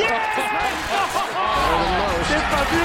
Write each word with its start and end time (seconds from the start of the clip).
C'est 0.00 0.06
fabuleux 2.38 2.80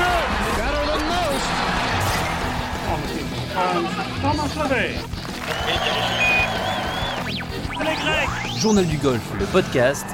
Journal 8.57 8.85
du 8.85 8.97
golf, 8.97 9.21
le 9.39 9.45
podcast 9.45 10.05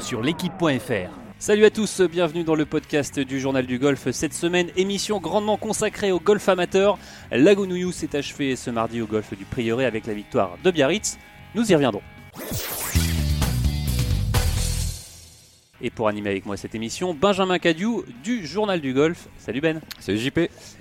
sur 0.00 0.22
l'équipe.fr. 0.22 1.10
Salut 1.38 1.66
à 1.66 1.70
tous, 1.70 2.00
bienvenue 2.00 2.44
dans 2.44 2.54
le 2.54 2.64
podcast 2.64 3.20
du 3.20 3.38
Journal 3.38 3.66
du 3.66 3.78
Golf. 3.78 4.10
Cette 4.10 4.32
semaine, 4.32 4.68
émission 4.76 5.20
grandement 5.20 5.58
consacrée 5.58 6.12
au 6.12 6.20
golf 6.20 6.48
amateur. 6.48 6.96
Lagounouillou 7.30 7.92
s'est 7.92 8.16
achevé 8.16 8.56
ce 8.56 8.70
mardi 8.70 9.02
au 9.02 9.06
golf 9.06 9.36
du 9.36 9.44
Prieuré 9.44 9.84
avec 9.84 10.06
la 10.06 10.14
victoire 10.14 10.56
de 10.64 10.70
Biarritz. 10.70 11.18
Nous 11.54 11.70
y 11.70 11.74
reviendrons. 11.74 12.02
Et 15.84 15.90
pour 15.90 16.08
animer 16.08 16.30
avec 16.30 16.46
moi 16.46 16.56
cette 16.56 16.74
émission, 16.74 17.12
Benjamin 17.12 17.58
Cadieu 17.58 18.06
du 18.24 18.46
Journal 18.46 18.80
du 18.80 18.94
Golf. 18.94 19.28
Salut 19.36 19.60
Ben. 19.60 19.82
Salut 20.00 20.16
JP. 20.16 20.38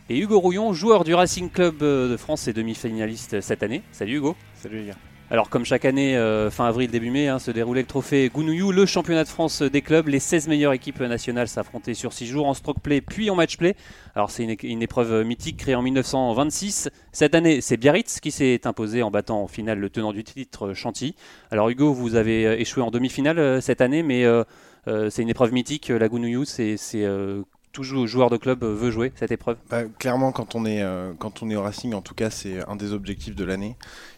Et 0.09 0.17
Hugo 0.17 0.39
Rouillon, 0.39 0.71
joueur 0.71 1.03
du 1.03 1.13
Racing 1.13 1.49
Club 1.49 1.79
de 1.79 2.15
France 2.15 2.47
et 2.47 2.53
demi-finaliste 2.53 3.41
cette 3.41 3.63
année. 3.63 3.81
Salut 3.91 4.15
Hugo. 4.15 4.37
Salut 4.55 4.77
les 4.77 4.85
gars. 4.85 5.12
Alors 5.31 5.49
comme 5.49 5.65
chaque 5.65 5.85
année, 5.85 6.15
euh, 6.15 6.51
fin 6.51 6.65
avril, 6.65 6.91
début 6.91 7.09
mai, 7.09 7.27
hein, 7.27 7.39
se 7.39 7.49
déroulait 7.49 7.81
le 7.81 7.87
trophée 7.87 8.29
Gounouillou, 8.31 8.71
le 8.71 8.85
championnat 8.85 9.23
de 9.23 9.29
France 9.29 9.61
des 9.61 9.81
clubs. 9.81 10.07
Les 10.07 10.19
16 10.19 10.47
meilleures 10.47 10.73
équipes 10.73 10.99
nationales 10.99 11.47
s'affrontaient 11.47 11.93
sur 11.95 12.13
6 12.13 12.27
jours 12.27 12.47
en 12.47 12.53
stroke 12.53 12.79
play 12.81 13.01
puis 13.01 13.29
en 13.29 13.35
match 13.35 13.57
play. 13.57 13.75
Alors 14.15 14.29
c'est 14.29 14.43
une, 14.43 14.81
épreuve 14.81 15.23
mythique 15.23 15.57
créée 15.57 15.75
en 15.75 15.81
1926. 15.81 16.89
Cette 17.11 17.33
année, 17.33 17.61
c'est 17.61 17.77
Biarritz 17.77 18.19
qui 18.19 18.31
s'est 18.31 18.67
imposé 18.67 19.01
en 19.01 19.09
battant 19.09 19.41
en 19.41 19.47
finale 19.47 19.79
le 19.79 19.89
tenant 19.89 20.13
du 20.13 20.23
titre 20.23 20.73
Chantilly. 20.73 21.15
Alors 21.49 21.69
Hugo, 21.69 21.93
vous 21.93 22.15
avez 22.15 22.45
euh, 22.45 22.59
échoué 22.59 22.83
en 22.83 22.91
demi-finale 22.91 23.39
euh, 23.39 23.61
cette 23.61 23.81
année, 23.81 24.03
mais 24.03 24.25
euh, 24.25 24.43
euh, 24.87 25.09
c'est 25.09 25.21
une 25.21 25.29
épreuve 25.29 25.53
mythique. 25.53 25.89
La 25.89 26.07
Gounouillou, 26.07 26.45
c'est 26.45 26.77
euh, 26.95 27.43
tout 27.73 27.83
jou- 27.83 28.05
joueur 28.07 28.29
de 28.29 28.37
club 28.37 28.63
veut 28.63 28.91
jouer 28.91 29.11
cette 29.15 29.31
épreuve? 29.31 29.57
Bah, 29.69 29.81
clairement, 29.99 30.31
quand 30.31 30.55
on, 30.55 30.63
est, 30.65 30.83
euh, 30.83 31.11
quand 31.17 31.41
on 31.41 31.49
est 31.49 31.55
au 31.55 31.63
Racing, 31.63 31.93
en 31.95 32.01
tout 32.01 32.13
cas, 32.13 32.29
c'est 32.29 32.63
un 32.69 32.75
des 32.75 32.93
objectifs 32.93 33.35
de 33.35 33.43
l'année. 33.43 33.75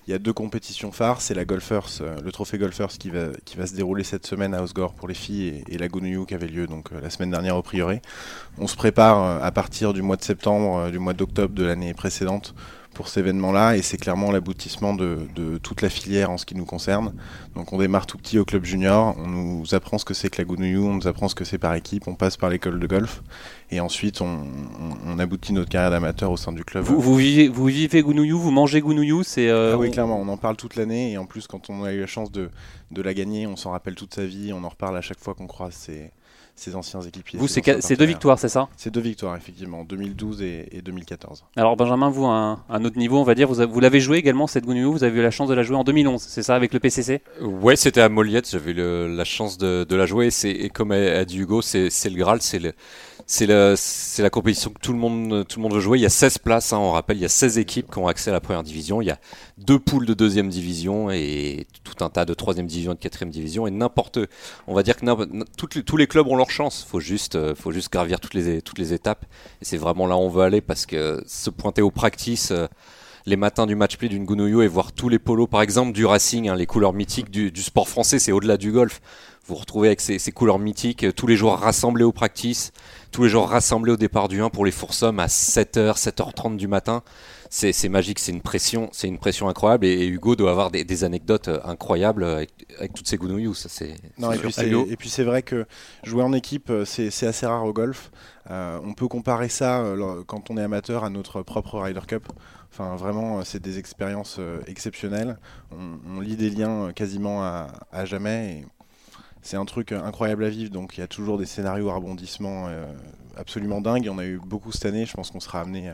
Il 0.07 0.11
y 0.11 0.13
a 0.13 0.19
deux 0.19 0.33
compétitions 0.33 0.91
phares. 0.91 1.21
C'est 1.21 1.33
la 1.33 1.45
Golfers, 1.45 1.87
euh, 2.01 2.17
le 2.21 2.31
trophée 2.31 2.57
Golfers 2.57 2.89
qui 2.99 3.09
va, 3.09 3.29
qui 3.45 3.55
va 3.57 3.65
se 3.65 3.73
dérouler 3.73 4.03
cette 4.03 4.27
semaine 4.27 4.53
à 4.53 4.61
Osgore 4.61 4.93
pour 4.93 5.07
les 5.07 5.13
filles 5.15 5.63
et, 5.69 5.77
la 5.77 5.87
Gounouillou 5.87 6.25
qui 6.25 6.35
avait 6.35 6.47
lieu 6.47 6.67
donc, 6.67 6.91
euh, 6.91 6.99
la 7.01 7.09
semaine 7.09 7.31
dernière 7.31 7.55
au 7.55 7.61
Prieuré. 7.61 8.01
On 8.57 8.67
se 8.67 8.75
prépare 8.75 9.23
euh, 9.23 9.39
à 9.41 9.51
partir 9.51 9.93
du 9.93 10.01
mois 10.01 10.17
de 10.17 10.23
septembre, 10.23 10.77
euh, 10.77 10.91
du 10.91 10.99
mois 10.99 11.13
d'octobre 11.13 11.55
de 11.55 11.63
l'année 11.63 11.93
précédente 11.93 12.53
pour 12.95 13.07
cet 13.09 13.17
événement-là 13.17 13.75
et 13.77 13.83
c'est 13.83 13.97
clairement 13.97 14.31
l'aboutissement 14.31 14.95
de, 14.95 15.19
de 15.35 15.59
toute 15.59 15.83
la 15.83 15.89
filière 15.89 16.31
en 16.31 16.37
ce 16.39 16.45
qui 16.47 16.55
nous 16.55 16.65
concerne. 16.65 17.13
Donc 17.55 17.71
on 17.73 17.77
démarre 17.77 18.07
tout 18.07 18.17
petit 18.17 18.39
au 18.39 18.45
club 18.45 18.65
junior, 18.65 19.15
on 19.19 19.27
nous 19.27 19.75
apprend 19.75 19.99
ce 19.99 20.05
que 20.05 20.15
c'est 20.15 20.29
que 20.31 20.41
la 20.41 20.45
Gounouillou, 20.45 20.85
on 20.87 20.95
nous 20.95 21.07
apprend 21.07 21.27
ce 21.27 21.35
que 21.35 21.45
c'est 21.45 21.59
par 21.59 21.75
équipe, 21.75 22.07
on 22.07 22.15
passe 22.15 22.37
par 22.37 22.49
l'école 22.49 22.79
de 22.79 22.87
golf 22.87 23.21
et 23.69 23.79
ensuite 23.79 24.21
on, 24.21 24.25
on- 24.25 25.11
on 25.13 25.19
aboutit 25.19 25.53
notre 25.53 25.69
carrière 25.69 25.91
d'amateur 25.91 26.31
au 26.31 26.37
sein 26.37 26.51
du 26.51 26.63
club. 26.63 26.83
Vous, 26.83 26.99
vous 26.99 27.15
vivez, 27.15 27.47
vous 27.47 27.65
vivez 27.65 28.01
Gounouillou, 28.01 28.39
vous 28.39 28.51
mangez 28.51 28.81
Gounouillou, 28.81 29.21
c'est... 29.23 29.49
euh, 29.49 29.73
Ah 29.75 29.77
oui, 29.77 29.91
clairement, 29.91 30.19
on 30.19 30.27
en 30.29 30.37
parle 30.37 30.55
toute 30.55 30.75
l'année 30.75 31.11
et 31.11 31.17
en 31.19 31.25
plus, 31.27 31.45
quand 31.47 31.69
on 31.69 31.83
a 31.83 31.93
eu 31.93 31.99
la 31.99 32.07
chance 32.07 32.31
de, 32.31 32.49
de 32.91 33.01
la 33.01 33.13
gagner, 33.13 33.45
on 33.45 33.55
s'en 33.55 33.71
rappelle 33.71 33.95
toute 33.95 34.15
sa 34.15 34.25
vie, 34.25 34.51
on 34.53 34.63
en 34.63 34.69
reparle 34.69 34.97
à 34.97 35.01
chaque 35.01 35.19
fois 35.19 35.33
qu'on 35.35 35.47
croise 35.47 35.73
ses 36.55 36.75
anciens 36.75 37.01
équipiers. 37.01 37.37
Vous, 37.37 37.47
c'est 37.47 37.95
deux 37.97 38.05
victoires, 38.05 38.39
c'est 38.39 38.49
ça 38.49 38.69
C'est 38.77 38.89
deux 38.89 39.01
victoires, 39.01 39.35
effectivement, 39.35 39.83
2012 39.83 40.41
et, 40.41 40.69
et 40.71 40.81
2014. 40.81 41.43
Alors 41.57 41.75
Benjamin, 41.75 42.09
vous, 42.09 42.25
un, 42.25 42.63
un 42.69 42.85
autre 42.85 42.97
niveau, 42.97 43.19
on 43.19 43.23
va 43.23 43.35
dire, 43.35 43.47
vous, 43.51 43.79
l'avez 43.79 43.99
joué 43.99 44.17
également, 44.17 44.47
cette 44.47 44.65
Gounouillou, 44.65 44.93
vous 44.93 45.03
avez 45.03 45.19
eu 45.19 45.23
la 45.23 45.31
chance 45.31 45.49
de 45.49 45.53
la 45.53 45.63
jouer 45.63 45.75
en 45.75 45.83
2011, 45.83 46.21
c'est 46.21 46.43
ça, 46.43 46.55
avec 46.55 46.73
le 46.73 46.79
PCC 46.79 47.21
Ouais, 47.41 47.75
c'était 47.75 48.01
à 48.01 48.09
Moliette, 48.09 48.49
j'avais 48.49 48.71
eu 48.71 48.75
la 49.15 49.25
chance 49.25 49.57
de, 49.57 49.85
de 49.87 49.95
la 49.95 50.05
jouer. 50.05 50.29
Et 50.45 50.69
comme 50.69 50.91
a, 50.91 50.95
a 51.19 51.25
dit 51.25 51.39
Hugo, 51.39 51.61
c'est, 51.61 51.89
le 52.05 52.15
Graal, 52.15 52.41
c'est, 52.41 52.59
le, 52.59 53.75
la 54.19 54.29
compétition 54.29 54.69
que 54.71 54.79
tout 54.79 54.93
le, 54.93 54.99
monde, 54.99 55.45
tout 55.47 55.59
le 55.59 55.63
monde 55.63 55.73
veut 55.73 55.79
jouer. 55.79 55.97
Il 55.97 56.01
y 56.01 56.05
a 56.05 56.09
16 56.09 56.37
places, 56.39 56.73
hein, 56.73 56.77
on 56.77 56.91
rappelle, 56.91 57.17
il 57.17 57.21
y 57.21 57.25
a 57.25 57.29
16 57.29 57.57
équipes 57.57 57.91
qui 57.91 57.97
ont 57.97 58.07
accès 58.07 58.29
à 58.29 58.33
la 58.33 58.39
première 58.39 58.63
division. 58.63 59.01
Il 59.01 59.05
y 59.07 59.11
a 59.11 59.19
deux 59.57 59.79
poules 59.79 60.05
de 60.05 60.13
deuxième 60.13 60.49
division 60.49 61.09
et 61.11 61.67
tout 61.83 62.03
un 62.03 62.09
tas 62.09 62.25
de 62.25 62.33
troisième 62.33 62.67
division 62.67 62.91
et 62.91 62.95
de 62.95 62.99
quatrième 62.99 63.31
division. 63.31 63.67
Et 63.67 63.71
n'importe, 63.71 64.19
on 64.67 64.73
va 64.73 64.83
dire 64.83 64.95
que 64.95 65.05
n'importe- 65.05 65.29
toutes 65.57 65.75
les- 65.75 65.83
tous 65.83 65.97
les 65.97 66.07
clubs 66.07 66.27
ont 66.27 66.35
leur 66.35 66.44
chance. 66.51 66.85
Faut 66.87 66.99
juste, 66.99 67.35
euh, 67.35 67.55
faut 67.55 67.71
juste 67.71 67.91
gravir 67.91 68.19
toutes 68.19 68.33
les, 68.33 68.61
toutes 68.61 68.79
les 68.79 68.93
étapes. 68.93 69.25
Et 69.61 69.65
c'est 69.65 69.77
vraiment 69.77 70.07
là 70.07 70.15
où 70.15 70.19
on 70.19 70.29
veut 70.29 70.43
aller 70.43 70.61
parce 70.61 70.85
que 70.85 71.23
se 71.27 71.49
pointer 71.49 71.81
au 71.81 71.91
practice. 71.91 72.51
euh, 72.51 72.67
les 73.25 73.37
matins 73.37 73.65
du 73.65 73.75
match 73.75 73.97
play 73.97 74.07
d'une 74.07 74.25
Gounouillou 74.25 74.61
et 74.61 74.67
voir 74.67 74.91
tous 74.91 75.09
les 75.09 75.19
polos, 75.19 75.49
par 75.49 75.61
exemple 75.61 75.93
du 75.93 76.05
Racing, 76.05 76.47
hein, 76.47 76.55
les 76.55 76.67
couleurs 76.67 76.93
mythiques 76.93 77.31
du, 77.31 77.51
sport 77.61 77.89
français, 77.89 78.19
c'est 78.19 78.31
au-delà 78.31 78.57
du 78.57 78.71
golf. 78.71 79.01
Vous 79.47 79.55
vous 79.55 79.61
retrouvez 79.61 79.87
avec 79.87 80.01
ces, 80.01 80.19
ces 80.19 80.31
couleurs 80.31 80.59
mythiques, 80.59 81.03
euh, 81.03 81.11
tous 81.11 81.27
les 81.27 81.35
jours 81.35 81.57
rassemblés 81.57 82.03
au 82.03 82.11
practice, 82.11 82.71
tous 83.11 83.23
les 83.23 83.29
jours 83.29 83.49
rassemblés 83.49 83.91
au 83.91 83.97
départ 83.97 84.27
du 84.27 84.41
1 84.41 84.49
pour 84.49 84.65
les 84.65 84.71
foursommes 84.71 85.19
à 85.19 85.27
7h, 85.27 85.97
7h30 85.97 86.57
du 86.57 86.67
matin. 86.67 87.01
C'est 87.57 87.87
magique, 87.87 88.19
c'est 88.19 88.33
une 88.33 88.41
pression, 88.41 88.89
c'est 88.91 89.07
une 89.07 89.17
pression 89.17 89.47
incroyable 89.47 89.85
et, 89.85 89.93
et 89.93 90.07
Hugo 90.07 90.35
doit 90.35 90.51
avoir 90.51 90.71
des, 90.71 90.83
des 90.83 91.05
anecdotes 91.05 91.47
euh, 91.47 91.59
incroyables 91.63 92.25
avec, 92.25 92.51
avec 92.77 92.93
toutes 92.93 93.07
ces 93.07 93.15
Gounouillous. 93.15 93.53
Ça, 93.53 93.69
c'est 93.69 93.95
Non, 94.17 94.31
c'est 94.31 94.37
et, 94.37 94.39
puis 94.41 94.51
c'est, 94.51 94.67
Hugo 94.67 94.87
et 94.89 94.97
puis 94.97 95.09
c'est 95.09 95.23
vrai 95.23 95.41
que 95.41 95.65
jouer 96.03 96.21
en 96.21 96.33
équipe, 96.33 96.69
euh, 96.69 96.83
c'est, 96.83 97.09
c'est 97.11 97.27
assez 97.27 97.45
rare 97.45 97.63
au 97.63 97.71
golf. 97.71 98.11
Euh, 98.51 98.77
on 98.83 98.93
peut 98.93 99.07
comparer 99.07 99.47
ça 99.47 99.79
euh, 99.79 100.21
quand 100.27 100.49
on 100.51 100.57
est 100.57 100.63
amateur 100.63 101.05
à 101.05 101.09
notre 101.09 101.43
propre 101.43 101.79
Ryder 101.79 102.01
Cup. 102.05 102.27
Enfin, 102.73 102.97
vraiment, 102.97 103.39
euh, 103.39 103.43
c'est 103.45 103.61
des 103.61 103.79
expériences 103.79 104.35
euh, 104.37 104.59
exceptionnelles. 104.67 105.37
On, 105.71 106.17
on 106.17 106.19
lit 106.19 106.35
des 106.35 106.49
liens 106.49 106.87
euh, 106.87 106.91
quasiment 106.91 107.41
à, 107.41 107.67
à 107.93 108.03
jamais. 108.03 108.51
Et 108.51 108.65
c'est 109.45 109.57
un 109.57 109.65
truc 109.65 109.91
incroyable 109.91 110.43
à 110.43 110.49
vivre. 110.49 110.71
Donc, 110.71 110.97
il 110.97 111.01
y 111.01 111.03
a 111.03 111.07
toujours 111.07 111.37
des 111.37 111.45
scénarios 111.45 111.89
à 111.91 111.95
rebondissement 111.95 112.65
euh, 112.67 112.83
absolument 113.37 113.79
dingues. 113.79 114.09
En 114.09 114.17
a 114.17 114.25
eu 114.25 114.39
beaucoup 114.43 114.71
cette 114.71 114.87
année. 114.87 115.05
Je 115.05 115.13
pense 115.13 115.29
qu'on 115.29 115.39
sera 115.39 115.61
amené 115.61 115.91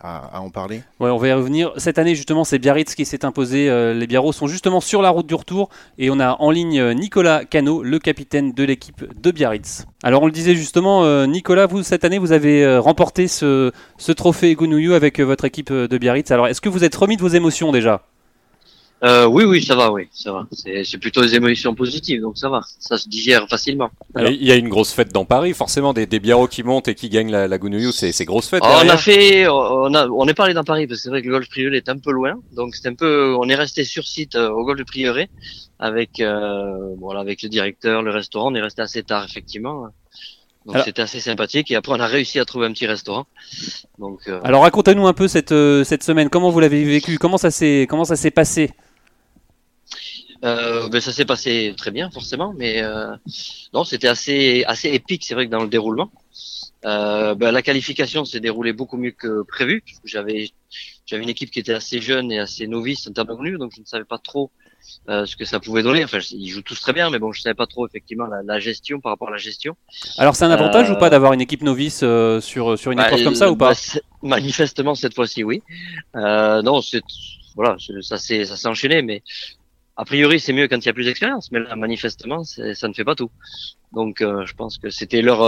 à, 0.00 0.40
en 0.40 0.50
parler. 0.50 0.82
Ouais, 0.98 1.08
on 1.08 1.16
va 1.16 1.28
y 1.28 1.32
revenir. 1.32 1.72
Cette 1.76 1.98
année, 1.98 2.16
justement, 2.16 2.42
c'est 2.42 2.58
Biarritz 2.58 2.96
qui 2.96 3.04
s'est 3.04 3.24
imposé. 3.24 3.70
Euh, 3.70 3.94
les 3.94 4.08
Biarros 4.08 4.32
sont 4.32 4.48
justement 4.48 4.80
sur 4.80 5.00
la 5.00 5.10
route 5.10 5.28
du 5.28 5.36
retour. 5.36 5.68
Et 5.96 6.10
on 6.10 6.18
a 6.18 6.36
en 6.40 6.50
ligne 6.50 6.80
euh, 6.80 6.92
Nicolas 6.92 7.44
Cano, 7.44 7.84
le 7.84 8.00
capitaine 8.00 8.52
de 8.52 8.64
l'équipe 8.64 9.04
de 9.16 9.30
Biarritz. 9.30 9.86
Alors, 10.02 10.24
on 10.24 10.26
le 10.26 10.32
disait 10.32 10.56
justement, 10.56 11.24
Nicolas, 11.26 11.66
vous, 11.66 11.84
cette 11.84 12.04
année, 12.04 12.18
vous 12.18 12.32
avez 12.32 12.78
remporté 12.78 13.28
ce, 13.28 13.72
trophée 14.16 14.56
Gounouillou 14.56 14.94
avec 14.94 15.20
votre 15.20 15.44
équipe 15.44 15.72
de 15.72 15.98
Biarritz. 15.98 16.32
Alors, 16.32 16.48
est-ce 16.48 16.60
que 16.60 16.68
vous 16.68 16.82
êtes 16.82 16.96
remis 16.96 17.16
de 17.16 17.22
vos 17.22 17.28
émotions 17.28 17.70
déjà? 17.70 18.02
Euh, 19.04 19.26
oui, 19.26 19.44
oui, 19.44 19.62
ça 19.62 19.76
va, 19.76 19.92
oui, 19.92 20.08
ça 20.12 20.32
va. 20.32 20.48
C'est 20.52 20.98
plutôt 20.98 21.22
des 21.22 21.36
émotions 21.36 21.72
positives, 21.74 22.20
donc 22.20 22.36
ça 22.36 22.48
va. 22.48 22.62
Ça 22.80 22.98
se 22.98 23.08
digère 23.08 23.46
facilement. 23.48 23.90
Alors- 24.16 24.32
Il 24.32 24.44
y 24.44 24.50
a 24.50 24.56
une 24.56 24.68
grosse 24.68 24.92
fête 24.92 25.12
dans 25.12 25.24
Paris, 25.24 25.52
forcément, 25.54 25.92
des, 25.92 26.06
des 26.06 26.18
biarros 26.18 26.48
qui 26.48 26.64
montent 26.64 26.88
et 26.88 26.96
qui 26.96 27.08
gagnent 27.08 27.30
la, 27.30 27.46
la 27.46 27.58
Gounouillou, 27.58 27.92
c'est 27.92 28.24
grosse 28.24 28.48
fête. 28.48 28.62
On 28.64 28.88
a 28.88 28.96
fait, 28.96 29.46
on 29.46 29.94
a, 29.94 30.08
on 30.08 30.26
est 30.26 30.34
parlé 30.34 30.52
dans 30.52 30.64
Paris 30.64 30.88
parce 30.88 30.98
que 30.98 31.04
c'est 31.04 31.10
vrai 31.10 31.22
que 31.22 31.28
le 31.28 31.32
golf 31.34 31.48
prieuré 31.48 31.76
est 31.76 31.88
un 31.88 31.98
peu 31.98 32.10
loin, 32.10 32.34
donc 32.56 32.74
c'est 32.74 32.88
un 32.88 32.94
peu, 32.94 33.36
on 33.38 33.48
est 33.48 33.54
resté 33.54 33.84
sur 33.84 34.04
site 34.04 34.34
euh, 34.34 34.50
au 34.50 34.64
golf 34.64 34.84
prieuré 34.84 35.30
avec, 35.78 36.18
euh, 36.18 36.94
voilà, 36.98 37.20
avec 37.20 37.42
le 37.42 37.48
directeur, 37.48 38.02
le 38.02 38.10
restaurant. 38.10 38.50
On 38.50 38.54
est 38.56 38.60
resté 38.62 38.82
assez 38.82 39.04
tard 39.04 39.24
effectivement. 39.24 39.86
Donc 40.66 40.76
c'était 40.84 41.00
assez 41.02 41.20
sympathique 41.20 41.70
et 41.70 41.76
après 41.76 41.92
on 41.92 42.00
a 42.00 42.06
réussi 42.06 42.38
à 42.40 42.44
trouver 42.44 42.66
un 42.66 42.72
petit 42.72 42.86
restaurant. 42.86 43.26
Donc 43.98 44.28
Alors, 44.44 44.62
racontez-nous 44.62 45.06
un 45.06 45.14
peu 45.14 45.26
cette, 45.28 45.54
cette 45.84 46.02
semaine. 46.02 46.28
Comment 46.28 46.50
vous 46.50 46.60
l'avez 46.60 46.84
vécu? 46.84 47.16
Comment 47.16 47.38
ça 47.38 47.50
s'est 47.50 47.86
passé? 48.34 48.70
Euh, 50.44 50.88
ben 50.88 51.00
ça 51.00 51.12
s'est 51.12 51.24
passé 51.24 51.74
très 51.76 51.90
bien 51.90 52.10
forcément, 52.10 52.54
mais 52.56 52.80
euh, 52.82 53.08
non, 53.74 53.84
c'était 53.84 54.06
assez 54.08 54.64
assez 54.68 54.88
épique. 54.90 55.24
C'est 55.24 55.34
vrai 55.34 55.46
que 55.46 55.50
dans 55.50 55.62
le 55.62 55.68
déroulement, 55.68 56.12
euh, 56.84 57.34
ben, 57.34 57.50
la 57.50 57.62
qualification 57.62 58.24
s'est 58.24 58.38
déroulée 58.38 58.72
beaucoup 58.72 58.96
mieux 58.98 59.10
que 59.10 59.42
prévu. 59.42 59.82
J'avais 60.04 60.50
j'avais 61.06 61.24
une 61.24 61.28
équipe 61.28 61.50
qui 61.50 61.58
était 61.58 61.74
assez 61.74 62.00
jeune 62.00 62.30
et 62.30 62.38
assez 62.38 62.68
novice 62.68 63.08
en 63.08 63.12
termes 63.12 63.28
de 63.28 63.32
revenus, 63.32 63.58
donc 63.58 63.72
je 63.74 63.80
ne 63.80 63.86
savais 63.86 64.04
pas 64.04 64.18
trop 64.18 64.50
euh, 65.08 65.26
ce 65.26 65.34
que 65.34 65.44
ça 65.44 65.58
pouvait 65.58 65.82
donner. 65.82 66.04
Enfin, 66.04 66.18
ils 66.30 66.48
jouent 66.50 66.62
tous 66.62 66.80
très 66.80 66.92
bien, 66.92 67.10
mais 67.10 67.18
bon, 67.18 67.32
je 67.32 67.40
savais 67.40 67.54
pas 67.54 67.66
trop 67.66 67.88
effectivement 67.88 68.26
la, 68.26 68.42
la 68.44 68.60
gestion 68.60 69.00
par 69.00 69.10
rapport 69.12 69.28
à 69.28 69.32
la 69.32 69.38
gestion. 69.38 69.76
Alors, 70.18 70.36
c'est 70.36 70.44
un 70.44 70.50
avantage 70.50 70.88
Euh, 70.90 70.94
ou 70.94 70.98
pas 70.98 71.10
d'avoir 71.10 71.32
une 71.32 71.40
équipe 71.40 71.62
novice 71.62 72.02
euh, 72.04 72.40
sur, 72.40 72.78
sur 72.78 72.92
une 72.92 72.98
Bah, 72.98 73.06
épreuve 73.08 73.24
comme 73.24 73.34
ça 73.34 73.50
ou 73.50 73.56
bah, 73.56 73.70
pas 73.70 74.00
Manifestement 74.22 74.94
cette 74.94 75.14
fois-ci, 75.14 75.42
oui. 75.42 75.62
Euh, 76.14 76.62
non, 76.62 76.80
c'est 76.80 77.02
voilà, 77.56 77.76
ça 78.02 78.18
s'est 78.18 78.44
ça 78.44 78.56
s'est 78.56 78.68
enchaîné, 78.68 79.02
mais 79.02 79.24
a 79.98 80.04
priori 80.04 80.38
c'est 80.38 80.52
mieux 80.52 80.68
quand 80.68 80.78
il 80.78 80.86
y 80.86 80.88
a 80.88 80.92
plus 80.94 81.04
d'expérience. 81.04 81.50
Mais 81.50 81.58
là, 81.58 81.76
manifestement, 81.76 82.44
ça 82.44 82.88
ne 82.88 82.94
fait 82.94 83.04
pas 83.04 83.16
tout. 83.16 83.30
Donc, 83.92 84.22
euh, 84.22 84.46
je 84.46 84.54
pense 84.54 84.78
que 84.78 84.90
c'était 84.90 85.22
leur 85.22 85.42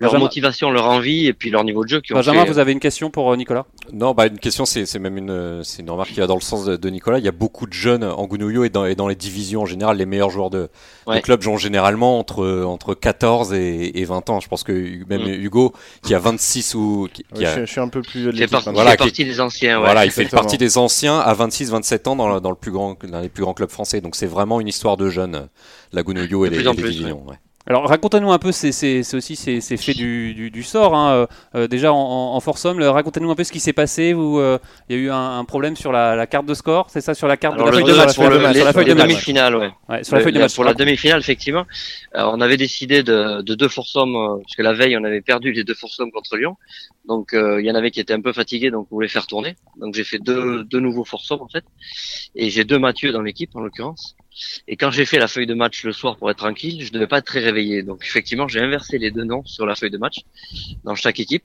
euh, 0.00 0.04
leur 0.04 0.10
Benjamin- 0.12 0.24
motivation, 0.24 0.70
leur 0.70 0.86
envie 0.86 1.26
et 1.26 1.32
puis 1.32 1.50
leur 1.50 1.62
niveau 1.64 1.84
de 1.84 1.88
jeu 1.88 2.00
qui 2.00 2.12
ont 2.12 2.16
Benjamin, 2.16 2.44
fait, 2.44 2.50
vous 2.52 2.58
avez 2.58 2.72
une 2.72 2.80
question 2.80 3.10
pour 3.10 3.32
euh, 3.32 3.36
Nicolas? 3.36 3.64
Non, 3.92 4.12
bah 4.12 4.26
une 4.26 4.38
question, 4.40 4.64
c'est 4.64 4.86
c'est 4.86 4.98
même 4.98 5.16
une, 5.16 5.30
euh, 5.30 5.62
c'est 5.62 5.82
une 5.82 5.90
remarque 5.90 6.10
qui 6.10 6.20
va 6.20 6.26
dans 6.26 6.34
le 6.34 6.40
sens 6.40 6.64
de, 6.64 6.76
de 6.76 6.90
Nicolas. 6.90 7.18
Il 7.20 7.24
y 7.24 7.28
a 7.28 7.32
beaucoup 7.32 7.66
de 7.66 7.72
jeunes 7.72 8.02
en 8.02 8.26
Gounouillou 8.26 8.64
et 8.64 8.70
dans, 8.70 8.84
et 8.86 8.94
dans 8.96 9.06
les 9.08 9.14
divisions 9.14 9.62
en 9.62 9.66
général, 9.66 9.96
les 9.96 10.06
meilleurs 10.06 10.30
joueurs 10.30 10.50
de, 10.50 10.58
de 10.62 10.68
Ouais. 11.06 11.20
club 11.22 11.42
jouent 11.42 11.58
généralement 11.58 12.18
entre, 12.18 12.62
entre 12.64 12.94
14 12.94 13.52
et, 13.52 14.00
et 14.00 14.04
20 14.04 14.30
ans. 14.30 14.40
Je 14.40 14.48
pense 14.48 14.62
que 14.64 14.72
même 15.08 15.22
Mm. 15.24 15.42
Hugo, 15.44 15.72
qui 16.02 16.14
a 16.14 16.18
26 16.18 16.74
ou 16.74 17.08
qui, 17.12 17.24
a- 17.44 17.54
je, 17.54 17.60
je 17.66 17.70
suis 17.70 17.80
un 17.80 17.88
peu 17.88 18.02
plus 18.02 18.20
de 18.24 18.30
fait, 18.32 18.36
l'équipe 18.38 18.50
partie- 18.50 18.68
maintenant. 18.70 18.82
Voilà, 18.82 18.90
fait 18.92 18.96
qui- 18.96 19.02
partie 19.04 19.24
des 19.24 19.40
anciens. 19.40 19.78
Ouais. 19.78 19.84
voilà, 19.84 20.04
il 20.06 20.10
fait 20.10 20.24
partie 20.26 20.58
des 20.58 20.76
anciens 20.76 21.18
à 21.20 21.32
26-27 21.34 22.08
ans 22.08 22.16
dans, 22.16 22.34
le- 22.34 22.40
dans 22.40 22.50
le 22.50 22.56
plus 22.56 22.72
grand, 22.72 22.96
dans 23.08 23.20
les 23.20 23.28
plus 23.28 23.42
grands 23.44 23.54
clubs 23.54 23.70
français. 23.70 24.00
Donc 24.00 24.16
c'est 24.16 24.26
vraiment 24.26 24.60
une 24.60 24.68
histoire 24.68 24.96
de 24.96 25.08
jeunes, 25.08 25.48
la 25.92 26.02
Gounouillou 26.02 26.46
et 26.46 26.50
De 26.50 26.56
les, 26.56 26.62
plus, 26.64 26.74
divisions. 26.90 27.22
ouais. 27.28 27.36
Alors 27.66 27.88
racontez-nous 27.88 28.30
un 28.30 28.38
peu, 28.38 28.52
c'est 28.52 28.68
aussi 29.14 29.36
c'est 29.36 29.76
fait 29.78 29.94
du, 29.94 30.34
du, 30.34 30.50
du, 30.50 30.62
sort. 30.62 30.94
Hein. 30.94 31.14
Euh, 31.14 31.26
euh, 31.54 31.66
déjà 31.66 31.94
en, 31.94 32.34
en, 32.34 32.40
force 32.40 32.66
homme, 32.66 32.82
racontez-nous 32.82 33.30
un 33.30 33.34
peu 33.34 33.44
ce 33.44 33.52
qui 33.52 33.60
s'est 33.60 33.72
passé. 33.72 34.12
Où 34.12 34.38
euh, 34.38 34.58
il 34.88 34.96
y 34.96 34.98
a 34.98 35.02
eu 35.02 35.10
un, 35.10 35.38
un 35.38 35.44
problème 35.46 35.74
sur 35.74 35.90
la, 35.90 36.14
la, 36.14 36.26
carte 36.26 36.44
de 36.44 36.52
score, 36.52 36.90
c'est 36.90 37.00
ça 37.00 37.14
sur 37.14 37.26
la 37.26 37.38
carte 37.38 37.54
Alors, 37.54 37.70
de 37.70 37.70
la 37.70 37.78
feuille 37.78 37.90
de 37.90 37.96
match, 37.96 38.12
sur 38.12 38.64
la 38.64 38.72
feuille 38.74 38.84
de 38.84 38.92
demi-finale, 38.92 39.56
ouais. 39.56 39.70
ouais. 39.88 40.04
Sur 40.04 40.16
la 40.16 40.22
feuille 40.22 40.32
de 40.32 40.40
match. 40.40 40.54
Pour 40.54 40.64
la 40.64 40.74
demi-finale, 40.74 41.20
effectivement, 41.20 41.64
on 42.12 42.40
avait 42.42 42.58
décidé 42.58 43.02
de, 43.02 43.40
de 43.40 43.54
deux 43.54 43.68
force 43.68 43.96
hommes 43.96 44.40
parce 44.42 44.56
que 44.56 44.62
la 44.62 44.74
veille 44.74 44.96
on 44.98 45.04
avait 45.04 45.22
perdu 45.22 45.52
les 45.52 45.64
deux 45.64 45.74
force 45.74 45.98
hommes 46.00 46.12
contre 46.12 46.36
Lyon. 46.36 46.56
Donc 47.06 47.30
il 47.32 47.64
y 47.64 47.70
en 47.70 47.74
avait 47.74 47.90
qui 47.90 48.00
étaient 48.00 48.12
un 48.12 48.20
peu 48.20 48.34
fatigués, 48.34 48.70
donc 48.70 48.88
on 48.90 48.96
voulait 48.96 49.08
faire 49.08 49.26
tourner. 49.26 49.56
Donc 49.78 49.94
j'ai 49.94 50.04
fait 50.04 50.18
deux, 50.18 50.64
deux 50.64 50.80
nouveaux 50.80 51.04
force 51.04 51.30
hommes 51.30 51.42
en 51.42 51.48
fait, 51.48 51.64
et 52.34 52.50
j'ai 52.50 52.64
deux 52.64 52.78
Mathieu 52.78 53.10
dans 53.10 53.22
l'équipe 53.22 53.56
en 53.56 53.60
l'occurrence. 53.60 54.16
Et 54.68 54.76
quand 54.76 54.90
j'ai 54.90 55.04
fait 55.04 55.18
la 55.18 55.28
feuille 55.28 55.46
de 55.46 55.54
match 55.54 55.84
le 55.84 55.92
soir 55.92 56.16
pour 56.16 56.30
être 56.30 56.38
tranquille, 56.38 56.82
je 56.82 56.88
ne 56.88 56.94
devais 56.94 57.06
pas 57.06 57.18
être 57.18 57.26
très 57.26 57.40
réveillé. 57.40 57.82
Donc 57.82 58.04
effectivement, 58.04 58.48
j'ai 58.48 58.60
inversé 58.60 58.98
les 58.98 59.10
deux 59.10 59.24
noms 59.24 59.44
sur 59.44 59.66
la 59.66 59.74
feuille 59.74 59.90
de 59.90 59.98
match 59.98 60.20
dans 60.84 60.94
chaque 60.94 61.20
équipe. 61.20 61.44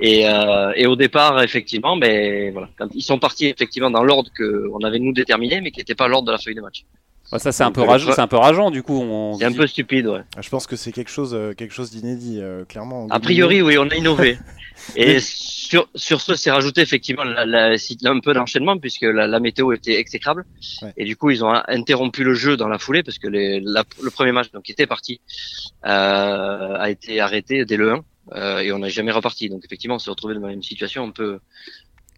Et, 0.00 0.28
euh, 0.28 0.88
au 0.88 0.96
départ, 0.96 1.40
effectivement, 1.42 1.96
ben 1.96 2.52
voilà, 2.52 2.68
quand 2.76 2.88
ils 2.94 3.02
sont 3.02 3.18
partis 3.18 3.46
effectivement 3.46 3.90
dans 3.90 4.02
l'ordre 4.02 4.30
que 4.34 4.68
on 4.72 4.80
avait 4.80 4.98
nous 4.98 5.12
déterminé, 5.12 5.60
mais 5.60 5.70
qui 5.70 5.78
n'était 5.78 5.94
pas 5.94 6.08
l'ordre 6.08 6.26
de 6.26 6.32
la 6.32 6.38
feuille 6.38 6.54
de 6.54 6.60
match. 6.60 6.84
Ouais, 7.32 7.38
ça 7.38 7.50
c'est 7.50 7.64
un 7.64 7.72
peu 7.72 7.80
rageant, 7.80 8.12
c'est 8.12 8.20
un 8.20 8.26
peu 8.26 8.36
rageant 8.36 8.70
du 8.70 8.82
coup. 8.82 9.00
On... 9.00 9.34
C'est 9.38 9.46
un 9.46 9.52
peu 9.52 9.66
stupide, 9.66 10.06
ouais. 10.06 10.20
Je 10.38 10.48
pense 10.50 10.66
que 10.66 10.76
c'est 10.76 10.92
quelque 10.92 11.10
chose, 11.10 11.34
euh, 11.34 11.54
quelque 11.54 11.72
chose 11.72 11.90
d'inédit, 11.90 12.38
euh, 12.40 12.64
clairement. 12.64 13.06
A 13.10 13.20
priori, 13.20 13.62
oui, 13.62 13.78
on 13.78 13.88
a 13.88 13.94
innové. 13.94 14.38
Et 14.96 15.20
sur, 15.20 15.88
sur 15.94 16.20
ce, 16.20 16.34
c'est 16.34 16.50
rajouté 16.50 16.80
effectivement 16.80 17.24
la, 17.24 17.46
la, 17.46 17.76
un 18.04 18.20
peu 18.20 18.34
d'enchaînement 18.34 18.78
puisque 18.78 19.02
la, 19.02 19.26
la, 19.26 19.40
météo 19.40 19.72
était 19.72 19.98
exécrable. 19.98 20.44
Ouais. 20.82 20.92
Et 20.96 21.04
du 21.04 21.16
coup, 21.16 21.30
ils 21.30 21.44
ont 21.44 21.52
interrompu 21.68 22.24
le 22.24 22.34
jeu 22.34 22.56
dans 22.56 22.68
la 22.68 22.78
foulée 22.78 23.02
parce 23.02 23.18
que 23.18 23.28
les, 23.28 23.60
la, 23.60 23.84
le 24.02 24.10
premier 24.10 24.32
match 24.32 24.50
donc 24.52 24.64
qui 24.64 24.72
était 24.72 24.86
parti 24.86 25.20
euh, 25.84 26.76
a 26.76 26.90
été 26.90 27.20
arrêté 27.20 27.64
dès 27.64 27.76
le 27.76 27.92
1 27.92 28.04
euh, 28.34 28.58
et 28.58 28.72
on 28.72 28.78
n'a 28.78 28.88
jamais 28.88 29.12
reparti. 29.12 29.48
Donc 29.48 29.64
effectivement, 29.64 29.96
on 29.96 29.98
s'est 29.98 30.10
retrouvé 30.10 30.34
dans 30.34 30.40
la 30.40 30.48
même 30.48 30.62
situation 30.62 31.04
un 31.04 31.10
peu 31.10 31.38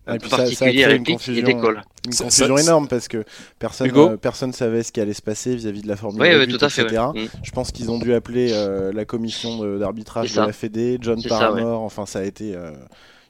un 0.06 0.18
peu 0.18 0.28
particulier 0.28 0.84
avec 0.84 1.08
une 1.08 1.14
confusion, 1.14 1.46
une 1.46 2.14
confusion 2.14 2.58
énorme 2.58 2.88
parce 2.88 3.08
que 3.08 3.24
personne 3.58 3.90
euh, 3.96 4.16
personne 4.16 4.52
savait 4.52 4.82
ce 4.82 4.92
qui 4.92 5.00
allait 5.00 5.14
se 5.14 5.22
passer 5.22 5.54
vis-à-vis 5.56 5.82
de 5.82 5.88
la 5.88 5.96
Formule 5.96 6.20
oui, 6.20 6.28
1, 6.28 6.38
oui, 6.40 6.48
tout 6.48 6.62
à 6.62 6.68
etc. 6.68 6.86
Fait, 6.88 6.98
ouais. 6.98 7.28
Je 7.42 7.50
pense 7.52 7.72
qu'ils 7.72 7.90
ont 7.90 7.98
dû 7.98 8.12
appeler 8.12 8.52
euh, 8.52 8.92
la 8.92 9.04
commission 9.04 9.78
d'arbitrage 9.78 10.32
de, 10.32 10.40
la 10.40 10.52
Fédé, 10.52 10.98
John 11.00 11.22
Paramore. 11.22 11.58
Ça, 11.58 11.64
ouais. 11.64 11.84
Enfin, 11.84 12.06
ça 12.06 12.18
a 12.18 12.24
été. 12.24 12.54
Euh, 12.54 12.72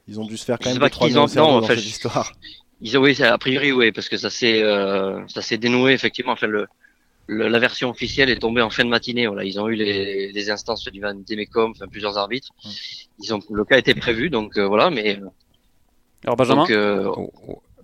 ils 0.07 0.19
ont 0.19 0.25
dû 0.25 0.37
se 0.37 0.45
faire 0.45 0.59
quand 0.59 0.69
même 0.69 0.79
pas 0.79 0.89
trois 0.89 1.09
ont 1.17 1.27
non, 1.35 1.57
en 1.57 1.61
fait, 1.61 1.75
l'histoire. 1.75 2.33
Ils, 2.81 2.97
oui, 2.97 3.21
a 3.23 3.37
priori, 3.37 3.71
oui, 3.71 3.91
parce 3.91 4.09
que 4.09 4.17
ça 4.17 4.29
s'est 4.29 4.61
euh, 4.61 5.25
ça 5.27 5.41
s'est 5.41 5.57
dénoué 5.57 5.93
effectivement. 5.93 6.33
Enfin, 6.33 6.47
le, 6.47 6.67
le, 7.27 7.47
la 7.47 7.59
version 7.59 7.89
officielle 7.89 8.29
est 8.29 8.39
tombée 8.39 8.61
en 8.61 8.69
fin 8.69 8.83
de 8.83 8.89
matinée. 8.89 9.27
Voilà, 9.27 9.43
ils 9.45 9.59
ont 9.59 9.69
eu 9.69 9.75
les, 9.75 10.31
les 10.31 10.49
instances 10.49 10.83
du 10.83 11.01
Van 11.01 11.15
Demecom, 11.15 11.71
enfin 11.71 11.87
plusieurs 11.87 12.17
arbitres. 12.17 12.49
Mm. 12.63 12.69
Ils 13.23 13.33
ont 13.33 13.39
le 13.49 13.65
cas 13.65 13.77
était 13.77 13.95
prévu, 13.95 14.29
donc 14.29 14.57
euh, 14.57 14.67
voilà, 14.67 14.89
mais 14.89 15.19
alors 16.25 16.35
Benjamin 16.35 16.63
Donc, 16.63 16.71
euh... 16.71 17.09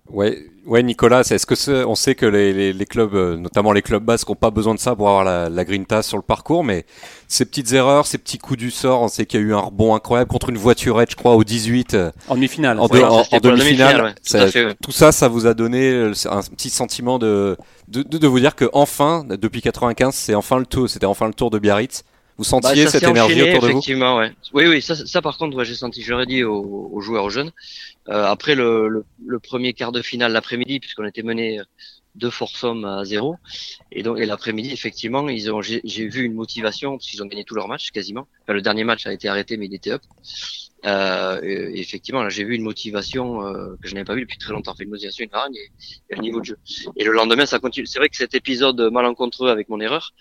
Ouais, 0.09 0.43
ouais, 0.65 0.83
Nicolas, 0.83 1.21
est-ce 1.21 1.45
que 1.45 1.55
c'est, 1.55 1.85
on 1.85 1.95
sait 1.95 2.15
que 2.15 2.25
les, 2.25 2.51
les, 2.51 2.73
les, 2.73 2.85
clubs, 2.85 3.13
notamment 3.39 3.71
les 3.71 3.81
clubs 3.81 4.03
basques, 4.03 4.27
n'ont 4.27 4.35
pas 4.35 4.51
besoin 4.51 4.75
de 4.75 4.79
ça 4.79 4.93
pour 4.93 5.07
avoir 5.07 5.23
la, 5.23 5.47
la 5.47 5.63
grinta 5.63 6.01
sur 6.01 6.17
le 6.17 6.23
parcours, 6.23 6.65
mais 6.65 6.85
ces 7.29 7.45
petites 7.45 7.71
erreurs, 7.71 8.05
ces 8.05 8.17
petits 8.17 8.37
coups 8.37 8.59
du 8.59 8.71
sort, 8.71 9.01
on 9.01 9.07
sait 9.07 9.25
qu'il 9.25 9.39
y 9.39 9.43
a 9.43 9.45
eu 9.45 9.53
un 9.53 9.59
rebond 9.59 9.95
incroyable 9.95 10.29
contre 10.29 10.49
une 10.49 10.57
voiturette, 10.57 11.11
je 11.11 11.15
crois, 11.15 11.35
au 11.35 11.45
18. 11.45 11.95
En 12.27 12.35
demi-finale. 12.35 12.79
En, 12.81 12.87
ouais, 12.87 13.03
en, 13.03 13.23
en 13.31 13.39
demi-finale. 13.39 13.97
Demi 13.97 14.07
ouais, 14.09 14.13
tout, 14.15 14.19
ça, 14.23 14.47
fait, 14.47 14.65
ouais. 14.65 14.75
tout, 14.83 14.91
ça, 14.91 15.13
ça 15.13 15.29
vous 15.29 15.47
a 15.47 15.53
donné 15.53 16.11
un 16.25 16.41
petit 16.41 16.69
sentiment 16.69 17.17
de, 17.17 17.55
de, 17.87 18.03
de, 18.03 18.17
de 18.17 18.27
vous 18.27 18.39
dire 18.41 18.55
que 18.55 18.69
enfin, 18.73 19.23
depuis 19.29 19.61
95, 19.61 20.13
c'est 20.13 20.35
enfin 20.35 20.59
le 20.59 20.65
tour, 20.65 20.89
c'était 20.89 21.05
enfin 21.05 21.27
le 21.27 21.33
tour 21.33 21.51
de 21.51 21.59
Biarritz. 21.59 22.03
Vous 22.41 22.45
sentiez 22.45 22.85
bah, 22.85 22.89
cette 22.89 23.03
énergie 23.03 23.35
enchaîné, 23.35 23.51
autour 23.51 23.61
de 23.61 23.65
vous 23.67 23.71
Effectivement, 23.73 24.17
ouais. 24.17 24.31
Oui, 24.51 24.65
oui, 24.65 24.81
ça, 24.81 24.95
ça 24.95 25.21
par 25.21 25.37
contre, 25.37 25.55
ouais, 25.55 25.63
j'ai 25.63 25.75
senti, 25.75 26.01
j'aurais 26.01 26.25
dit 26.25 26.43
aux, 26.43 26.89
aux, 26.91 26.99
joueurs, 26.99 27.23
aux 27.23 27.29
jeunes. 27.29 27.51
Euh, 28.09 28.25
après 28.25 28.55
le, 28.55 28.87
le, 28.87 29.05
le, 29.23 29.39
premier 29.39 29.73
quart 29.73 29.91
de 29.91 30.01
finale 30.01 30.31
l'après-midi, 30.31 30.79
puisqu'on 30.79 31.05
était 31.05 31.21
mené 31.21 31.61
deux 32.15 32.31
force 32.31 32.63
hommes 32.63 32.83
à 32.83 33.05
zéro, 33.05 33.35
et 33.91 34.01
donc 34.01 34.17
et 34.17 34.25
l'après-midi, 34.25 34.71
effectivement, 34.71 35.29
ils 35.29 35.51
ont, 35.51 35.61
j'ai 35.61 36.07
vu 36.07 36.23
une 36.23 36.33
motivation 36.33 36.97
parce 36.97 37.05
qu'ils 37.05 37.21
ont 37.21 37.27
gagné 37.27 37.43
tous 37.43 37.53
leurs 37.53 37.67
matchs 37.67 37.91
quasiment. 37.91 38.27
Enfin, 38.41 38.53
le 38.53 38.63
dernier 38.63 38.85
match 38.85 39.05
a 39.05 39.13
été 39.13 39.27
arrêté, 39.27 39.55
mais 39.55 39.67
il 39.67 39.75
était 39.75 39.91
up. 39.91 40.01
Euh, 40.85 41.39
et, 41.43 41.79
effectivement, 41.79 42.23
là, 42.23 42.29
j'ai 42.29 42.43
vu 42.43 42.55
une 42.55 42.63
motivation 42.63 43.45
euh, 43.45 43.75
que 43.81 43.87
je 43.87 43.93
n'avais 43.93 44.05
pas 44.05 44.15
vu 44.15 44.21
depuis 44.21 44.37
très 44.37 44.51
longtemps. 44.51 44.73
Fait 44.73 44.83
une 44.83 44.89
motivation, 44.89 45.23
une 45.23 45.33
hargne 45.33 45.55
et, 45.55 45.71
et, 46.09 46.17
un 46.17 46.21
niveau 46.21 46.39
de 46.39 46.45
jeu. 46.45 46.57
Et 46.95 47.03
le 47.03 47.11
lendemain, 47.11 47.45
ça 47.45 47.59
continue. 47.59 47.85
C'est 47.85 47.99
vrai 47.99 48.09
que 48.09 48.17
cet 48.17 48.33
épisode 48.33 48.79
malencontreux 48.91 49.49
avec 49.49 49.69
mon 49.69 49.79
erreur, 49.79 50.13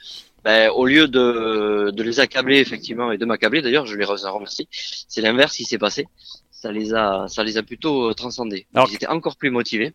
ben, 0.44 0.70
au 0.70 0.86
lieu 0.86 1.08
de, 1.08 1.90
de 1.90 2.02
les 2.02 2.20
accabler 2.20 2.58
effectivement 2.58 3.12
et 3.12 3.18
de 3.18 3.24
m'accabler 3.24 3.62
d'ailleurs, 3.62 3.86
je 3.86 3.96
les 3.96 4.04
remercie. 4.04 4.68
C'est 4.70 5.20
l'inverse 5.20 5.56
qui 5.56 5.64
s'est 5.64 5.78
passé. 5.78 6.06
Ça 6.50 6.72
les 6.72 6.94
a, 6.94 7.26
ça 7.28 7.42
les 7.42 7.56
a 7.56 7.62
plutôt 7.62 8.12
transcendés. 8.14 8.66
Alors, 8.74 8.88
Ils 8.90 8.96
étaient 8.96 9.06
encore 9.06 9.36
plus 9.36 9.50
motivés. 9.50 9.92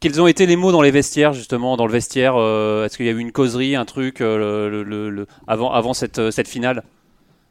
Quels 0.00 0.20
ont 0.20 0.26
été 0.26 0.46
les 0.46 0.56
mots 0.56 0.72
dans 0.72 0.82
les 0.82 0.90
vestiaires 0.90 1.32
justement 1.34 1.76
dans 1.76 1.86
le 1.86 1.92
vestiaire 1.92 2.34
euh, 2.36 2.84
Est-ce 2.84 2.96
qu'il 2.96 3.06
y 3.06 3.08
a 3.08 3.12
eu 3.12 3.18
une 3.18 3.32
causerie, 3.32 3.76
un 3.76 3.84
truc 3.84 4.20
euh, 4.20 4.70
le, 4.70 4.82
le, 4.82 5.10
le, 5.10 5.26
avant, 5.46 5.72
avant 5.72 5.92
cette, 5.92 6.30
cette 6.30 6.48
finale? 6.48 6.84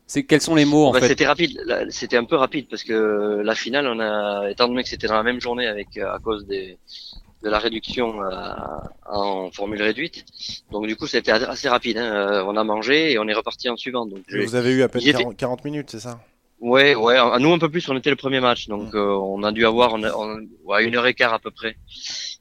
C'est 0.08 0.24
quels 0.24 0.42
sont 0.42 0.56
les 0.56 0.66
mots 0.66 0.88
en 0.88 0.92
bah, 0.92 1.02
fait? 1.02 1.10
C'était 1.10 1.28
rapide, 1.28 1.62
c'était 1.90 2.18
un 2.18 2.24
peu 2.24 2.36
rapide 2.36 2.66
parce 2.68 2.84
que 2.84 3.42
la 3.44 3.54
finale, 3.54 3.88
on 3.88 4.00
a, 4.00 4.50
étant 4.50 4.68
donné 4.68 4.82
que 4.82 4.90
c'était 4.90 5.06
dans 5.06 5.14
la 5.14 5.22
même 5.22 5.40
journée 5.40 5.68
avec 5.68 5.98
à 5.98 6.18
cause 6.24 6.48
des, 6.48 6.80
de 7.44 7.50
la 7.50 7.60
réduction 7.60 8.22
euh, 8.22 8.54
en 9.06 9.52
formule 9.52 9.82
réduite. 9.82 10.26
Donc 10.72 10.88
du 10.88 10.96
coup, 10.96 11.08
c'était 11.08 11.32
assez 11.32 11.70
rapide. 11.70 11.98
Hein. 11.98 12.44
On 12.48 12.58
a 12.58 12.64
mangé 12.64 13.12
et 13.12 13.20
on 13.20 13.28
est 13.28 13.34
reparti 13.34 13.70
en 13.70 13.78
suivant. 13.78 14.06
Donc 14.06 14.20
et 14.30 14.46
vous 14.46 14.56
avez 14.56 14.72
eu 14.72 14.84
à 14.84 14.90
peine 14.90 15.02
40, 15.02 15.38
40 15.38 15.66
minutes, 15.66 15.90
c'est 15.92 16.00
ça? 16.00 16.20
Ouais, 16.62 16.94
ouais. 16.94 17.18
Nous 17.40 17.54
un 17.54 17.60
peu 17.60 17.70
plus, 17.70 17.88
on 17.90 17.96
était 17.96 18.10
le 18.10 18.18
premier 18.18 18.42
match, 18.42 18.68
donc 18.68 18.94
mmh. 18.94 18.98
euh, 18.98 19.16
on 19.16 19.44
a 19.44 19.52
dû 19.52 19.66
avoir 19.66 19.94
on 19.94 20.04
a, 20.04 20.12
on, 20.14 20.40
ouais, 20.66 20.84
une 20.84 20.96
heure 20.96 21.08
et 21.08 21.14
quart 21.14 21.34
à 21.34 21.40
peu 21.40 21.52
près. 21.52 21.78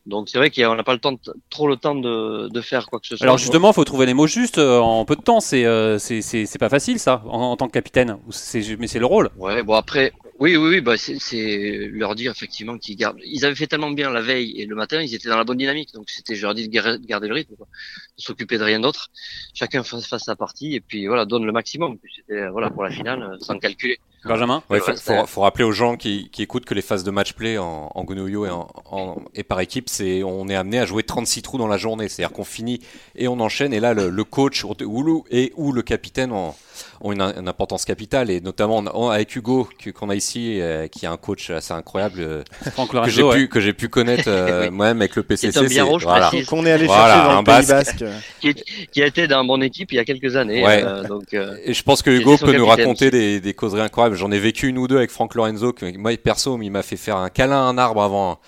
Donc 0.07 0.29
c'est 0.29 0.39
vrai 0.39 0.51
qu'on 0.51 0.75
n'a 0.75 0.83
pas 0.83 0.93
le 0.93 0.99
temps, 0.99 1.13
de, 1.13 1.19
trop 1.51 1.69
le 1.69 1.77
temps 1.77 1.95
de, 1.95 2.49
de, 2.49 2.61
faire 2.61 2.87
quoi 2.87 2.99
que 2.99 3.07
ce 3.07 3.17
soit. 3.17 3.25
Alors 3.25 3.39
justement, 3.39 3.71
il 3.71 3.75
faut 3.75 3.85
trouver 3.85 4.07
les 4.07 4.15
mots 4.15 4.27
justes 4.27 4.59
euh, 4.59 4.81
en 4.81 5.05
peu 5.05 5.15
de 5.15 5.21
temps. 5.21 5.39
C'est 5.39 5.65
euh, 5.65 5.99
c'est 5.99 6.59
pas 6.59 6.69
facile 6.69 6.99
ça 6.99 7.23
en, 7.27 7.43
en 7.43 7.57
tant 7.57 7.69
que 7.69 7.73
capitaine. 7.73 8.17
Mais 8.79 8.87
c'est 8.89 8.99
le 8.99 9.07
rôle. 9.07 9.31
Ouais, 9.37 9.63
bon 9.63 9.75
après, 9.75 10.13
oui, 10.41 10.57
oui, 10.57 10.69
oui, 10.69 10.81
bah 10.81 10.97
c'est 10.97 11.89
leur 11.91 12.15
dire 12.15 12.31
effectivement 12.31 12.79
qu'ils 12.79 12.97
gardent. 12.97 13.19
Ils 13.25 13.45
avaient 13.45 13.57
fait 13.57 13.67
tellement 13.67 13.91
bien 13.91 14.11
la 14.11 14.21
veille 14.21 14.61
et 14.61 14.67
le 14.67 14.77
matin, 14.77 15.03
ils 15.03 15.13
étaient 15.13 15.29
dans 15.29 15.37
la 15.37 15.43
bonne 15.43 15.59
dynamique. 15.59 15.93
Donc 15.95 16.09
c'était, 16.11 16.37
je 16.37 16.43
leur 16.43 16.55
dis 16.55 16.69
de 16.69 17.07
garder 17.07 17.27
le 17.27 17.35
rythme, 17.35 17.57
quoi. 17.57 17.67
de 18.17 18.23
s'occuper 18.23 18.57
de 18.57 18.63
rien 18.63 18.79
d'autre. 18.79 19.11
Chacun 19.53 19.83
fasse, 19.83 20.07
fasse 20.07 20.25
sa 20.25 20.37
partie 20.37 20.77
et 20.77 20.81
puis 20.81 21.09
voilà, 21.09 21.25
donne 21.25 21.45
le 21.45 21.51
maximum. 21.51 21.99
C'était 22.15 22.49
voilà 22.51 22.71
pour 22.71 22.85
la 22.85 22.91
finale, 22.91 23.37
sans 23.41 23.59
calculer. 23.59 23.99
Benjamin 24.25 24.63
Il 24.69 24.75
ouais, 24.75 24.81
faut, 24.81 24.97
faut, 24.97 25.27
faut, 25.27 25.41
rappeler 25.43 25.65
aux 25.65 25.73
gens 25.73 25.97
qui, 25.97 26.29
qui, 26.31 26.43
écoutent 26.43 26.65
que 26.65 26.75
les 26.75 26.83
phases 26.83 27.05
de 27.05 27.11
match 27.11 27.33
play 27.35 27.59
en, 27.59 27.91
en 27.95 28.05
Gonoyo 28.05 28.47
et, 28.47 28.51
en, 28.51 28.69
en, 28.91 29.17
et 29.35 29.45
par 29.45 29.61
équipe, 29.61 29.89
c'est 29.89 30.23
on 30.23 30.49
est 30.49 30.57
amené 30.57 30.79
à 30.79 30.87
jouer 30.87 31.03
36 31.03 31.43
trous 31.43 31.59
dans 31.59 31.69
la 31.69 31.77
journée. 31.77 32.09
C'est-à-dire 32.09 32.35
qu'on 32.35 32.45
finit 32.45 32.81
et 33.15 33.29
on 33.29 33.41
enchaîne. 33.41 33.73
Et 33.73 33.81
là, 33.81 33.95
le, 33.95 34.11
le 34.11 34.25
coach 34.25 34.65
ou, 34.65 35.25
et 35.31 35.53
ou 35.57 35.73
le 35.73 35.83
capitaine 35.83 36.33
ont, 36.33 36.55
ont 37.01 37.13
une, 37.13 37.23
une, 37.23 37.49
importance 37.49 37.85
capitale. 37.85 38.31
Et 38.31 38.41
notamment 38.41 39.11
avec 39.11 39.35
Hugo, 39.35 39.69
qu'on 39.95 40.11
a 40.11 40.15
ici, 40.15 40.61
euh, 40.61 40.89
qui 40.89 41.05
est 41.05 41.09
un 41.09 41.17
coach 41.17 41.51
assez 41.51 41.73
incroyable, 41.73 42.21
euh, 42.21 42.43
que 43.05 43.11
j'ai 43.11 43.29
pu, 43.31 43.49
que 43.49 43.61
j'ai 43.61 43.73
pu 43.73 43.89
connaître 43.89 44.25
euh, 44.27 44.71
moi-même 44.73 45.01
avec 45.01 45.17
le 45.17 45.23
PCC. 45.23 45.67
Bien 45.69 45.85
rouge, 45.85 46.05
voilà. 46.05 46.31
Qu'on 46.49 46.67
est 46.67 46.73
allé 46.73 46.87
voilà, 46.87 47.15
chercher 47.15 47.29
dans 47.29 47.39
le 47.39 47.45
Pays 47.45 47.67
Basque. 47.67 48.05
qui, 48.41 48.55
qui, 48.93 49.03
a 49.03 49.07
été 49.07 49.27
dans 49.27 49.45
mon 49.45 49.61
équipe 49.61 49.93
il 49.93 49.97
y 49.97 49.99
a 49.99 50.05
quelques 50.05 50.37
années. 50.37 50.65
Ouais. 50.65 50.83
Euh, 50.85 51.05
donc, 51.05 51.33
et 51.33 51.75
je 51.75 51.83
pense 51.83 52.03
que 52.03 52.11
Hugo 52.11 52.37
peut 52.37 52.57
nous 52.57 52.67
raconter 52.67 53.11
des, 53.11 53.41
des 53.41 53.55
causeries 53.55 53.83
incroyables. 53.83 54.08
J'en 54.15 54.31
ai 54.31 54.39
vécu 54.39 54.69
une 54.69 54.79
ou 54.79 54.89
deux 54.89 54.97
avec 54.97 55.11
Franck 55.11 55.35
Lorenzo, 55.35 55.73
que 55.73 55.97
moi 55.97 56.17
perso, 56.17 56.59
il 56.61 56.71
m'a 56.71 56.83
fait 56.83 56.97
faire 56.97 57.17
un 57.17 57.29
câlin 57.29 57.57
à 57.59 57.69
un 57.69 57.79
arbre 57.79 58.03
avant. 58.03 58.39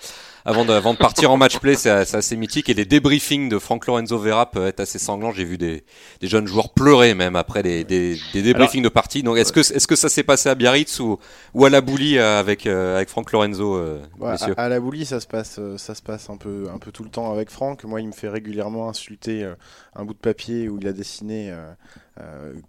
Avant 0.43 0.65
de, 0.65 0.73
avant 0.73 0.93
de 0.93 0.97
partir 0.97 1.29
en 1.29 1.37
match 1.37 1.59
play, 1.59 1.75
c'est 1.75 1.91
assez 1.91 2.35
mythique. 2.35 2.67
Et 2.67 2.73
les 2.73 2.85
débriefings 2.85 3.47
de 3.47 3.59
Franck 3.59 3.85
Lorenzo 3.85 4.17
Vera 4.17 4.49
peuvent 4.49 4.65
être 4.65 4.79
assez 4.79 4.97
sanglants. 4.97 5.31
J'ai 5.31 5.43
vu 5.43 5.59
des, 5.59 5.83
des, 6.19 6.27
jeunes 6.27 6.47
joueurs 6.47 6.69
pleurer 6.69 7.13
même 7.13 7.35
après 7.35 7.61
des, 7.61 7.83
des, 7.83 8.17
des 8.33 8.41
débriefings 8.41 8.79
Alors, 8.79 8.89
de 8.89 8.93
partie. 8.93 9.21
Donc 9.21 9.37
est-ce 9.37 9.53
que, 9.53 9.59
est 9.59 9.85
que 9.85 9.95
ça 9.95 10.09
s'est 10.09 10.23
passé 10.23 10.49
à 10.49 10.55
Biarritz 10.55 10.99
ou, 10.99 11.19
ou 11.53 11.65
à 11.65 11.69
la 11.69 11.81
Boulie 11.81 12.17
avec, 12.17 12.65
euh, 12.65 12.95
avec 12.95 13.09
Franck 13.09 13.31
Lorenzo 13.31 13.75
euh, 13.75 14.01
ouais, 14.19 14.31
à, 14.31 14.63
à, 14.63 14.67
la 14.67 14.79
Boulie, 14.79 15.05
ça 15.05 15.19
se 15.19 15.27
passe, 15.27 15.59
ça 15.77 15.93
se 15.93 16.01
passe 16.01 16.27
un 16.31 16.37
peu, 16.37 16.65
un 16.73 16.79
peu 16.79 16.91
tout 16.91 17.03
le 17.03 17.11
temps 17.11 17.31
avec 17.31 17.51
Franck. 17.51 17.83
Moi, 17.83 18.01
il 18.01 18.07
me 18.07 18.13
fait 18.13 18.29
régulièrement 18.29 18.89
insulter 18.89 19.43
euh, 19.43 19.53
un 19.95 20.05
bout 20.05 20.13
de 20.13 20.19
papier 20.19 20.69
où 20.69 20.77
il 20.79 20.87
a 20.87 20.93
dessiné 20.93 21.51
euh, 21.51 21.71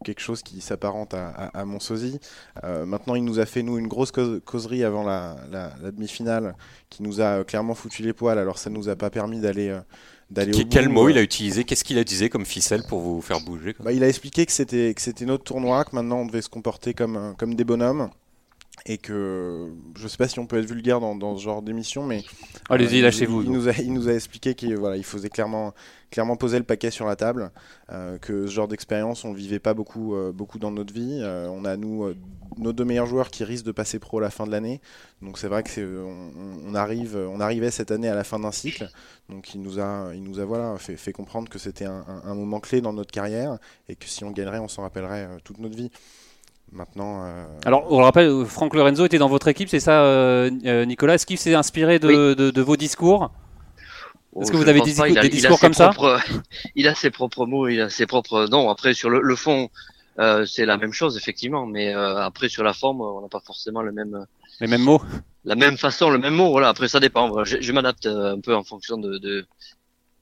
quelque 0.04 0.20
chose 0.20 0.42
qui 0.42 0.60
s'apparente 0.60 1.14
à, 1.14 1.28
à, 1.28 1.60
à, 1.60 1.64
mon 1.64 1.80
sosie. 1.80 2.18
Euh, 2.64 2.84
maintenant, 2.86 3.14
il 3.14 3.24
nous 3.24 3.38
a 3.38 3.46
fait 3.46 3.62
nous 3.62 3.78
une 3.78 3.88
grosse 3.88 4.12
causerie 4.44 4.84
avant 4.84 5.04
la, 5.04 5.36
la, 5.50 5.72
la 5.82 5.90
demi-finale 5.90 6.54
qui 6.90 7.02
nous 7.02 7.20
a 7.20 7.44
clairement 7.44 7.74
foutu 7.74 8.02
les 8.02 8.12
poils. 8.12 8.38
Alors, 8.38 8.58
ça 8.58 8.70
nous 8.70 8.88
a 8.88 8.96
pas 8.96 9.10
permis 9.10 9.40
d'aller 9.40 9.68
euh, 9.68 9.80
d'aller 10.30 10.54
au 10.54 10.64
Quel 10.70 10.88
bout. 10.88 10.94
mot 10.94 11.08
il 11.08 11.18
a 11.18 11.22
utilisé? 11.22 11.64
Qu'est-ce 11.64 11.84
qu'il 11.84 11.98
a 11.98 12.00
utilisé 12.00 12.28
comme 12.30 12.46
ficelle 12.46 12.82
pour 12.88 13.00
vous 13.00 13.20
faire 13.20 13.40
bouger 13.40 13.74
bah, 13.80 13.92
Il 13.92 14.02
a 14.02 14.08
expliqué 14.08 14.46
que 14.46 14.52
c'était 14.52 14.92
que 14.94 15.00
c'était 15.00 15.26
notre 15.26 15.44
tournoi, 15.44 15.84
que 15.84 15.94
maintenant 15.94 16.18
on 16.20 16.26
devait 16.26 16.42
se 16.42 16.48
comporter 16.48 16.94
comme 16.94 17.34
comme 17.38 17.54
des 17.54 17.64
bonhommes 17.64 18.10
et 18.86 18.98
que 18.98 19.68
je 19.96 20.08
sais 20.08 20.16
pas 20.16 20.28
si 20.28 20.38
on 20.38 20.46
peut 20.46 20.58
être 20.58 20.66
vulgaire 20.66 21.00
dans, 21.00 21.14
dans 21.14 21.36
ce 21.36 21.42
genre 21.42 21.62
d'émission, 21.62 22.04
mais 22.04 22.24
allez-y, 22.68 23.00
euh, 23.00 23.04
lâchez-vous. 23.04 23.42
Il, 23.42 23.46
il, 23.46 23.52
nous 23.52 23.68
a, 23.68 23.72
il 23.72 23.92
nous 23.92 24.08
a 24.08 24.12
expliqué 24.12 24.54
qu'il 24.54 24.76
voilà, 24.76 24.96
il 24.96 25.04
faisait 25.04 25.28
clairement, 25.28 25.72
clairement 26.10 26.36
poser 26.36 26.58
le 26.58 26.64
paquet 26.64 26.90
sur 26.90 27.06
la 27.06 27.14
table, 27.14 27.52
euh, 27.90 28.18
que 28.18 28.46
ce 28.46 28.52
genre 28.52 28.68
d'expérience 28.68 29.24
on 29.24 29.32
le 29.32 29.38
vivait 29.38 29.60
pas 29.60 29.74
beaucoup, 29.74 30.14
euh, 30.14 30.32
beaucoup 30.32 30.58
dans 30.58 30.70
notre 30.70 30.92
vie. 30.92 31.22
On 31.22 31.64
a 31.64 31.76
nous 31.76 32.12
nos 32.58 32.72
deux 32.72 32.84
meilleurs 32.84 33.06
joueurs 33.06 33.30
qui 33.30 33.44
risquent 33.44 33.64
de 33.66 33.72
passer 33.72 33.98
pro 33.98 34.18
à 34.18 34.22
la 34.22 34.30
fin 34.30 34.46
de 34.46 34.50
l'année, 34.50 34.80
donc 35.22 35.38
c'est 35.38 35.48
vrai 35.48 35.62
que 35.62 35.70
c'est, 35.70 35.84
on, 35.84 36.32
on, 36.66 36.74
arrive, 36.74 37.16
on 37.16 37.40
arrivait 37.40 37.70
cette 37.70 37.90
année 37.90 38.08
à 38.08 38.14
la 38.14 38.24
fin 38.24 38.38
d'un 38.38 38.52
cycle, 38.52 38.90
donc 39.30 39.54
il 39.54 39.62
nous 39.62 39.78
a, 39.78 40.10
il 40.14 40.22
nous 40.22 40.38
a 40.38 40.44
voilà 40.44 40.76
fait, 40.76 40.96
fait 40.96 41.12
comprendre 41.12 41.48
que 41.48 41.58
c'était 41.58 41.86
un, 41.86 42.04
un, 42.06 42.30
un, 42.30 42.34
moment 42.34 42.60
clé 42.60 42.82
dans 42.82 42.92
notre 42.92 43.10
carrière 43.10 43.58
et 43.88 43.96
que 43.96 44.06
si 44.06 44.24
on 44.24 44.32
gagnerait, 44.32 44.58
on 44.58 44.68
s'en 44.68 44.82
rappellerait 44.82 45.28
toute 45.44 45.60
notre 45.60 45.76
vie. 45.76 45.90
Maintenant. 46.72 47.24
Euh... 47.24 47.44
Alors, 47.66 47.86
on 47.92 47.98
le 47.98 48.04
rappelle, 48.04 48.46
Franck 48.46 48.74
Lorenzo 48.74 49.04
était 49.04 49.18
dans 49.18 49.28
votre 49.28 49.48
équipe, 49.48 49.68
c'est 49.68 49.80
ça, 49.80 50.04
euh, 50.04 50.50
Nicolas? 50.86 51.14
Est-ce 51.14 51.26
qu'il 51.26 51.36
s'est 51.38 51.54
inspiré 51.54 51.98
de, 51.98 52.08
oui. 52.08 52.36
de, 52.36 52.50
de, 52.50 52.62
vos 52.62 52.76
discours? 52.76 53.30
Est-ce 54.40 54.50
que 54.50 54.56
vous 54.56 54.68
avez 54.68 54.80
des, 54.80 54.98
il 55.10 55.18
a, 55.18 55.22
des 55.22 55.28
discours 55.28 55.60
comme 55.60 55.72
propres, 55.72 56.18
ça 56.26 56.32
Il 56.74 56.88
a 56.88 56.94
ses 56.94 57.10
propres 57.10 57.44
mots, 57.44 57.68
il 57.68 57.82
a 57.82 57.90
ses 57.90 58.06
propres. 58.06 58.48
Non, 58.50 58.70
après, 58.70 58.94
sur 58.94 59.10
le, 59.10 59.20
le 59.20 59.36
fond, 59.36 59.68
euh, 60.18 60.46
c'est 60.46 60.64
la 60.64 60.78
même 60.78 60.94
chose, 60.94 61.18
effectivement, 61.18 61.66
mais 61.66 61.94
euh, 61.94 62.16
après, 62.16 62.48
sur 62.48 62.64
la 62.64 62.72
forme, 62.72 63.02
on 63.02 63.20
n'a 63.20 63.28
pas 63.28 63.42
forcément 63.44 63.82
le 63.82 63.92
même. 63.92 64.24
Les 64.60 64.66
mêmes 64.66 64.82
mots? 64.82 65.02
La 65.44 65.56
même 65.56 65.76
façon, 65.76 66.08
le 66.08 66.18
même 66.18 66.34
mot, 66.34 66.50
voilà. 66.50 66.68
Après, 66.68 66.88
ça 66.88 67.00
dépend. 67.00 67.44
Je, 67.44 67.60
je 67.60 67.72
m'adapte 67.72 68.06
un 68.06 68.40
peu 68.40 68.54
en 68.54 68.64
fonction 68.64 68.96
de. 68.96 69.18
de 69.18 69.44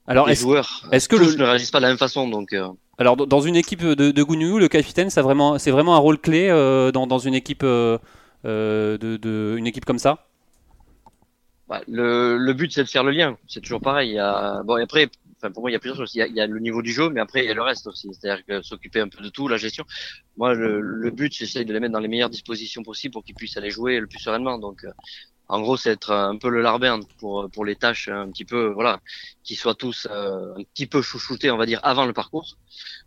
alors, 0.05 0.25
des 0.25 0.35
joueurs. 0.35 0.83
Est-ce 0.91 1.07
que 1.07 1.15
Tous 1.15 1.37
le... 1.37 1.37
ne 1.37 1.43
réagissent 1.45 1.71
pas 1.71 1.79
de 1.79 1.83
la 1.83 1.89
même 1.89 1.97
façon, 1.97 2.27
donc. 2.27 2.53
Euh, 2.99 3.01
Alors, 3.01 3.15
dans 3.15 3.41
une 3.41 3.55
équipe 3.55 3.83
de, 3.83 4.23
Gouniou, 4.23 4.59
le 4.59 4.67
capitaine, 4.67 5.09
c'est 5.09 5.21
vraiment, 5.21 5.55
un 5.55 5.97
rôle 5.97 6.19
clé 6.19 6.49
euh, 6.49 6.91
dans, 6.91 7.19
une 7.19 7.33
équipe, 7.33 7.63
euh, 7.63 7.97
de, 8.43 9.55
une 9.57 9.67
équipe 9.67 9.85
comme 9.85 9.99
ça. 9.99 10.25
Bah, 11.67 11.81
le, 11.87 12.53
but, 12.53 12.71
c'est 12.71 12.83
de 12.83 12.89
faire 12.89 13.03
le 13.03 13.11
lien. 13.11 13.37
C'est 13.47 13.61
toujours 13.61 13.81
pareil. 13.81 14.19
Bon, 14.65 14.75
après, 14.81 15.09
pour 15.49 15.61
moi, 15.63 15.69
il 15.69 15.73
y 15.73 15.75
a 15.75 15.79
plusieurs 15.79 15.97
choses. 15.97 16.13
Il 16.15 16.35
y 16.35 16.41
a, 16.41 16.47
le 16.47 16.59
niveau 16.59 16.81
du 16.81 16.91
jeu, 16.91 17.09
mais 17.09 17.21
après, 17.21 17.43
il 17.43 17.47
y 17.47 17.51
a 17.51 17.53
le 17.53 17.61
reste 17.61 17.87
aussi. 17.87 18.09
C'est-à-dire 18.13 18.63
s'occuper 18.63 18.99
un 18.99 19.07
peu 19.07 19.23
de 19.23 19.29
tout, 19.29 19.47
la 19.47 19.57
gestion. 19.57 19.85
Moi, 20.37 20.53
le, 20.53 21.11
but, 21.11 21.33
j'essaye 21.33 21.65
de 21.65 21.73
les 21.73 21.79
mettre 21.79 21.93
dans 21.93 21.99
les 21.99 22.07
meilleures 22.07 22.29
dispositions 22.29 22.83
possibles 22.83 23.13
pour 23.13 23.23
qu'ils 23.23 23.35
puissent 23.35 23.57
aller 23.57 23.71
jouer 23.71 23.99
le 23.99 24.07
plus 24.07 24.19
sereinement. 24.19 24.57
Donc, 24.59 24.83
euh, 24.83 24.91
en 25.51 25.59
gros, 25.59 25.75
c'est 25.75 25.91
être 25.91 26.13
un 26.13 26.37
peu 26.37 26.49
le 26.49 26.61
larbin 26.61 27.01
pour 27.19 27.49
pour 27.51 27.65
les 27.65 27.75
tâches 27.75 28.07
un 28.07 28.31
petit 28.31 28.45
peu, 28.45 28.67
voilà, 28.67 29.01
qu'ils 29.43 29.57
soient 29.57 29.75
tous 29.75 30.07
euh, 30.09 30.55
un 30.55 30.63
petit 30.63 30.87
peu 30.87 31.01
chouchoutés, 31.01 31.51
on 31.51 31.57
va 31.57 31.65
dire, 31.65 31.81
avant 31.83 32.05
le 32.05 32.13
parcours, 32.13 32.57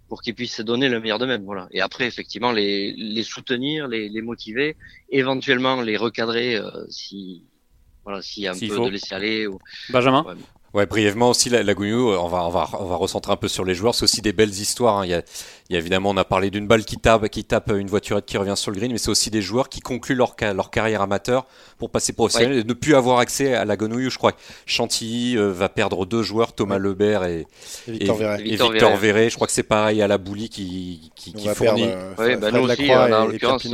pour 0.09 0.21
qu'ils 0.21 0.35
puissent 0.35 0.57
se 0.57 0.63
donner 0.63 0.91
le 0.91 1.01
meilleur 1.01 1.19
d'eux-mêmes, 1.19 1.45
voilà. 1.45 1.69
Et 1.71 1.81
après, 1.81 2.07
effectivement, 2.07 2.53
les 2.53 2.93
les 2.93 3.23
soutenir, 3.23 3.89
les 3.89 4.11
les 4.11 4.21
motiver, 4.21 4.77
éventuellement 5.09 5.81
les 5.81 5.97
recadrer 5.97 6.57
euh, 6.57 6.85
si 6.91 7.45
voilà, 8.05 8.21
s'il 8.21 8.43
y 8.43 8.47
a 8.47 8.53
un 8.53 8.59
peu 8.59 8.69
faut. 8.69 8.85
de 8.85 8.91
laisser 8.91 9.15
aller. 9.15 9.47
Ou... 9.47 9.59
Benjamin? 9.89 10.23
Ouais. 10.25 10.35
Ouais, 10.75 10.87
brièvement 10.87 11.31
aussi, 11.31 11.51
la, 11.51 11.63
la 11.63 11.73
Gounou, 11.73 12.11
on 12.11 12.27
va, 12.27 12.45
on, 12.45 12.51
va, 12.51 12.69
on 12.81 12.87
va 12.87 12.97
recentrer 12.97 13.33
un 13.33 13.37
peu 13.37 13.47
sur 13.47 13.65
les 13.65 13.77
joueurs. 13.77 13.95
C'est 13.95 14.03
aussi 14.03 14.23
des 14.23 14.33
belles 14.33 14.51
histoires. 14.51 14.99
Hein. 14.99 15.05
Il, 15.07 15.11
y 15.11 15.15
a, 15.15 15.23
il 15.71 15.75
y 15.75 15.77
a 15.77 15.79
évidemment, 15.79 16.11
on 16.11 16.17
a 16.17 16.25
parlé 16.25 16.51
d'une 16.51 16.67
balle 16.67 16.85
qui 16.85 16.97
tape, 16.97 17.29
qui 17.29 17.45
tape 17.45 17.71
une 17.71 17.87
voiturette 17.87 18.27
qui 18.27 18.37
revient 18.37 18.57
sur 18.57 18.73
le 18.73 18.77
green, 18.77 18.91
mais 18.91 18.99
c'est 18.99 19.11
aussi 19.11 19.31
des 19.31 19.41
joueurs 19.41 19.69
qui 19.69 19.79
concluent 19.79 20.17
leur, 20.17 20.35
leur 20.53 20.71
carrière 20.71 21.01
amateur 21.01 21.47
pour 21.79 21.91
passer 21.91 22.13
professionnel 22.13 22.55
ouais. 22.55 22.61
et 22.63 22.65
ne 22.65 22.73
plus 22.73 22.97
avoir 22.97 23.21
accès 23.21 23.55
à 23.55 23.65
la 23.65 23.77
Gounou. 23.77 24.11
Je 24.11 24.19
crois 24.19 24.33
que 24.33 24.41
Chantilly 24.67 25.39
euh, 25.39 25.53
va 25.53 25.69
perdre 25.69 26.07
deux 26.07 26.25
joueurs, 26.25 26.53
Thomas 26.53 26.75
ouais. 26.75 26.83
Lebert 26.83 27.25
et, 27.25 27.47
et 27.87 27.93
Victor, 27.93 28.17
Verret. 28.17 28.41
Et 28.41 28.57
Victor, 28.57 28.97
Verret. 28.97 29.31
Je 29.31 29.37
crois 29.37 29.47
que 29.47 29.53
c'est 29.53 29.63
pareil 29.63 30.03
à 30.03 30.09
la 30.09 30.19
Boulie 30.19 30.49
qui, 30.49 31.13
qui, 31.15 31.35
qui 31.35 31.49
fournit. 31.51 31.87
Perdre, 31.87 32.05
euh, 32.19 32.31
oui, 32.31 32.37
bah, 32.37 32.51
nous 32.51 32.69
aussi, 32.69 32.93
en 32.93 33.27
l'occurrence, 33.27 33.69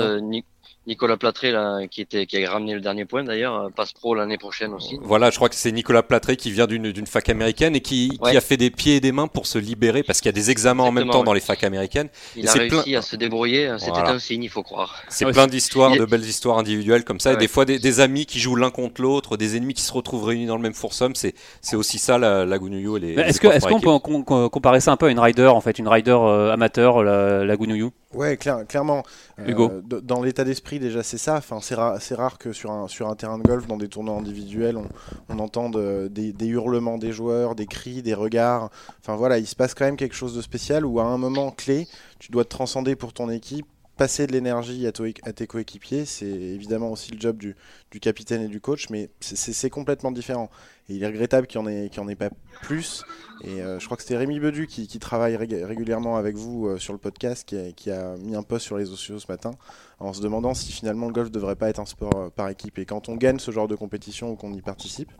Nicolas 0.90 1.16
Platré, 1.16 1.52
là, 1.52 1.86
qui, 1.88 2.00
était, 2.00 2.26
qui 2.26 2.44
a 2.44 2.50
ramené 2.50 2.74
le 2.74 2.80
dernier 2.80 3.04
point 3.04 3.22
d'ailleurs, 3.22 3.70
passe 3.76 3.92
pro 3.92 4.16
l'année 4.16 4.38
prochaine 4.38 4.74
aussi. 4.74 4.98
Voilà, 5.00 5.30
je 5.30 5.36
crois 5.36 5.48
que 5.48 5.54
c'est 5.54 5.70
Nicolas 5.70 6.02
Platré 6.02 6.36
qui 6.36 6.50
vient 6.50 6.66
d'une 6.66 7.06
fac 7.06 7.28
américaine 7.28 7.76
et 7.76 7.80
qui, 7.80 8.18
ouais. 8.20 8.32
qui, 8.32 8.36
a 8.36 8.40
fait 8.40 8.56
des 8.56 8.70
pieds 8.70 8.96
et 8.96 9.00
des 9.00 9.12
mains 9.12 9.28
pour 9.28 9.46
se 9.46 9.56
libérer 9.58 10.02
parce 10.02 10.20
qu'il 10.20 10.26
y 10.26 10.30
a 10.30 10.32
des 10.32 10.50
examens 10.50 10.82
Exactement, 10.82 10.88
en 10.88 10.92
même 10.92 11.12
temps 11.12 11.20
ouais. 11.20 11.24
dans 11.26 11.32
les 11.32 11.40
facs 11.40 11.62
américaines. 11.62 12.08
Il 12.34 12.48
a 12.48 12.52
réussi 12.52 12.90
plein... 12.90 12.98
à 12.98 13.02
se 13.02 13.14
débrouiller, 13.14 13.72
c'était 13.78 13.92
voilà. 13.92 14.10
un 14.10 14.18
signe, 14.18 14.42
il 14.42 14.48
faut 14.48 14.64
croire. 14.64 15.00
C'est 15.08 15.26
plein 15.26 15.46
d'histoires, 15.46 15.96
de 15.96 16.04
belles 16.04 16.24
histoires 16.24 16.58
individuelles 16.58 17.04
comme 17.04 17.20
ça, 17.20 17.30
ouais. 17.30 17.36
et 17.36 17.38
des 17.38 17.48
fois 17.48 17.64
des, 17.64 17.78
des 17.78 18.00
amis 18.00 18.26
qui 18.26 18.40
jouent 18.40 18.56
l'un 18.56 18.70
contre 18.70 19.00
l'autre, 19.00 19.36
des 19.36 19.56
ennemis 19.56 19.74
qui 19.74 19.82
se 19.82 19.92
retrouvent 19.92 20.24
réunis 20.24 20.46
dans 20.46 20.56
le 20.56 20.62
même 20.62 20.74
foursome, 20.74 21.14
c'est 21.14 21.34
aussi 21.76 21.98
ça 21.98 22.18
la, 22.18 22.44
la 22.44 22.58
Gounouillou 22.58 22.96
et 22.96 23.00
les. 23.00 23.12
Est-ce 23.14 23.40
qu'on 23.40 23.52
est 23.52 23.60
qu 23.60 23.80
peut 23.80 24.48
comparer 24.48 24.80
ça 24.80 24.90
un 24.90 24.96
peu 24.96 25.06
à 25.06 25.10
une 25.10 25.20
rider 25.20 25.46
en 25.46 25.60
fait, 25.60 25.78
une 25.78 25.88
rider 25.88 26.10
euh, 26.10 26.52
amateur, 26.52 27.04
la, 27.04 27.44
la 27.44 27.56
Gounouillou? 27.56 27.92
Ouais, 28.12 28.36
clair, 28.36 28.66
clairement. 28.66 29.04
Hugo. 29.38 29.70
Euh, 29.70 30.00
dans 30.00 30.20
l'état 30.20 30.42
d'esprit, 30.42 30.80
déjà, 30.80 31.02
c'est 31.02 31.18
ça. 31.18 31.36
Enfin, 31.36 31.60
c'est 31.60 31.76
rare, 31.76 31.98
rare, 32.16 32.38
que 32.38 32.52
sur 32.52 32.72
un, 32.72 32.88
sur 32.88 33.08
un 33.08 33.14
terrain 33.14 33.38
de 33.38 33.44
golf, 33.44 33.68
dans 33.68 33.76
des 33.76 33.88
tournois 33.88 34.16
individuels, 34.16 34.76
on, 34.76 34.88
on 35.28 35.38
entende 35.38 35.76
euh, 35.76 36.08
des, 36.08 36.32
des, 36.32 36.46
hurlements 36.46 36.98
des 36.98 37.12
joueurs, 37.12 37.54
des 37.54 37.66
cris, 37.66 38.02
des 38.02 38.14
regards. 38.14 38.70
Enfin 39.00 39.14
voilà, 39.14 39.38
il 39.38 39.46
se 39.46 39.54
passe 39.54 39.74
quand 39.74 39.84
même 39.84 39.96
quelque 39.96 40.16
chose 40.16 40.34
de 40.34 40.42
spécial 40.42 40.84
où 40.84 40.98
à 40.98 41.04
un 41.04 41.18
moment 41.18 41.52
clé, 41.52 41.86
tu 42.18 42.32
dois 42.32 42.44
te 42.44 42.50
transcender 42.50 42.96
pour 42.96 43.12
ton 43.12 43.30
équipe, 43.30 43.66
passer 43.96 44.26
de 44.26 44.32
l'énergie 44.32 44.86
à, 44.86 44.92
à, 45.24 45.32
tes 45.32 45.46
coéquipiers. 45.46 46.04
C'est 46.04 46.26
évidemment 46.26 46.90
aussi 46.90 47.12
le 47.12 47.20
job 47.20 47.36
du, 47.36 47.54
du, 47.90 48.00
capitaine 48.00 48.42
et 48.42 48.48
du 48.48 48.60
coach, 48.60 48.88
mais 48.90 49.10
c'est 49.20 49.70
complètement 49.70 50.10
différent. 50.10 50.50
Et 50.90 50.94
il 50.94 51.04
est 51.04 51.06
regrettable 51.06 51.46
qu'il 51.46 51.60
n'y 51.60 51.86
en, 51.86 51.88
qu 51.88 52.00
en, 52.00 52.08
ait 52.08 52.16
pas 52.16 52.30
plus. 52.62 53.04
Et 53.44 53.62
euh, 53.62 53.78
je 53.78 53.84
crois 53.84 53.96
que 53.96 54.02
c'était 54.02 54.16
Rémi 54.16 54.40
Bedu 54.40 54.66
qui, 54.66 54.88
qui 54.88 54.98
travaille 54.98 55.36
rég 55.36 55.52
régulièrement 55.52 56.16
avec 56.16 56.36
vous 56.36 56.66
euh, 56.66 56.78
sur 56.78 56.92
le 56.92 56.98
podcast, 56.98 57.48
qui 57.48 57.56
a, 57.56 57.72
qui 57.72 57.90
a, 57.92 58.16
mis 58.16 58.34
un 58.34 58.42
post 58.42 58.66
sur 58.66 58.76
les 58.76 58.82
réseaux 58.82 58.96
sociaux 58.96 59.20
ce 59.20 59.30
matin, 59.30 59.52
en 60.00 60.12
se 60.12 60.20
demandant 60.20 60.52
si 60.52 60.72
finalement 60.72 61.06
le 61.06 61.12
golf 61.12 61.28
ne 61.28 61.32
devrait 61.32 61.54
pas 61.54 61.68
être 61.68 61.78
un 61.78 61.86
sport 61.86 62.10
euh, 62.16 62.28
par 62.28 62.48
équipe. 62.48 62.78
Et 62.80 62.84
quand 62.84 63.08
on 63.08 63.14
gagne 63.14 63.38
ce 63.38 63.52
genre 63.52 63.68
de 63.68 63.76
compétition 63.76 64.32
ou 64.32 64.34
qu'on 64.34 64.52
y 64.52 64.62
participe, 64.62 65.12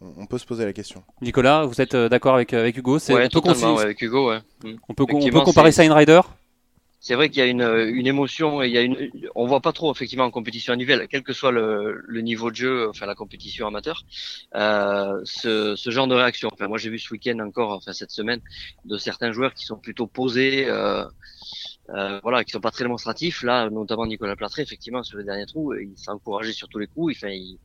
on, 0.00 0.22
on, 0.22 0.26
peut 0.26 0.38
se 0.38 0.44
poser 0.44 0.64
la 0.64 0.72
question. 0.72 1.04
Nicolas, 1.22 1.66
vous 1.66 1.80
êtes 1.80 1.94
d'accord 1.94 2.34
avec, 2.34 2.52
avec 2.52 2.76
Hugo? 2.76 2.98
Ouais, 2.98 3.28
on, 3.32 3.40
peut 3.40 3.48
ouais, 3.48 3.80
avec 3.80 4.02
Hugo 4.02 4.30
ouais. 4.30 4.40
on, 4.88 4.94
peut, 4.94 5.06
on 5.08 5.30
peut 5.30 5.40
comparer 5.42 5.70
ça 5.70 5.82
à 5.82 5.84
une 5.84 5.92
rider 5.92 6.20
c'est 7.02 7.16
vrai 7.16 7.28
qu'il 7.28 7.40
y 7.40 7.42
a 7.42 7.46
une, 7.46 7.62
une 7.62 8.06
émotion 8.06 8.62
et 8.62 8.68
il 8.68 8.72
y 8.72 8.78
a 8.78 8.82
une, 8.82 9.10
on 9.34 9.44
voit 9.46 9.60
pas 9.60 9.72
trop 9.72 9.92
effectivement 9.92 10.24
en 10.24 10.30
compétition 10.30 10.72
individuelle, 10.72 11.08
quel 11.10 11.24
que 11.24 11.32
soit 11.32 11.50
le, 11.50 12.00
le 12.06 12.20
niveau 12.20 12.50
de 12.52 12.56
jeu, 12.56 12.88
enfin 12.88 13.06
la 13.06 13.16
compétition 13.16 13.66
amateur, 13.66 14.04
euh, 14.54 15.20
ce, 15.24 15.74
ce, 15.74 15.90
genre 15.90 16.06
de 16.06 16.14
réaction. 16.14 16.48
Enfin, 16.52 16.68
moi 16.68 16.78
j'ai 16.78 16.90
vu 16.90 17.00
ce 17.00 17.12
week-end 17.12 17.40
encore, 17.40 17.72
enfin 17.72 17.92
cette 17.92 18.12
semaine, 18.12 18.40
de 18.84 18.98
certains 18.98 19.32
joueurs 19.32 19.52
qui 19.52 19.66
sont 19.66 19.78
plutôt 19.78 20.06
posés, 20.06 20.66
euh, 20.68 21.04
euh, 21.90 22.20
voilà, 22.22 22.44
qui 22.44 22.52
sont 22.52 22.60
pas 22.60 22.70
très 22.70 22.84
démonstratifs. 22.84 23.42
Là, 23.42 23.68
notamment 23.68 24.06
Nicolas 24.06 24.36
Platré, 24.36 24.62
effectivement 24.62 25.02
sur 25.02 25.18
les 25.18 25.24
derniers 25.24 25.46
trous, 25.46 25.74
il 25.74 25.98
s'est 25.98 26.10
encouragé 26.12 26.52
sur 26.52 26.68
tous 26.68 26.78
les 26.78 26.86
coups. 26.86 27.16
Enfin, 27.16 27.30
il, 27.30 27.58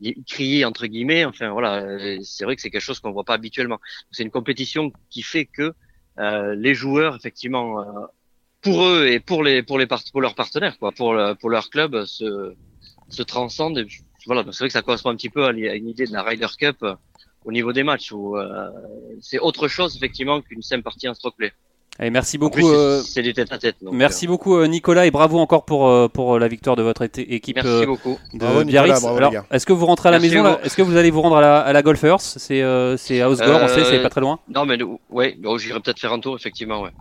il 0.00 0.24
criait 0.24 0.64
entre 0.64 0.86
guillemets. 0.86 1.24
Enfin 1.24 1.50
voilà, 1.50 1.98
c'est 2.22 2.44
vrai 2.44 2.56
que 2.56 2.62
c'est 2.62 2.70
quelque 2.70 2.80
chose 2.82 2.98
qu'on 2.98 3.12
voit 3.12 3.24
pas 3.24 3.34
habituellement. 3.34 3.78
C'est 4.10 4.24
une 4.24 4.32
compétition 4.32 4.92
qui 5.08 5.22
fait 5.22 5.46
que 5.46 5.72
euh, 6.18 6.54
les 6.56 6.74
joueurs 6.74 7.16
effectivement 7.16 7.80
euh, 7.80 8.06
pour 8.62 8.84
eux 8.84 9.06
et 9.08 9.20
pour 9.20 9.42
les 9.42 9.62
pour 9.62 9.78
les 9.78 9.86
pour 9.86 10.20
leurs 10.20 10.34
partenaires 10.34 10.78
quoi 10.78 10.92
pour 10.92 11.14
le, 11.14 11.34
pour 11.34 11.50
leur 11.50 11.68
club 11.68 12.04
se 12.04 12.54
se 13.08 13.22
transcendent 13.22 13.78
et, 13.78 13.86
voilà 14.26 14.44
c'est 14.52 14.58
vrai 14.58 14.68
que 14.68 14.72
ça 14.72 14.82
correspond 14.82 15.10
un 15.10 15.16
petit 15.16 15.30
peu 15.30 15.44
à 15.44 15.50
une 15.50 15.88
idée 15.88 16.06
de 16.06 16.12
la 16.12 16.22
Ryder 16.22 16.46
Cup 16.58 16.76
euh, 16.82 16.94
au 17.44 17.52
niveau 17.52 17.72
des 17.72 17.82
matchs 17.82 18.12
où 18.12 18.36
euh, 18.36 18.68
c'est 19.20 19.38
autre 19.38 19.68
chose 19.68 19.96
effectivement 19.96 20.40
qu'une 20.40 20.62
simple 20.62 20.82
partie 20.82 21.08
en 21.08 21.14
stroke 21.14 21.36
play. 21.36 21.52
Et 22.00 22.08
merci 22.08 22.38
beaucoup. 22.38 22.70
Euh, 22.70 23.02
c'est 23.02 23.20
du 23.20 23.34
tête 23.34 23.52
à 23.52 23.58
tête. 23.58 23.76
Donc, 23.82 23.92
merci 23.92 24.24
euh... 24.24 24.28
beaucoup 24.28 24.64
Nicolas 24.66 25.04
et 25.04 25.10
bravo 25.10 25.38
encore 25.38 25.66
pour 25.66 25.88
euh, 25.88 26.08
pour 26.08 26.38
la 26.38 26.48
victoire 26.48 26.74
de 26.74 26.82
votre 26.82 27.02
équipe. 27.02 27.56
Merci 27.56 27.84
beaucoup. 27.84 28.18
De 28.32 28.38
bravo, 28.38 28.64
Biarritz. 28.64 29.04
Alors, 29.04 29.32
est-ce 29.50 29.66
que 29.66 29.74
vous 29.74 29.84
rentrez 29.84 30.08
à 30.08 30.12
la 30.12 30.18
merci 30.18 30.36
maison 30.36 30.58
Est-ce 30.64 30.74
que 30.74 30.82
vous 30.82 30.96
allez 30.96 31.10
vous 31.10 31.20
rendre 31.20 31.36
à 31.36 31.42
la, 31.42 31.60
à 31.60 31.72
la 31.72 31.82
Golfers 31.82 32.20
C'est 32.20 32.62
c'est 32.96 33.20
à 33.20 33.28
Osgore, 33.28 33.60
on 33.62 33.68
sait, 33.68 33.84
c'est 33.84 34.02
pas 34.02 34.08
très 34.08 34.22
loin. 34.22 34.38
Non 34.48 34.64
mais 34.64 34.78
ouais, 35.10 35.36
bon, 35.38 35.58
j'irai 35.58 35.80
peut-être 35.80 36.00
faire 36.00 36.12
un 36.12 36.20
tour 36.20 36.34
effectivement, 36.34 36.80
ouais. 36.80 36.92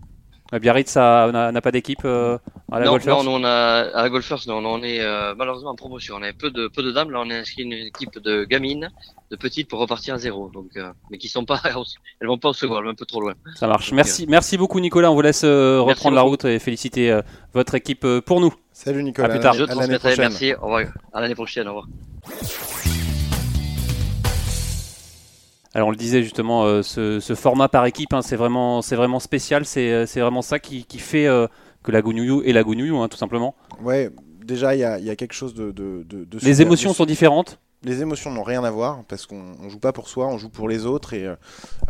Biarritz 0.60 0.96
n'a 0.96 1.62
pas 1.62 1.72
d'équipe 1.72 2.04
euh, 2.04 2.38
à 2.72 2.80
la 2.80 2.86
non, 2.86 2.92
Golfers 2.92 3.24
Non, 3.24 3.36
on 3.36 3.44
a, 3.44 3.90
à 3.94 4.04
la 4.04 4.10
Golfers, 4.10 4.40
non, 4.48 4.58
on 4.58 4.84
est 4.84 5.00
euh, 5.00 5.34
malheureusement 5.36 5.72
en 5.72 5.76
promotion. 5.76 6.16
On 6.20 6.24
a 6.24 6.34
peu 6.34 6.52
de, 6.52 6.68
peu 6.68 6.84
de 6.84 6.92
dames. 6.92 7.10
Là, 7.12 7.22
on 7.24 7.30
a 7.30 7.36
inscrit 7.36 7.64
une 7.64 7.74
équipe 7.74 8.20
de 8.20 8.44
gamines, 8.44 8.90
de 9.30 9.36
petites 9.38 9.70
pour 9.70 9.80
repartir 9.80 10.16
à 10.16 10.18
zéro. 10.18 10.50
Donc, 10.50 10.68
euh, 10.76 10.92
mais 11.10 11.18
qui 11.18 11.30
sont 11.30 11.46
pas, 11.46 11.62
elles 12.20 12.28
vont 12.28 12.38
pas 12.38 12.50
au 12.50 12.54
second, 12.54 12.78
elles 12.78 12.84
vont 12.84 12.92
un 12.92 12.96
peu 12.96 13.06
trop 13.06 13.22
loin. 13.22 13.34
Ça 13.56 13.68
marche. 13.68 13.90
Donc, 13.90 13.96
merci, 13.96 14.26
merci 14.28 14.58
beaucoup, 14.58 14.80
Nicolas. 14.80 15.10
On 15.10 15.16
vous 15.16 15.22
laisse 15.22 15.44
reprendre 15.44 16.16
la 16.16 16.22
route 16.22 16.46
et 16.46 16.60
féliciter 16.60 17.18
votre 17.54 17.76
équipe 17.76 18.06
pour 18.26 18.42
nous. 18.42 18.54
Salut, 18.74 19.04
Nicolas. 19.04 19.28
À 19.28 19.32
plus 19.32 19.40
tard. 19.40 19.54
Je. 19.54 20.18
Merci. 20.20 20.54
Au 20.54 20.66
revoir. 20.66 20.84
À 21.14 21.22
l'année 21.22 21.36
prochaine. 21.36 21.68
Au 21.68 21.76
revoir. 21.76 21.88
Alors 25.74 25.88
on 25.88 25.92
le 25.92 25.98
disait 25.98 26.22
justement, 26.22 26.64
euh, 26.66 26.82
ce, 26.82 27.20
ce, 27.20 27.34
format 27.34 27.70
par 27.70 27.86
équipe, 27.86 28.14
hein, 28.14 28.22
c'est 28.22 28.36
vraiment, 28.36 28.82
c'est 28.82 28.98
vraiment 28.98 29.20
spécial. 29.20 29.66
C'est, 29.66 30.06
c'est 30.06 30.20
vraiment 30.20 30.42
ça 30.42 30.60
qui, 30.60 30.84
qui 30.84 31.00
fait 31.00 31.28
euh, 31.28 31.48
que 31.84 31.92
la 31.92 32.02
Gounouillou 32.02 32.44
est 32.44 32.52
la 32.52 32.64
Gounouillou, 32.64 32.98
hein, 32.98 33.08
tout 33.08 33.18
simplement. 33.18 33.56
Ouais, 33.82 34.10
déjà 34.44 34.76
il 34.76 34.80
y 34.80 34.84
a, 34.84 35.00
y 35.00 35.10
a, 35.10 35.16
quelque 35.16 35.34
chose 35.34 35.54
de. 35.54 35.72
de, 35.72 36.04
de 36.04 36.40
Les 36.42 36.62
émotions 36.62 36.94
sont 36.94 37.06
différentes. 37.06 37.58
les 37.84 38.02
émotions 38.02 38.32
n'ont 38.32 38.44
rien 38.44 38.64
à 38.66 38.70
voir 38.70 39.04
parce 39.08 39.26
qu'on 39.26 39.56
on 39.64 39.70
joue 39.70 39.80
pas 39.80 39.94
pour 39.94 40.10
soi, 40.10 40.28
on 40.28 40.38
joue 40.38 40.50
pour 40.50 40.68
les 40.68 40.86
autres 40.86 41.14
et 41.14 41.26
euh, 41.26 41.36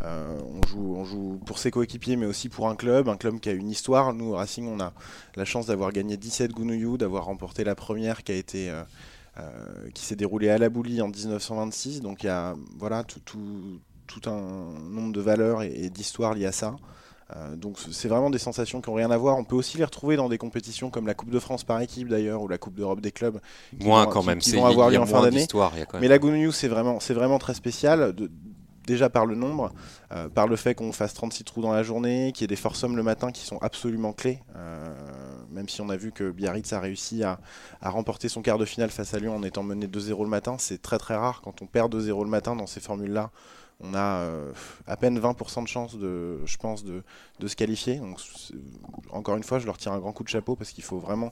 on, 0.03 0.67
joue, 0.67 0.95
on 0.95 1.03
joue 1.03 1.39
pour 1.45 1.57
ses 1.57 1.71
coéquipiers 1.71 2.17
mais 2.17 2.27
aussi 2.27 2.49
pour 2.49 2.69
un 2.69 2.75
club, 2.75 3.09
un 3.09 3.17
club 3.17 3.39
qui 3.39 3.49
a 3.49 3.53
une 3.53 3.69
histoire. 3.69 4.13
Nous, 4.13 4.31
au 4.31 4.35
Racing, 4.35 4.67
on 4.67 4.79
a 4.79 4.93
la 5.35 5.45
chance 5.45 5.65
d'avoir 5.65 5.91
gagné 5.91 6.17
17 6.17 6.51
Gounouillou, 6.51 6.97
d'avoir 6.97 7.25
remporté 7.25 7.63
la 7.63 7.73
première 7.73 8.23
qui 8.23 8.31
a 8.31 8.35
été 8.35 8.69
euh, 8.69 8.83
euh, 9.39 9.89
qui 9.93 10.03
s'est 10.05 10.15
déroulée 10.15 10.49
à 10.49 10.57
la 10.57 10.69
Boulie 10.69 11.01
en 11.01 11.07
1926. 11.07 12.01
Donc 12.01 12.23
il 12.23 12.27
y 12.27 12.29
a 12.29 12.55
voilà 12.77 13.03
tout, 13.03 13.19
tout, 13.19 13.79
tout 14.07 14.29
un 14.29 14.73
nombre 14.89 15.13
de 15.13 15.21
valeurs 15.21 15.63
et, 15.63 15.71
et 15.73 15.89
d'histoires 15.89 16.33
liées 16.33 16.45
à 16.47 16.51
ça. 16.51 16.75
Euh, 17.35 17.55
donc 17.55 17.77
c'est 17.91 18.09
vraiment 18.09 18.29
des 18.29 18.37
sensations 18.39 18.81
qui 18.81 18.89
n'ont 18.89 18.95
rien 18.97 19.09
à 19.09 19.17
voir. 19.17 19.37
On 19.37 19.45
peut 19.45 19.55
aussi 19.55 19.77
les 19.77 19.85
retrouver 19.85 20.17
dans 20.17 20.27
des 20.27 20.37
compétitions 20.37 20.89
comme 20.89 21.07
la 21.07 21.13
Coupe 21.13 21.29
de 21.29 21.39
France 21.39 21.63
par 21.63 21.79
équipe 21.79 22.09
d'ailleurs 22.09 22.41
ou 22.41 22.47
la 22.49 22.57
Coupe 22.57 22.75
d'Europe 22.75 22.99
des 22.99 23.11
clubs. 23.13 23.39
qui 23.79 23.85
Moins 23.85 24.03
vont- 24.03 24.11
quand 24.11 24.21
qui- 24.21 24.27
même. 24.27 24.39
qui 24.39 24.49
c'est- 24.49 24.57
vont 24.57 24.65
avoir 24.65 24.89
lieu 24.89 24.97
en 24.99 25.05
fin 25.05 25.21
d'année. 25.21 25.37
Mais 26.01 26.09
la 26.09 26.19
Gounouillou, 26.19 26.51
c'est 26.51 26.67
vraiment, 26.67 26.99
c'est 26.99 27.13
vraiment 27.13 27.39
très 27.39 27.53
spécial. 27.53 28.13
de- 28.13 28.29
déjà 28.87 29.09
par 29.11 29.27
le 29.27 29.35
nombre, 29.35 29.71
euh, 30.11 30.27
par 30.27 30.47
le 30.47 30.55
fait 30.55 30.73
qu'on 30.73 30.91
fasse 30.91 31.13
36 31.13 31.43
trous 31.43 31.61
dans 31.61 31.71
la 31.71 31.83
journée, 31.83 32.31
qu'il 32.33 32.41
y 32.41 32.45
ait 32.45 32.47
des 32.47 32.55
force 32.55 32.83
hommes 32.83 32.97
le 32.97 33.03
matin 33.03 33.31
qui 33.31 33.45
sont 33.45 33.59
absolument 33.59 34.11
clés. 34.11 34.39
euh, 34.55 35.30
même 35.51 35.69
si 35.69 35.81
on 35.81 35.89
a 35.89 35.97
vu 35.97 36.11
que 36.11 36.31
Biarritz 36.31 36.73
a 36.73 36.79
réussi 36.79 37.23
à, 37.23 37.39
remporter 37.81 38.29
son 38.29 38.41
quart 38.41 38.57
de 38.57 38.65
finale 38.65 38.89
face 38.89 39.13
à 39.13 39.19
Lyon 39.19 39.35
en 39.35 39.43
étant 39.43 39.63
mené 39.63 39.87
2-0 39.87 40.23
le 40.23 40.29
matin, 40.29 40.57
c'est 40.57 40.81
très 40.81 40.97
très 40.97 41.15
rare. 41.15 41.41
Quand 41.41 41.61
on 41.61 41.67
perd 41.67 41.93
2-0 41.93 42.23
le 42.23 42.29
matin 42.29 42.55
dans 42.55 42.67
ces 42.67 42.79
formules-là, 42.79 43.31
on 43.79 43.93
a 43.93 44.21
euh, 44.21 44.51
à 44.87 44.95
peine 44.95 45.19
20% 45.19 45.63
de 45.63 45.67
chance, 45.67 45.97
de, 45.97 46.39
je 46.45 46.57
pense, 46.57 46.83
de, 46.83 47.03
se 47.45 47.55
qualifier. 47.55 47.97
Donc, 47.97 48.19
encore 49.09 49.35
une 49.35 49.43
fois, 49.43 49.59
je 49.59 49.65
leur 49.65 49.77
tire 49.77 49.91
un 49.91 49.99
grand 49.99 50.13
coup 50.13 50.23
de 50.23 50.29
chapeau 50.29 50.55
parce 50.55 50.71
qu'il 50.71 50.83
faut 50.83 50.99
vraiment 50.99 51.31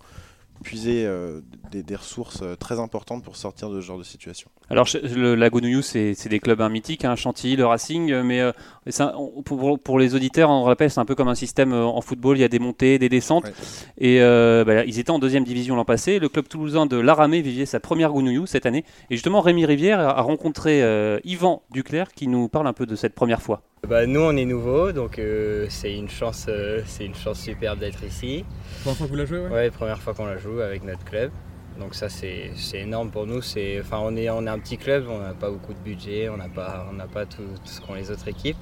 puiser 0.63 1.05
euh, 1.05 1.41
des, 1.71 1.83
des 1.83 1.95
ressources 1.95 2.39
euh, 2.41 2.55
très 2.55 2.79
importantes 2.79 3.23
pour 3.23 3.35
sortir 3.35 3.69
de 3.69 3.79
ce 3.81 3.85
genre 3.85 3.97
de 3.97 4.03
situation. 4.03 4.49
Alors, 4.69 4.87
le, 5.03 5.35
la 5.35 5.49
Gounouillou, 5.49 5.81
c'est 5.81 6.27
des 6.27 6.39
clubs 6.39 6.61
hein, 6.61 6.69
mythiques, 6.69 7.05
hein, 7.05 7.15
Chantilly, 7.15 7.55
le 7.55 7.65
Racing, 7.65 8.11
euh, 8.11 8.23
mais 8.23 8.39
euh, 8.41 8.51
un- 8.99 9.13
pour, 9.45 9.79
pour 9.79 9.99
les 9.99 10.15
auditeurs, 10.15 10.49
on 10.49 10.63
rappelle, 10.63 10.91
c'est 10.91 10.99
un 10.99 11.05
peu 11.05 11.15
comme 11.15 11.27
un 11.27 11.35
système 11.35 11.73
en 11.73 12.01
football, 12.01 12.37
il 12.37 12.41
y 12.41 12.43
a 12.43 12.47
des 12.49 12.59
montées, 12.59 12.99
des 12.99 13.09
descentes. 13.09 13.45
Ouais. 13.45 13.53
Et 13.97 14.21
euh, 14.21 14.63
bah, 14.65 14.85
ils 14.85 14.99
étaient 14.99 15.11
en 15.11 15.19
deuxième 15.19 15.43
division 15.43 15.75
l'an 15.75 15.85
passé. 15.85 16.19
Le 16.19 16.29
club 16.29 16.47
toulousain 16.47 16.85
de 16.85 16.97
l'Aramé 16.97 17.41
vivait 17.41 17.65
sa 17.65 17.79
première 17.79 18.11
Gounouillou 18.11 18.45
cette 18.45 18.65
année. 18.65 18.83
Et 19.09 19.15
justement, 19.15 19.41
Rémi 19.41 19.65
Rivière 19.65 19.99
a 19.99 20.21
rencontré 20.21 20.81
Yvan 21.23 21.61
Duclerc 21.71 22.13
qui 22.13 22.27
nous 22.27 22.47
parle 22.49 22.67
un 22.67 22.73
peu 22.73 22.85
de 22.85 22.95
cette 22.95 23.15
première 23.15 23.41
fois. 23.41 23.61
Bah, 23.87 24.05
nous 24.05 24.19
on 24.19 24.35
est 24.35 24.45
nouveaux 24.45 24.91
donc 24.91 25.17
euh, 25.17 25.65
c'est 25.69 25.95
une 25.95 26.09
chance 26.09 26.45
euh, 26.47 26.81
c'est 26.85 27.05
une 27.05 27.15
chance 27.15 27.39
superbe 27.39 27.79
d'être 27.79 28.03
ici. 28.03 28.45
Première 28.81 28.97
fois 28.97 29.07
que 29.07 29.11
vous 29.11 29.17
la 29.17 29.25
jouez, 29.25 29.39
ouais 29.39 29.49
Ouais, 29.49 29.71
première 29.71 29.99
fois 29.99 30.13
qu'on 30.13 30.25
la 30.25 30.37
joue 30.37 30.59
avec 30.59 30.83
notre 30.83 31.03
club. 31.05 31.31
Donc 31.79 31.95
ça 31.95 32.09
c'est 32.09 32.51
c'est 32.55 32.79
énorme 32.79 33.09
pour 33.09 33.25
nous. 33.25 33.41
C'est 33.41 33.79
enfin 33.79 33.99
on 34.01 34.15
est 34.15 34.29
on 34.29 34.45
est 34.45 34.49
un 34.49 34.59
petit 34.59 34.77
club, 34.77 35.05
on 35.09 35.19
n'a 35.19 35.33
pas 35.33 35.49
beaucoup 35.49 35.73
de 35.73 35.79
budget, 35.79 36.29
on 36.29 36.37
n'a 36.37 36.49
pas 36.49 36.87
on 36.91 36.93
n'a 36.93 37.07
pas 37.07 37.25
tout, 37.25 37.41
tout 37.41 37.71
ce 37.71 37.81
qu'ont 37.81 37.95
les 37.95 38.11
autres 38.11 38.27
équipes. 38.27 38.57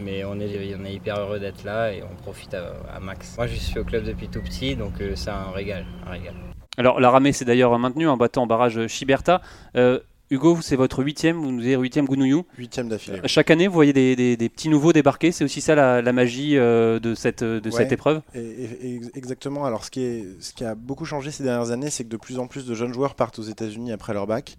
Mais 0.00 0.24
on 0.24 0.40
est, 0.40 0.74
on 0.80 0.84
est 0.84 0.92
hyper 0.92 1.20
heureux 1.20 1.38
d'être 1.38 1.62
là 1.62 1.92
et 1.92 2.02
on 2.02 2.16
profite 2.16 2.52
à, 2.54 2.72
à 2.92 2.98
max. 2.98 3.36
Moi 3.36 3.46
je 3.46 3.54
suis 3.54 3.78
au 3.78 3.84
club 3.84 4.02
depuis 4.02 4.28
tout 4.28 4.40
petit 4.40 4.74
donc 4.74 5.00
euh, 5.00 5.12
c'est 5.14 5.30
un 5.30 5.52
régal, 5.52 5.84
un 6.04 6.10
régal. 6.10 6.34
Alors, 6.76 6.98
l'Aramé 6.98 7.32
s'est 7.32 7.44
d'ailleurs 7.44 7.78
maintenu 7.78 8.08
en 8.08 8.16
battant 8.16 8.42
en 8.42 8.46
barrage 8.48 8.88
Chiberta. 8.88 9.40
Euh, 9.76 10.00
Hugo, 10.34 10.58
c'est 10.62 10.76
votre 10.76 11.02
huitième, 11.02 11.36
vous 11.38 11.50
nous 11.52 11.60
dites 11.62 11.78
huitième 11.78 12.06
Gounouillou. 12.06 12.44
Huitième 12.58 12.88
d'affilée. 12.88 13.20
Chaque 13.26 13.50
année, 13.50 13.66
vous 13.68 13.74
voyez 13.74 13.92
des, 13.92 14.16
des- 14.16 14.36
des 14.36 14.48
petits 14.48 14.68
nouveaux 14.68 14.92
débarquer. 14.92 15.32
C'est 15.32 15.44
aussi 15.44 15.60
ça 15.60 15.74
la, 15.74 16.02
la 16.02 16.12
magie 16.12 16.56
euh, 16.56 16.98
de, 17.00 17.14
cette, 17.14 17.42
de 17.44 17.70
cette 17.70 17.88
Ouais. 17.88 17.94
épreuve. 17.94 18.22
Et- 18.34 18.38
et- 18.40 18.94
et- 18.94 19.00
exactement. 19.14 19.64
Alors, 19.64 19.84
ce 19.84 19.90
qui, 19.90 20.02
est, 20.02 20.24
ce 20.40 20.52
qui 20.52 20.64
a 20.64 20.74
beaucoup 20.74 21.04
changé 21.04 21.30
ces 21.30 21.42
dernières 21.44 21.70
années, 21.70 21.90
c'est 21.90 22.04
que 22.04 22.08
de 22.10 22.16
plus 22.16 22.38
en 22.38 22.46
plus 22.46 22.66
de 22.66 22.74
jeunes 22.74 22.92
joueurs 22.92 23.14
partent 23.14 23.38
aux 23.38 23.42
États-Unis 23.44 23.92
après 23.92 24.12
leur 24.14 24.26
bac. 24.26 24.56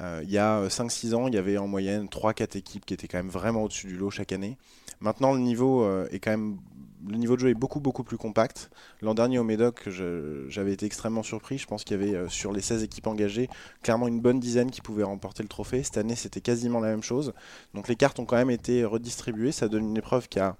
Euh, 0.00 0.20
il 0.24 0.30
y 0.30 0.38
a 0.38 0.66
5-6 0.68 1.14
ans, 1.14 1.28
il 1.28 1.34
y 1.34 1.38
avait 1.38 1.58
en 1.58 1.66
moyenne 1.68 2.06
3-4 2.06 2.56
équipes 2.56 2.84
qui 2.86 2.94
étaient 2.94 3.08
quand 3.08 3.18
même 3.18 3.28
vraiment 3.28 3.62
au-dessus 3.64 3.86
du 3.88 3.96
lot 3.96 4.10
chaque 4.10 4.32
année. 4.32 4.56
Maintenant, 5.00 5.32
le 5.34 5.40
niveau 5.40 5.82
euh, 5.84 6.06
est 6.12 6.18
quand 6.20 6.30
même. 6.30 6.56
Le 7.08 7.16
niveau 7.16 7.34
de 7.34 7.40
jeu 7.40 7.48
est 7.48 7.54
beaucoup 7.54 7.80
beaucoup 7.80 8.04
plus 8.04 8.16
compact. 8.16 8.70
L'an 9.00 9.14
dernier 9.14 9.38
au 9.38 9.44
Médoc, 9.44 9.88
j'avais 10.48 10.72
été 10.72 10.86
extrêmement 10.86 11.22
surpris. 11.22 11.58
Je 11.58 11.66
pense 11.66 11.84
qu'il 11.84 12.00
y 12.00 12.02
avait 12.02 12.14
euh, 12.14 12.28
sur 12.28 12.52
les 12.52 12.60
16 12.60 12.82
équipes 12.82 13.06
engagées, 13.08 13.48
clairement 13.82 14.08
une 14.08 14.20
bonne 14.20 14.38
dizaine 14.38 14.70
qui 14.70 14.80
pouvaient 14.80 15.02
remporter 15.02 15.42
le 15.42 15.48
trophée. 15.48 15.82
Cette 15.82 15.98
année, 15.98 16.14
c'était 16.14 16.40
quasiment 16.40 16.80
la 16.80 16.88
même 16.88 17.02
chose. 17.02 17.32
Donc 17.74 17.88
les 17.88 17.96
cartes 17.96 18.18
ont 18.20 18.24
quand 18.24 18.36
même 18.36 18.50
été 18.50 18.84
redistribuées. 18.84 19.52
Ça 19.52 19.68
donne 19.68 19.84
une 19.84 19.96
épreuve 19.96 20.28
qui 20.28 20.38
a, 20.38 20.56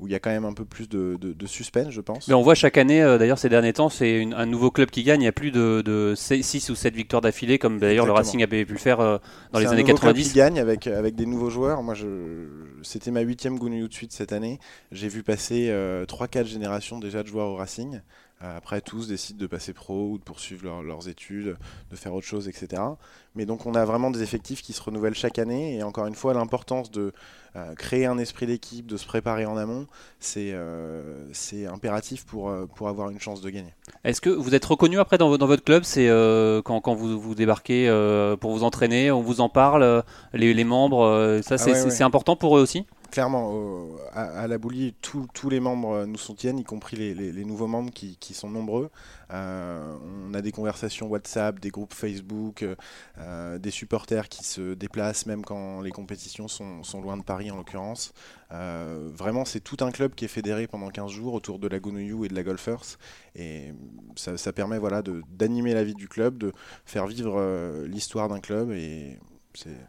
où 0.00 0.08
il 0.08 0.12
y 0.12 0.14
a 0.16 0.18
quand 0.18 0.30
même 0.30 0.44
un 0.44 0.52
peu 0.54 0.64
plus 0.64 0.88
de, 0.88 1.16
de- 1.20 1.32
de 1.32 1.46
suspense, 1.46 1.90
je 1.90 2.00
pense. 2.00 2.26
Mais 2.26 2.34
on 2.34 2.42
voit 2.42 2.54
chaque 2.56 2.76
année, 2.78 3.00
euh, 3.02 3.16
d'ailleurs 3.16 3.38
ces 3.38 3.48
derniers 3.48 3.72
temps, 3.72 3.88
c'est 3.88 4.26
un 4.34 4.46
nouveau 4.46 4.70
club 4.72 4.90
qui 4.90 5.04
gagne. 5.04 5.22
Il 5.22 5.24
y 5.24 5.28
a 5.28 5.32
plus 5.32 5.52
de, 5.52 5.82
de 5.84 6.14
6 6.16 6.70
ou 6.70 6.74
7 6.74 6.94
victoires 6.94 7.22
d'affilée, 7.22 7.58
comme 7.58 7.78
d'ailleurs 7.78 8.04
le. 8.06 8.12
Racing 8.12 8.42
avait 8.42 8.64
pu 8.64 8.72
le 8.72 8.78
faire 8.78 8.98
euh, 9.00 9.18
dans 9.52 9.60
les 9.60 9.66
un 9.66 9.70
années 9.70 9.82
nouveau 9.82 9.94
club 9.98 10.14
90. 10.14 10.28
qui 10.30 10.36
gagne 10.36 10.58
avec, 10.58 10.86
avec 10.88 11.14
des 11.14 11.26
nouveaux 11.26 11.50
joueurs. 11.50 11.82
Moi, 11.82 11.94
c'était 12.82 13.10
ma 13.10 13.20
huitième 13.20 13.58
Gounouillou 13.58 13.88
de 13.88 13.94
suite 13.94 14.12
cette 14.12 14.32
année. 14.32 14.58
J'ai 14.92 15.08
vu 15.08 15.22
passer 15.22 15.68
euh, 15.70 16.04
3-4 16.06 16.44
générations 16.46 16.98
déjà 16.98 17.22
de 17.22 17.28
joueurs 17.28 17.48
au 17.48 17.56
Racing. 17.56 18.00
Euh, 18.44 18.58
après, 18.58 18.80
tous 18.82 19.08
décident 19.08 19.38
de 19.38 19.46
passer 19.46 19.72
pro 19.72 20.10
ou 20.10 20.18
de 20.18 20.22
poursuivre 20.22 20.64
leur- 20.66 20.82
leurs 20.82 21.08
études, 21.08 21.56
de 21.90 21.96
faire 21.96 22.12
autre 22.12 22.26
chose, 22.26 22.46
etc. 22.46 22.82
Mais 23.34 23.46
donc, 23.46 23.64
on 23.64 23.74
a 23.74 23.84
vraiment 23.86 24.10
des 24.10 24.22
effectifs 24.22 24.60
qui 24.60 24.72
se 24.74 24.82
renouvellent 24.82 25.14
chaque 25.14 25.38
année. 25.38 25.76
Et 25.76 25.82
encore 25.82 26.06
une 26.06 26.14
fois, 26.14 26.34
l'importance 26.34 26.90
de 26.90 27.12
euh, 27.56 27.74
créer 27.74 28.04
un 28.06 28.18
esprit 28.18 28.46
d'équipe, 28.46 28.86
de 28.86 28.96
se 28.96 29.06
préparer 29.06 29.46
en 29.46 29.56
amont, 29.56 29.86
c'est 30.18 30.50
euh, 30.52 31.32
impératif 31.72 32.26
pour, 32.26 32.52
pour 32.74 32.88
avoir 32.88 33.08
une 33.10 33.20
chance 33.20 33.40
de 33.40 33.48
gagner. 33.48 33.72
Est-ce 34.04 34.20
que 34.20 34.30
vous 34.30 34.54
êtes 34.54 34.64
reconnu 34.64 34.98
après 34.98 35.16
dans, 35.18 35.28
vo- 35.30 35.38
dans 35.38 35.46
votre 35.46 35.64
club? 35.64 35.84
C'est 35.84 36.08
euh, 36.08 36.60
quand, 36.62 36.80
quand 36.80 36.94
vous, 36.94 37.18
vous 37.18 37.34
débarquez 37.34 37.88
euh, 37.88 38.36
pour 38.36 38.52
vous 38.52 38.64
entraîner, 38.64 39.10
on 39.10 39.22
vous 39.22 39.40
en 39.40 39.48
parle, 39.48 40.02
les, 40.34 40.52
les 40.52 40.64
membres, 40.64 41.40
ça 41.42 41.56
c'est 41.56 41.70
ouais, 41.70 41.76
c'est- 41.76 41.84
ouais. 41.84 41.90
c'est 41.90 42.04
important 42.04 42.36
pour 42.36 42.58
eux 42.58 42.60
aussi? 42.60 42.84
Clairement, 43.14 43.86
à, 44.12 44.48
la 44.48 44.58
Boulie, 44.58 44.92
tous 45.00 45.48
les 45.48 45.60
membres 45.60 45.92
euh, 45.92 46.04
nous 46.04 46.18
soutiennent, 46.18 46.58
y 46.58 46.64
compris 46.64 46.96
les, 46.96 47.44
nouveaux 47.44 47.68
membres 47.68 47.92
qui, 47.92 48.34
sont 48.34 48.50
nombreux. 48.50 48.90
Euh, 49.30 49.96
on 50.02 50.34
a 50.34 50.42
des 50.42 50.50
conversations 50.50 51.06
WhatsApp, 51.06 51.60
des 51.60 51.70
groupes 51.70 51.94
Facebook, 51.94 52.66
euh, 53.18 53.58
des 53.60 53.70
supporters 53.70 54.28
qui 54.28 54.42
se 54.42 54.74
déplacent 54.74 55.26
même 55.26 55.44
quand 55.44 55.80
les 55.80 55.92
compétitions 55.92 56.48
sont, 56.48 56.82
loin 57.00 57.16
de 57.16 57.22
Paris 57.22 57.52
en 57.52 57.56
l'occurrence. 57.56 58.14
Vraiment, 58.50 59.44
c'est 59.44 59.60
tout 59.60 59.76
un 59.78 59.92
club 59.92 60.16
qui 60.16 60.24
est 60.24 60.28
fédéré 60.28 60.66
pendant 60.66 60.88
15 60.88 61.12
jours 61.12 61.34
autour 61.34 61.60
de 61.60 61.68
la 61.68 61.78
Gounouillou 61.78 62.24
et 62.24 62.28
de 62.28 62.34
la 62.34 62.42
Golfers. 62.42 62.98
Et 63.36 63.74
ça, 64.16 64.36
ça 64.36 64.52
permet 64.52 64.78
voilà, 64.78 65.02
d'animer 65.30 65.72
la 65.72 65.84
vie 65.84 65.94
du 65.94 66.08
club, 66.08 66.36
de 66.36 66.52
faire 66.84 67.06
vivre 67.06 67.84
l'histoire 67.86 68.28
d'un 68.28 68.40
club. 68.40 68.72
Et 68.72 69.20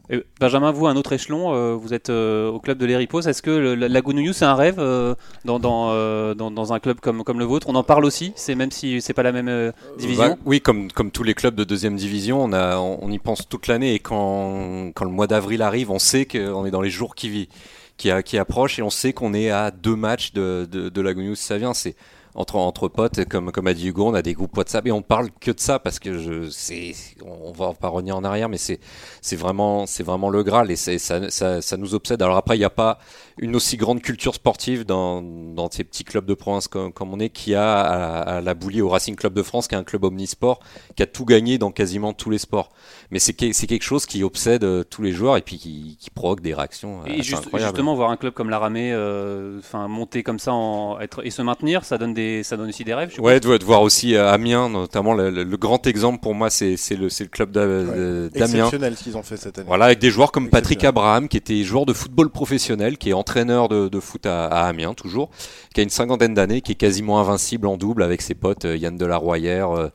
Et 0.09 0.23
Benjamin, 0.39 0.71
vous, 0.71 0.87
un 0.87 0.95
autre 0.95 1.13
échelon, 1.13 1.53
euh, 1.53 1.73
vous 1.73 1.93
êtes 1.93 2.09
euh, 2.09 2.49
au 2.49 2.59
club 2.59 2.77
de 2.77 2.85
l'Héripos. 2.85 3.21
Est-ce 3.27 3.41
que 3.41 3.49
le- 3.49 3.75
la, 3.75 3.87
la 3.87 4.01
Gounouillou, 4.01 4.31
c'est 4.33 4.45
un 4.45 4.55
rêve 4.55 4.75
euh, 4.79 5.15
dans, 5.43 5.59
dans, 5.59 6.35
dans, 6.35 6.51
dans 6.51 6.73
un 6.73 6.79
club 6.79 6.99
comme, 6.99 7.23
comme 7.23 7.39
le 7.39 7.45
vôtre? 7.45 7.67
On 7.69 7.75
en 7.75 7.83
parle 7.83 8.05
aussi, 8.05 8.31
c'est 8.35 8.55
même 8.55 8.71
si 8.71 9.01
c'est 9.01 9.13
pas 9.13 9.23
la 9.23 9.31
même 9.31 9.71
division. 9.97 10.23
Ouais, 10.23 10.35
oui, 10.45 10.61
comme, 10.61 10.91
comme 10.91 11.11
tous 11.11 11.23
les 11.23 11.33
clubs 11.33 11.55
de 11.55 11.63
deuxième 11.63 11.95
division, 11.95 12.43
on, 12.43 12.53
a, 12.53 12.77
on, 12.77 12.99
on 13.01 13.11
y 13.11 13.17
pense 13.19 13.47
toute 13.49 13.67
l'année 13.67 13.95
et 13.95 13.99
quand, 13.99 14.91
quand 14.93 15.05
le 15.05 15.11
mois 15.11 15.27
d'avril 15.27 15.61
arrive, 15.61 15.89
on 15.89 15.99
sait 15.99 16.25
qu'on 16.25 16.65
est 16.65 16.71
dans 16.71 16.81
les 16.81 16.91
jours 16.91 17.15
qui, 17.15 17.49
qui, 17.97 18.37
approchent 18.37 18.77
et 18.79 18.81
on 18.83 18.89
sait 18.89 19.13
qu'on 19.13 19.33
est 19.33 19.49
à 19.49 19.71
deux 19.71 19.95
matchs 19.95 20.33
de, 20.33 20.67
de, 20.71 20.89
de 20.89 21.01
la 21.01 21.13
Gounouille. 21.13 21.35
Ça 21.35 21.57
vient, 21.57 21.73
c'est 21.73 21.95
entre, 22.35 22.57
entre 22.57 22.89
potes, 22.89 23.25
comme, 23.25 23.51
comme 23.51 23.67
a 23.67 23.73
dit 23.73 23.87
Hugo, 23.87 24.07
on 24.07 24.13
a 24.13 24.21
des 24.21 24.33
groupes 24.33 24.55
WhatsApp 24.57 24.85
et 24.87 24.91
on 24.91 25.01
parle 25.01 25.29
que 25.39 25.51
de 25.51 25.59
ça 25.59 25.79
parce 25.79 25.99
que 25.99 26.17
je, 26.17 26.49
c'est, 26.49 26.93
on 27.25 27.53
va 27.53 27.73
pas 27.73 27.87
revenir 27.87 28.17
en 28.17 28.23
arrière, 28.23 28.49
mais 28.49 28.57
c'est, 28.57 28.79
c'est 29.21 29.37
vraiment, 29.37 29.85
c'est 29.85 30.03
vraiment 30.03 30.29
le 30.29 30.43
Graal 30.43 30.69
et 30.69 30.75
ça, 30.75 30.97
ça, 30.99 31.61
ça 31.61 31.77
nous 31.77 31.95
obsède. 31.95 32.21
Alors 32.21 32.35
après, 32.35 32.57
il 32.57 32.59
n'y 32.59 32.65
a 32.65 32.69
pas 32.69 32.99
une 33.37 33.55
aussi 33.55 33.75
grande 33.75 34.01
culture 34.01 34.33
sportive 34.33 34.85
dans, 34.85 35.21
dans 35.21 35.69
ces 35.69 35.83
petits 35.83 36.05
clubs 36.05 36.25
de 36.25 36.33
province 36.33 36.67
comme, 36.69 36.93
comme 36.93 37.13
on 37.13 37.19
est 37.19 37.29
qu'il 37.29 37.51
y 37.53 37.55
a 37.55 37.81
à, 37.81 38.19
à 38.37 38.41
la 38.41 38.53
Boulie 38.53 38.81
au 38.81 38.87
Racing 38.89 39.15
Club 39.15 39.33
de 39.33 39.43
France, 39.43 39.67
qui 39.67 39.75
est 39.75 39.77
un 39.77 39.83
club 39.83 40.05
omnisport, 40.05 40.59
qui 40.95 41.03
a 41.03 41.05
tout 41.05 41.25
gagné 41.25 41.57
dans 41.57 41.71
quasiment 41.71 42.13
tous 42.13 42.29
les 42.29 42.37
sports. 42.37 42.69
Mais 43.11 43.19
c'est, 43.19 43.33
que- 43.33 43.51
c'est 43.51 43.67
quelque 43.67 43.83
chose 43.83 44.05
qui 44.05 44.23
obsède 44.23 44.63
euh, 44.63 44.83
tous 44.83 45.01
les 45.01 45.11
joueurs 45.11 45.35
et 45.37 45.41
puis 45.41 45.57
qui, 45.57 45.97
qui 45.99 46.09
provoque 46.09 46.39
des 46.41 46.53
réactions 46.53 47.01
euh, 47.01 47.07
Et 47.07 47.23
juste- 47.23 47.49
justement, 47.57 47.93
voir 47.95 48.09
un 48.09 48.15
club 48.17 48.33
comme 48.33 48.49
l'Aramé 48.49 48.91
euh, 48.93 49.59
enfin, 49.59 49.87
monter 49.89 50.23
comme 50.23 50.39
ça 50.39 50.53
en, 50.53 50.99
être, 51.01 51.25
et 51.25 51.29
se 51.29 51.41
maintenir, 51.41 51.83
ça 51.83 51.97
donne, 51.97 52.13
des, 52.13 52.41
ça 52.43 52.55
donne 52.55 52.69
aussi 52.69 52.83
des 52.85 52.93
rêves. 52.93 53.11
je. 53.15 53.21
Ouais, 53.21 53.39
de, 53.41 53.57
de 53.57 53.63
voir 53.65 53.81
aussi 53.81 54.15
euh, 54.15 54.31
Amiens, 54.31 54.69
notamment 54.69 55.13
le, 55.13 55.29
le- 55.29 55.43
le 55.43 55.57
grand 55.57 55.85
exemple 55.87 56.19
pour 56.21 56.35
moi, 56.35 56.49
c'est, 56.49 56.77
c'est 56.77 56.95
le, 56.95 57.09
c'est 57.09 57.25
le 57.25 57.29
club 57.29 57.51
d'Amiens. 57.51 58.29
exceptionnel 58.33 58.95
ce 58.95 59.03
qu'ils 59.03 59.17
ont 59.17 59.23
fait 59.23 59.37
cette 59.37 59.57
année. 59.57 59.67
Voilà, 59.67 59.85
avec 59.85 59.99
des 59.99 60.09
joueurs 60.09 60.31
comme 60.31 60.49
Patrick. 60.49 60.83
Abraham, 60.85 61.27
qui 61.27 61.37
était 61.37 61.63
joueur 61.63 61.85
de 61.85 61.93
football 61.93 62.29
professionnel, 62.29 62.97
qui 62.97 63.09
est 63.09 63.13
entraîneur 63.25 63.67
de, 63.69 63.87
de 63.87 63.99
foot 63.99 64.25
à, 64.27 64.45
à 64.45 64.67
Amiens 64.67 64.93
toujours, 64.93 65.31
qui 65.73 65.79
a 65.81 65.83
une 65.83 65.89
cinquantaine 65.89 66.35
d'années, 66.35 66.61
qui 66.61 66.73
est 66.73 66.75
quasiment 66.75 67.19
invincible 67.19 67.65
en 67.65 67.77
double 67.77 68.03
avec 68.03 68.21
ses 68.21 68.35
potes 68.35 68.65
euh, 68.65 68.77
Yann 68.77 68.95
Delaroyère, 68.95 69.71
euh, 69.71 69.89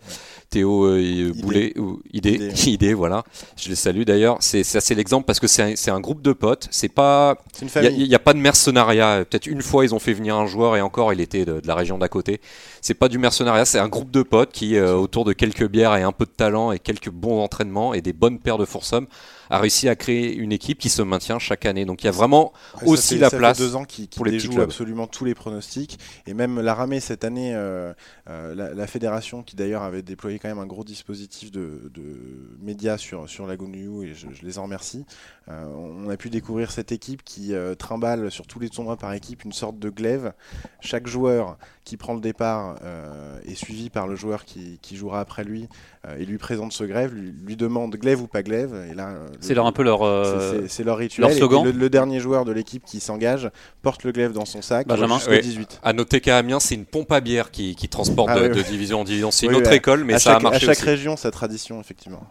Théo 0.51 0.85
euh, 0.87 1.33
Boulet, 1.37 1.79
ou 1.79 2.03
Idée, 2.13 2.51
Idée, 2.67 2.93
voilà. 2.93 3.23
Je 3.57 3.69
les 3.69 3.77
salue 3.77 4.03
d'ailleurs. 4.03 4.39
C'est 4.41 4.65
c'est 4.65 4.79
assez 4.79 4.97
l'exemple 4.97 5.25
parce 5.25 5.39
que 5.39 5.47
c'est 5.47 5.91
un, 5.91 6.01
groupe 6.01 6.23
de 6.23 6.33
potes. 6.33 6.67
C'est 6.73 6.89
pas, 6.89 7.37
il 7.63 8.09
n'y 8.09 8.15
a, 8.17 8.19
pas 8.19 8.33
de 8.33 8.41
mercenariat. 8.41 9.25
Peut-être 9.25 9.47
une 9.47 9.63
fois 9.63 9.85
ils 9.85 9.95
ont 9.95 10.01
fait 10.01 10.13
venir 10.13 10.35
un 10.37 10.47
joueur 10.47 10.77
et 10.77 10.81
encore 10.81 11.13
il 11.13 11.21
était 11.21 11.45
de, 11.45 11.61
de 11.61 11.69
la 11.69 11.77
région 11.77 11.99
d'à 11.99 12.09
côté. 12.09 12.41
C'est 12.81 12.95
pas 12.95 13.09
du 13.09 13.19
mercenariat, 13.19 13.65
c'est 13.65 13.79
un 13.79 13.89
groupe 13.89 14.11
de 14.11 14.23
potes 14.23 14.53
qui, 14.53 14.77
euh, 14.77 14.95
autour 14.95 15.25
de 15.25 15.33
quelques 15.33 15.69
bières 15.69 15.95
et 15.97 16.03
un 16.03 16.13
peu 16.13 16.25
de 16.25 16.31
talent 16.31 16.73
et 16.73 16.79
quelques 16.79 17.11
bons 17.11 17.41
entraînements 17.43 17.95
et 17.95 18.01
des 18.01 18.13
bonnes 18.13 18.39
paires 18.39 18.59
de 18.59 18.65
foursome, 18.65 19.07
a 19.51 19.59
réussi 19.59 19.89
à 19.89 19.97
créer 19.97 20.35
une 20.35 20.53
équipe 20.53 20.79
qui 20.79 20.89
se 20.89 21.03
maintient 21.03 21.39
chaque 21.39 21.67
année. 21.67 21.85
Donc 21.85 22.03
il 22.03 22.07
y 22.07 22.09
a 22.09 22.13
vraiment 22.13 22.53
Ouais, 22.83 22.89
aussi 22.89 23.15
fait- 23.17 23.21
la 23.21 23.31
ça 23.31 23.39
fait 23.39 23.39
place 23.39 23.59
deux 23.59 23.77
ans 23.77 23.85
qui, 23.85 24.09
qui 24.09 24.17
pour 24.17 24.25
les 24.25 24.33
petits 24.33 24.49
clubs. 24.49 24.65
absolument 24.65 25.07
tous 25.07 25.25
les 25.25 25.35
pronostics. 25.35 25.99
Et 26.27 26.35
même 26.35 26.61
la 26.61 26.75
ramée 26.75 27.01
cette 27.01 27.25
année, 27.25 27.55
euh, 27.55 27.93
euh, 28.29 28.55
la, 28.55 28.73
la 28.75 28.87
fédération 28.87 29.43
qui 29.43 29.57
d'ailleurs 29.57 29.83
avait 29.83 30.03
déployé 30.03 30.39
quand 30.39 30.49
même 30.49 30.59
un 30.59 30.67
gros 30.67 30.85
dispositif 30.85 31.51
de, 31.51 31.91
de 31.93 32.57
médias 32.61 32.97
sur, 32.97 33.29
sur 33.29 33.47
la 33.47 33.57
GoNU 33.57 34.05
et 34.07 34.15
je, 34.15 34.27
je 34.33 34.47
les 34.47 34.59
en 34.59 34.63
remercie. 34.65 35.05
Euh, 35.51 35.65
on 36.07 36.09
a 36.11 36.17
pu 36.17 36.31
découvrir 36.31 36.71
cette 36.71 36.93
équipe 36.93 37.25
qui 37.25 37.55
euh, 37.55 37.75
trimballe 37.75 38.31
sur 38.31 38.47
tous 38.47 38.61
les 38.61 38.69
tournois 38.69 38.97
par 38.97 39.13
équipe 39.15 39.45
une 39.45 39.53
sorte 39.53 39.79
de 39.79 39.91
glaive. 39.91 40.33
Chaque 40.81 41.07
joueur 41.09 41.57
qui 41.85 41.97
prend 41.97 42.15
le 42.15 42.21
départ 42.21 42.77
euh, 42.85 43.39
est 43.49 43.55
suivi 43.57 43.91
par 43.91 44.07
le 44.07 44.15
joueur 44.15 44.45
qui, 44.45 44.79
qui 44.81 44.97
jouera 44.97 45.19
après 45.21 45.43
lui 45.43 45.67
euh, 46.07 46.17
et 46.19 46.25
lui 46.25 46.39
présente 46.39 46.73
ce 46.73 46.85
glaive, 46.85 47.13
lui, 47.15 47.33
lui 47.45 47.57
demande 47.57 47.97
glaive 47.97 48.23
ou 48.23 48.27
pas 48.29 48.43
glaive. 48.45 48.75
Et 48.91 48.95
là, 48.95 49.09
euh, 49.09 49.27
le- 49.29 49.37
C'est 49.41 49.55
leur 49.55 49.67
un 49.67 49.73
peu 49.73 49.83
leur. 49.83 50.03
euh, 50.03 50.67
c'est- 50.69 50.85
leur 50.85 50.99
rituel. 50.99 51.23
leur 51.27 51.31
Et 51.35 51.39
slogan. 51.39 51.65
le, 51.65 51.73
le 51.73 51.91
dernier 51.91 52.21
joueur 52.21 52.45
de 52.45 52.53
l'équipe 52.53 52.85
qui 52.85 53.01
s'engage 53.01 53.51
porte 53.83 54.05
le 54.05 54.13
glaive 54.13 54.33
dans 54.33 54.45
son 54.45 54.63
sac 54.63 54.87
Benjamin. 54.87 55.17
jusqu'au 55.17 55.33
Ouais. 55.33 55.41
18. 55.41 55.81
À 55.83 55.93
noter 55.93 56.21
qu'à 56.21 56.39
Amiens, 56.39 56.61
c'est 56.61 56.75
une 56.77 56.85
pompe 56.87 57.11
à 57.13 57.21
bière 57.21 57.51
qui, 57.51 57.75
qui 57.75 57.89
transporte 57.89 58.29
Ah 58.31 58.37
de, 58.39 58.43
oui, 58.43 58.49
de 58.51 58.55
oui. 58.61 58.65
division 58.71 59.01
en 59.01 59.05
division. 59.05 59.31
C'est 59.31 59.47
Oui, 59.49 59.55
une 59.55 59.61
autre 59.61 59.71
oui, 59.71 59.77
école, 59.77 60.05
mais 60.05 60.15
à 60.15 60.19
ça 60.21 60.31
chaque, 60.33 60.41
a 60.41 60.43
marché 60.43 60.57
à 60.69 60.69
chaque 60.69 60.79
aussi. 60.79 60.87
région, 60.87 61.17
sa 61.17 61.31
tradition, 61.33 61.81
effectivement. 61.81 62.23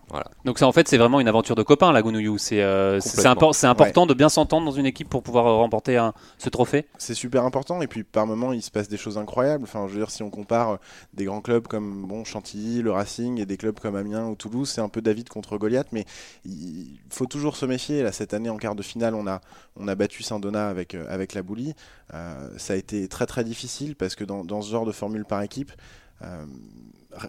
Donc 0.45 0.57
ça 0.59 0.67
en 0.67 0.71
fait 0.71 0.87
c'est 0.87 0.97
vraiment 0.97 1.19
une 1.19 1.27
aventure 1.27 1.55
de 1.55 1.63
copains 1.63 1.91
la 1.91 2.01
Gounouillou. 2.01 2.37
C'est 2.37 2.61
euh, 2.61 2.99
c'est 3.09 3.27
impor- 3.27 3.65
important 3.65 4.05
de 4.05 4.13
bien 4.13 4.29
s'entendre 4.29 4.65
dans 4.65 4.71
une 4.71 4.85
équipe 4.85 5.09
pour 5.09 5.23
pouvoir 5.23 5.47
euh, 5.47 5.55
remporter 5.57 5.97
un- 5.97 6.13
ce 6.37 6.49
trophée. 6.49 6.85
C'est 6.97 7.13
super 7.13 7.43
important. 7.45 7.81
Et 7.81 7.87
puis, 7.87 8.03
par 8.03 8.25
moments, 8.27 8.53
il 8.53 8.61
se 8.61 8.71
passe 8.71 8.87
des 8.87 8.97
choses 8.97 9.17
incroyables. 9.17 9.63
Enfin, 9.63 9.87
je 9.87 9.93
veux 9.93 9.99
dire, 9.99 10.11
si 10.11 10.23
on 10.23 10.29
compare 10.29 10.69
euh, 10.71 10.77
des 11.13 11.25
grands 11.25 11.41
clubs 11.41 11.67
comme 11.67 12.05
bon, 12.07 12.23
Chantilly, 12.23 12.81
le 12.81 12.91
Racing 12.91 13.39
et 13.39 13.45
des 13.45 13.57
clubs 13.57 13.79
comme 13.79 13.95
Amiens 13.95 14.27
ou 14.27 14.35
Toulouse, 14.35 14.69
c'est 14.69 14.81
un 14.81 14.89
peu 14.89 15.01
David 15.01 15.29
contre 15.29 15.57
Goliath. 15.57 15.87
Mais 15.91 16.05
il 16.45 16.97
faut 17.09 17.25
toujours 17.25 17.55
se 17.55 17.65
méfier. 17.65 18.03
Là, 18.03 18.11
cette 18.11 18.33
année, 18.33 18.49
en 18.49 18.57
quart 18.57 18.75
de 18.75 18.83
finale, 18.83 19.15
on 19.15 19.27
a, 19.27 19.41
on 19.75 19.87
a 19.87 19.95
battu 19.95 20.23
Saint-Donat 20.23 20.67
avec, 20.69 20.95
euh, 20.95 21.05
avec 21.09 21.33
la 21.33 21.41
Boulie. 21.43 21.73
Euh, 22.13 22.49
ça 22.57 22.73
a 22.73 22.75
été 22.75 23.07
très, 23.07 23.25
très 23.25 23.43
difficile 23.43 23.95
parce 23.95 24.15
que 24.15 24.23
dans, 24.23 24.43
dans 24.43 24.61
ce 24.61 24.71
genre 24.71 24.85
de 24.85 24.91
formule 24.91 25.25
par 25.25 25.41
équipe, 25.41 25.71
euh, 26.21 26.45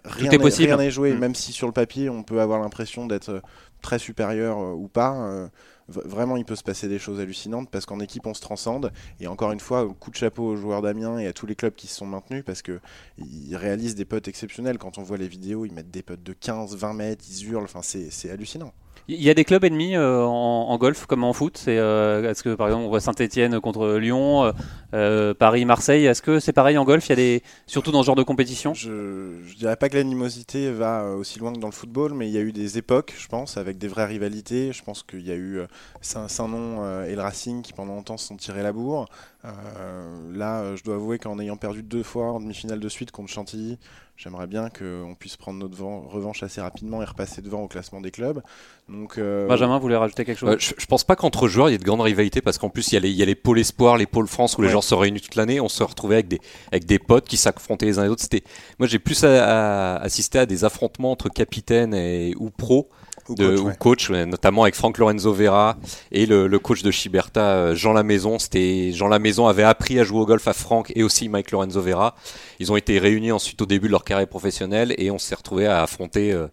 rien 0.05 0.29
est 0.31 0.37
n'est- 0.77 0.91
joué. 0.91 1.13
Mm. 1.13 1.19
Même 1.19 1.35
si 1.35 1.51
sur 1.51 1.67
le 1.67 1.73
papier, 1.73 2.09
on 2.09 2.23
peut 2.23 2.41
avoir 2.41 2.59
l'impression 2.59 3.05
d'être 3.05 3.41
très 3.81 3.99
supérieur 3.99 4.57
euh, 4.59 4.73
ou 4.73 4.87
pas. 4.87 5.15
euh, 5.27 5.47
Vraiment, 5.87 6.37
il 6.37 6.45
peut 6.45 6.55
se 6.55 6.63
passer 6.63 6.87
des 6.87 6.99
choses 6.99 7.19
hallucinantes 7.19 7.69
parce 7.69 7.85
qu'en 7.85 7.99
équipe, 7.99 8.25
on 8.25 8.33
se 8.33 8.39
transcende. 8.41 8.93
Et 9.19 9.27
encore 9.27 9.51
une 9.51 9.59
fois, 9.59 9.85
coup 9.99 10.09
de 10.09 10.15
chapeau 10.15 10.43
aux 10.45 10.55
joueurs 10.55 10.81
d'Amiens 10.81 11.17
et 11.19 11.27
à 11.27 11.33
tous 11.33 11.45
les 11.45 11.55
clubs 11.55 11.73
qui 11.75 11.87
se 11.87 11.95
sont 11.95 12.05
maintenus 12.05 12.43
parce 12.45 12.61
que 12.61 12.79
ils 13.17 13.55
réalisent 13.57 13.95
des 13.95 14.05
putts 14.05 14.27
exceptionnels. 14.29 14.77
Quand 14.77 14.97
on 14.97 15.03
voit 15.03 15.17
les 15.17 15.27
vidéos, 15.27 15.65
ils 15.65 15.73
mettent 15.73 15.91
des 15.91 16.03
putts 16.03 16.23
de 16.23 16.33
15, 16.33 16.75
20 16.77 16.93
mètres, 16.93 17.25
ils 17.29 17.49
hurlent. 17.49 17.65
Enfin, 17.65 17.81
c'est 17.81 18.29
hallucinant. 18.29 18.73
Il 19.07 19.21
y 19.21 19.29
a 19.29 19.33
des 19.33 19.43
clubs 19.43 19.63
ennemis 19.63 19.95
euh, 19.95 20.23
en, 20.23 20.77
golf 20.77 21.05
comme 21.05 21.23
en 21.23 21.33
foot. 21.33 21.57
C'est 21.57 21.77
euh, 21.77 22.29
est-ce 22.29 22.43
que 22.43 22.55
par 22.55 22.67
exemple 22.67 22.85
on 22.85 22.89
voit 22.89 23.01
Saint-Étienne 23.01 23.59
contre 23.59 23.97
Lyon, 23.97 24.53
euh, 24.93 25.33
Paris, 25.33 25.65
Marseille. 25.65 26.05
Est-ce 26.05 26.21
que 26.21 26.39
c'est 26.39 26.53
pareil 26.53 26.77
en 26.77 26.85
golf? 26.85 27.05
Il 27.07 27.09
y 27.09 27.13
a 27.13 27.15
des 27.15 27.43
surtout 27.67 27.91
dans 27.91 28.01
ce 28.03 28.05
genre 28.07 28.15
de 28.15 28.23
compétition? 28.23 28.73
Je, 28.73 29.41
je 29.45 29.55
dirais 29.55 29.75
pas 29.75 29.89
que 29.89 29.97
l'animosité 29.97 30.71
va 30.71 31.05
aussi 31.15 31.39
loin 31.39 31.51
que 31.51 31.59
dans 31.59 31.67
le 31.67 31.73
football, 31.73 32.13
mais 32.13 32.27
il 32.29 32.33
y 32.33 32.37
a 32.37 32.41
eu 32.41 32.51
des 32.53 32.77
époques, 32.77 33.13
je 33.17 33.27
pense, 33.27 33.57
avec 33.57 33.77
des 33.77 33.87
vraies 33.87 34.05
rivalités. 34.05 34.71
Je 34.71 34.83
pense 34.83 35.03
qu'il 35.03 35.27
y 35.27 35.31
a 35.31 35.35
eu 35.35 35.61
Saint- 36.01 36.27
Saint-Nom 36.27 37.03
et 37.03 37.15
le 37.15 37.21
Racing 37.21 37.61
qui 37.63 37.73
pendant 37.73 37.95
longtemps 37.95 38.17
se 38.17 38.27
sont 38.27 38.37
tirés 38.37 38.63
la 38.63 38.71
bourre. 38.71 39.07
Euh, 39.43 40.31
là, 40.33 40.61
euh, 40.61 40.75
je 40.75 40.83
dois 40.83 40.95
avouer 40.95 41.17
qu'en 41.17 41.39
ayant 41.39 41.57
perdu 41.57 41.81
deux 41.81 42.03
fois 42.03 42.31
en 42.31 42.39
demi-finale 42.39 42.79
de 42.79 42.89
suite 42.89 43.09
contre 43.11 43.31
Chantilly, 43.31 43.79
j'aimerais 44.15 44.45
bien 44.45 44.69
qu'on 44.69 45.15
puisse 45.17 45.35
prendre 45.35 45.57
notre 45.57 45.81
revanche 45.83 46.43
assez 46.43 46.61
rapidement 46.61 47.01
et 47.01 47.05
repasser 47.05 47.41
devant 47.41 47.61
au 47.63 47.67
classement 47.67 48.01
des 48.01 48.11
clubs. 48.11 48.43
Donc, 48.87 49.17
euh, 49.17 49.47
Benjamin 49.47 49.79
voulait 49.79 49.95
rajouter 49.97 50.25
quelque 50.25 50.37
chose? 50.37 50.49
Euh, 50.51 50.57
je, 50.59 50.73
je 50.77 50.85
pense 50.85 51.03
pas 51.03 51.15
qu'entre 51.15 51.47
joueurs 51.47 51.69
il 51.69 51.71
y 51.71 51.75
ait 51.75 51.79
de 51.79 51.83
grandes 51.83 52.01
rivalités 52.01 52.41
parce 52.41 52.59
qu'en 52.59 52.69
plus 52.69 52.91
il 52.91 52.95
y, 52.95 52.97
a 52.97 52.99
les, 52.99 53.09
il 53.09 53.15
y 53.15 53.23
a 53.23 53.25
les 53.25 53.33
pôles 53.35 53.57
espoirs, 53.57 53.97
les 53.97 54.05
pôles 54.05 54.27
France 54.27 54.57
où 54.57 54.61
les 54.61 54.67
Ouais. 54.67 54.73
gens 54.73 54.81
se 54.81 54.93
réunissent 54.93 55.23
toute 55.23 55.35
l'année. 55.35 55.59
On 55.59 55.69
se 55.69 55.81
retrouvait 55.81 56.15
avec 56.15 56.27
des, 56.27 56.39
avec 56.71 56.85
des 56.85 56.99
potes 56.99 57.25
qui 57.27 57.37
s'affrontaient 57.37 57.87
les 57.87 57.97
uns 57.97 58.03
les 58.03 58.09
autres. 58.09 58.21
C'était, 58.21 58.43
moi 58.77 58.87
j'ai 58.87 58.99
plus 58.99 59.23
à, 59.23 59.95
à 59.95 60.01
assister 60.01 60.37
à 60.39 60.45
des 60.45 60.65
affrontements 60.65 61.11
entre 61.11 61.29
capitaines 61.29 61.95
et, 61.95 62.35
ou 62.37 62.51
pros 62.51 62.89
ou 63.31 63.35
de, 63.35 63.47
coach, 63.47 63.59
ou 63.59 63.67
ouais. 63.67 63.75
coach, 63.77 64.09
notamment 64.09 64.63
avec 64.63 64.75
Franck 64.75 64.97
Lorenzo 64.97 65.33
Vera 65.33 65.77
et 66.11 66.25
le, 66.25 66.47
le 66.47 66.59
coach 66.59 66.83
de 66.83 66.91
Chiberta, 66.91 67.41
euh, 67.41 67.75
Jean 67.75 67.93
Lamaison. 67.93 68.39
C'était 68.39 68.91
Jean 68.93 69.07
Lamaison 69.07 69.47
avait 69.47 69.63
appris 69.63 69.99
à 69.99 70.03
jouer 70.03 70.19
au 70.19 70.25
golf 70.25 70.47
à 70.47 70.53
Franck 70.53 70.91
et 70.95 71.03
aussi 71.03 71.29
Mike 71.29 71.51
Lorenzo 71.51 71.81
Vera. 71.81 72.15
Ils 72.59 72.71
ont 72.71 72.77
été 72.77 72.99
réunis 72.99 73.31
ensuite 73.31 73.61
au 73.61 73.65
début 73.65 73.87
de 73.87 73.91
leur 73.91 74.03
carrière 74.03 74.27
professionnelle 74.27 74.93
et 74.97 75.11
on 75.11 75.17
s'est 75.17 75.35
retrouvé 75.35 75.67
à 75.67 75.81
affronter 75.81 76.31
euh, 76.31 76.47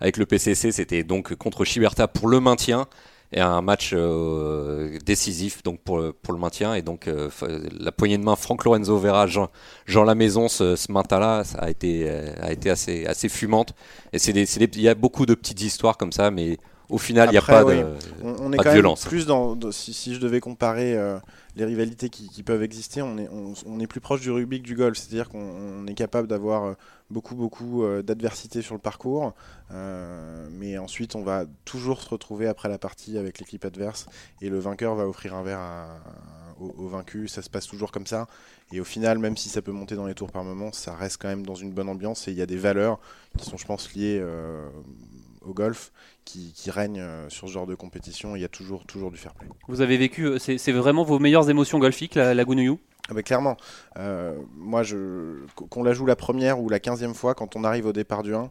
avec 0.00 0.16
le 0.16 0.26
PCC. 0.26 0.72
C'était 0.72 1.04
donc 1.04 1.34
contre 1.36 1.64
Chiberta 1.64 2.08
pour 2.08 2.28
le 2.28 2.40
maintien 2.40 2.86
et 3.32 3.40
un 3.40 3.62
match 3.62 3.92
euh, 3.94 4.98
décisif 5.06 5.62
donc 5.62 5.80
pour 5.80 5.98
le, 5.98 6.12
pour 6.12 6.34
le 6.34 6.40
maintien 6.40 6.74
et 6.74 6.82
donc 6.82 7.08
euh, 7.08 7.30
la 7.80 7.92
poignée 7.92 8.18
de 8.18 8.24
main 8.24 8.36
Franck 8.36 8.64
Lorenzo 8.64 8.98
Vera 8.98 9.26
Jean, 9.26 9.48
Jean 9.86 10.04
Lamaison 10.04 10.48
ce, 10.48 10.76
ce 10.76 10.92
matin 10.92 11.18
là 11.18 11.44
ça 11.44 11.58
a 11.58 11.70
été 11.70 12.04
euh, 12.08 12.32
a 12.40 12.52
été 12.52 12.70
assez 12.70 13.06
assez 13.06 13.28
fumante 13.28 13.74
et 14.12 14.18
c'est 14.18 14.32
des- 14.32 14.46
c'est 14.46 14.60
des- 14.66 14.78
il 14.78 14.82
y 14.82 14.88
a 14.88 14.94
beaucoup 14.94 15.26
de 15.26 15.34
petites 15.34 15.62
histoires 15.62 15.96
comme 15.96 16.12
ça 16.12 16.30
mais 16.30 16.58
au 16.88 16.98
final 16.98 17.28
il 17.28 17.32
n'y 17.32 17.38
a 17.38 17.42
pas 17.42 17.64
oui. 17.64 17.76
de 17.78 17.86
On, 18.22 18.36
on 18.48 18.52
est 18.52 18.58
Pas 18.58 18.64
de 18.64 18.68
quand 18.68 18.72
violence. 18.72 19.06
plus 19.06 19.26
dans. 19.26 19.58
si, 19.72 19.92
si 19.94 20.14
je 20.14 20.20
devais 20.20 20.40
comparer 20.40 20.94
euh, 20.96 21.18
les 21.54 21.64
rivalités 21.64 22.08
qui, 22.08 22.42
peuvent 22.42 22.62
exister, 22.62 23.02
on 23.02 23.18
est, 23.18 23.86
plus 23.86 24.00
proche 24.00 24.22
du 24.22 24.30
rugby 24.30 24.60
que 24.60 24.66
du 24.66 24.74
golf. 24.74 24.96
C'est-à-dire 24.96 25.28
qu'on 25.28 25.82
on 25.82 25.86
est 25.86 25.94
capable 25.94 26.26
d'avoir 26.26 26.64
euh, 26.64 26.74
beaucoup, 27.10 27.34
beaucoup 27.34 27.84
euh, 27.84 28.02
d'adversité 28.02 28.62
sur 28.62 28.74
le 28.74 28.80
parcours. 28.80 29.34
euh, 29.70 30.48
mais 30.50 30.78
ensuite, 30.78 31.14
on 31.14 31.22
va 31.22 31.44
toujours 31.64 32.00
se 32.00 32.08
retrouver 32.08 32.46
après 32.46 32.68
la 32.68 32.78
partie 32.78 33.18
avec 33.18 33.38
l'équipe 33.38 33.64
adverse. 33.64 34.06
Et 34.40 34.48
le 34.48 34.58
vainqueur 34.58 34.94
va 34.94 35.06
offrir 35.06 35.34
un 35.34 35.42
verre 35.42 35.60
au, 36.58 36.88
vaincu. 36.88 37.28
Ça 37.28 37.42
se 37.42 37.50
passe 37.50 37.66
toujours 37.66 37.92
comme 37.92 38.06
ça. 38.06 38.28
Et 38.72 38.80
au 38.80 38.84
final, 38.84 39.18
même 39.18 39.36
si 39.36 39.50
ça 39.50 39.60
peut 39.60 39.72
monter 39.72 39.94
dans 39.94 40.06
les 40.06 40.14
tours 40.14 40.32
par 40.32 40.44
moment, 40.44 40.72
ça 40.72 40.94
reste 40.94 41.20
quand 41.20 41.28
même 41.28 41.44
dans 41.44 41.54
une 41.54 41.72
bonne 41.72 41.88
ambiance. 41.88 42.28
Et 42.28 42.30
il 42.30 42.38
y 42.38 42.42
a 42.42 42.46
des 42.46 42.56
valeurs 42.56 42.98
qui 43.36 43.44
sont, 43.44 43.58
je 43.58 43.66
pense, 43.66 43.92
liées 43.92 44.22
au 45.44 45.54
golf 45.54 45.92
qui, 46.24 46.52
qui 46.52 46.70
règne 46.70 47.00
euh, 47.00 47.28
sur 47.28 47.48
ce 47.48 47.52
genre 47.52 47.66
de 47.66 47.74
compétition. 47.74 48.36
Il 48.36 48.42
y 48.42 48.44
a 48.44 48.48
toujours, 48.48 48.84
toujours 48.86 49.10
du 49.10 49.16
fair 49.18 49.34
play. 49.34 49.48
Vous 49.68 49.80
avez 49.80 49.96
vécu, 49.96 50.26
euh, 50.26 50.38
c'est 50.38 50.72
vraiment 50.72 51.04
vos 51.04 51.18
meilleures 51.18 51.50
émotions 51.50 51.78
golfiques 51.78 52.14
la, 52.14 52.34
la 52.34 52.44
Gounouillou? 52.44 52.78
Ah 53.08 53.14
bah, 53.14 53.22
clairement, 53.22 53.56
euh, 53.98 54.38
moi, 54.54 54.82
qu'on 55.56 55.82
la 55.82 55.92
joue 55.92 56.06
la 56.06 56.16
première 56.16 56.60
ou 56.60 56.68
la 56.68 56.78
quinzième 56.78 57.14
fois, 57.14 57.34
quand 57.34 57.56
on 57.56 57.64
arrive 57.64 57.86
au 57.86 57.92
départ 57.92 58.22
du 58.22 58.34
1, 58.34 58.50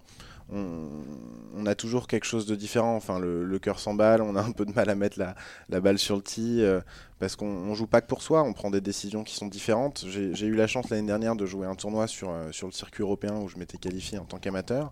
on, 0.53 0.89
on 1.55 1.65
a 1.65 1.75
toujours 1.75 2.07
quelque 2.07 2.25
chose 2.25 2.45
de 2.45 2.55
différent. 2.55 2.95
Enfin, 2.95 3.19
le, 3.19 3.45
le 3.45 3.59
cœur 3.59 3.79
s'emballe, 3.79 4.21
on 4.21 4.35
a 4.35 4.41
un 4.41 4.51
peu 4.51 4.65
de 4.65 4.73
mal 4.73 4.89
à 4.89 4.95
mettre 4.95 5.17
la, 5.17 5.35
la 5.69 5.79
balle 5.79 5.97
sur 5.97 6.17
le 6.17 6.21
tee, 6.21 6.61
euh, 6.61 6.81
parce 7.19 7.37
qu'on 7.37 7.47
on 7.47 7.73
joue 7.73 7.87
pas 7.87 8.01
que 8.01 8.07
pour 8.07 8.21
soi, 8.21 8.43
on 8.43 8.51
prend 8.51 8.69
des 8.69 8.81
décisions 8.81 9.23
qui 9.23 9.35
sont 9.35 9.47
différentes. 9.47 10.03
J'ai 10.09 10.35
j'ai 10.35 10.47
eu 10.47 10.55
la 10.55 10.67
chance 10.67 10.89
l'année 10.89 11.07
dernière 11.07 11.35
de 11.35 11.45
jouer 11.45 11.65
un 11.65 11.75
tournoi 11.75 12.07
sur, 12.07 12.29
euh, 12.29 12.51
sur 12.51 12.67
le 12.67 12.73
circuit 12.73 13.03
européen 13.03 13.37
où 13.37 13.47
je 13.47 13.57
m'étais 13.57 13.77
qualifié 13.77 14.17
en 14.17 14.25
tant 14.25 14.37
qu'amateur. 14.37 14.91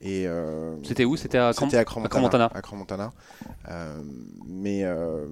Et 0.00 0.26
euh, 0.26 0.76
C'était 0.84 1.04
où? 1.04 1.16
C'était 1.16 1.38
à 1.38 1.52
Cram- 1.52 1.68
à 1.74 1.84
Cramontana. 1.84 2.08
Cramontana. 2.08 2.50
à 2.54 2.62
Cramontana. 2.62 3.12
Euh, 3.68 4.02
mais 4.46 4.84
euh, 4.84 5.26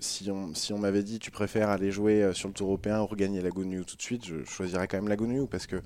si 0.00 0.30
on, 0.30 0.54
si 0.54 0.72
on 0.72 0.78
m'avait 0.78 1.02
dit 1.02 1.18
tu 1.18 1.30
préfères 1.30 1.70
aller 1.70 1.90
jouer 1.90 2.30
sur 2.34 2.48
le 2.48 2.54
tour 2.54 2.68
européen 2.68 3.00
ou 3.00 3.06
regagner 3.06 3.40
la 3.40 3.50
Gounouille 3.50 3.84
tout 3.86 3.96
de 3.96 4.02
suite, 4.02 4.24
je 4.26 4.44
choisirais 4.44 4.86
quand 4.86 4.98
même 4.98 5.08
la 5.08 5.16
Gounouille 5.16 5.46
parce 5.48 5.66
que, 5.66 5.80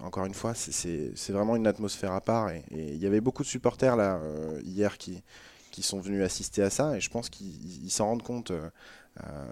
encore 0.00 0.24
une 0.26 0.34
fois, 0.34 0.52
c'est- 0.54 1.12
vraiment 1.30 1.54
une 1.54 1.66
atmosphère 1.68 2.12
à 2.12 2.20
part. 2.20 2.50
Et 2.50 2.64
il 2.72 2.96
y 2.98 3.06
avait 3.06 3.20
beaucoup 3.20 3.42
de 3.44 3.48
supporters 3.48 3.94
là 3.96 4.20
hier 4.64 4.98
qui, 4.98 5.22
qui 5.70 5.82
sont 5.82 6.00
venus 6.00 6.22
assister 6.24 6.62
à 6.62 6.70
ça 6.70 6.96
et 6.96 7.00
je 7.00 7.08
pense 7.08 7.28
qu'ils 7.30 7.84
ils 7.84 7.90
s'en 7.90 8.06
rendent 8.06 8.22
compte. 8.24 8.50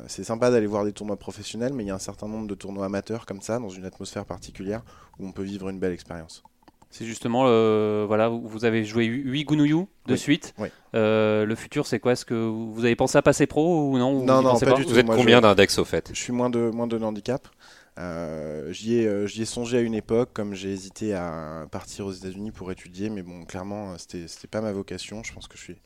c'est 0.09 0.25
sympa 0.25 0.51
d'aller 0.51 0.67
voir 0.67 0.85
des 0.85 0.93
tournois 0.93 1.17
professionnels, 1.19 1.73
mais 1.73 1.85
il 1.85 1.87
y 1.87 1.91
a 1.91 1.95
un 1.95 2.01
certain 2.01 2.27
nombre 2.27 2.49
de 2.49 2.55
tournois 2.57 2.87
amateurs 2.87 3.27
comme 3.27 3.41
ça, 3.43 3.61
dans 3.61 3.69
une 3.69 3.85
atmosphère 3.85 4.25
particulière, 4.25 4.83
où 5.21 5.27
on 5.29 5.33
peut 5.33 5.43
vivre 5.45 5.69
une 5.69 5.79
belle 5.79 5.93
expérience. 5.93 6.43
C'est 6.97 7.05
justement, 7.05 7.45
euh, 7.47 8.05
voilà, 8.07 8.29
vous 8.29 8.41
vous 8.49 8.65
avez 8.65 8.83
joué 8.85 9.05
8 9.05 9.45
Gounouillou 9.45 9.87
de 10.07 10.13
Oui. 10.15 10.19
suite. 10.19 10.55
Oui. 10.59 10.69
Euh, 10.95 11.45
le 11.45 11.55
futur, 11.55 11.87
c'est 11.87 12.01
quoi? 12.01 12.13
Est-ce 12.13 12.25
que 12.25 12.33
vous 12.35 12.85
avez 12.87 12.97
pensé 12.97 13.19
à 13.19 13.23
passer 13.23 13.47
pro 13.47 13.91
ou 13.91 13.99
non? 13.99 14.15
Vous 14.21 14.25
Non, 14.25 14.41
non, 14.41 14.51
pensez 14.53 14.65
pas 14.65 14.73
du 14.73 14.85
tout. 14.85 14.89
vous 14.91 14.99
êtes 14.99 15.05
moi, 15.07 15.15
combien 15.17 15.37
je- 15.39 15.43
d'index 15.43 15.79
au 15.79 15.85
fait? 15.85 16.09
Je 16.15 16.19
suis 16.19 16.33
moins 16.33 16.49
de, 16.49 16.71
moins 16.71 16.87
de 16.87 16.97
handicap. 16.99 17.49
Euh, 17.99 18.73
J'y 18.73 18.95
ai, 18.95 19.27
j'y 19.27 19.43
ai 19.43 19.45
songé 19.45 19.77
à 19.79 19.81
une 19.81 19.95
époque, 19.95 20.31
comme 20.33 20.55
j'ai 20.55 20.71
hésité 20.73 21.15
à 21.15 21.67
partir 21.71 22.07
aux 22.07 22.13
États-Unis 22.13 22.51
pour 22.51 22.71
étudier, 22.73 23.11
mais 23.11 23.23
bon, 23.23 23.45
clairement, 23.45 23.97
c'était 23.99 24.27
c'était 24.29 24.49
pas 24.49 24.61
ma 24.63 24.73
vocation. 24.73 25.23
Je 25.23 25.33
pense 25.35 25.49
que 25.49 25.57
je 25.59 25.63
suis 25.63 25.77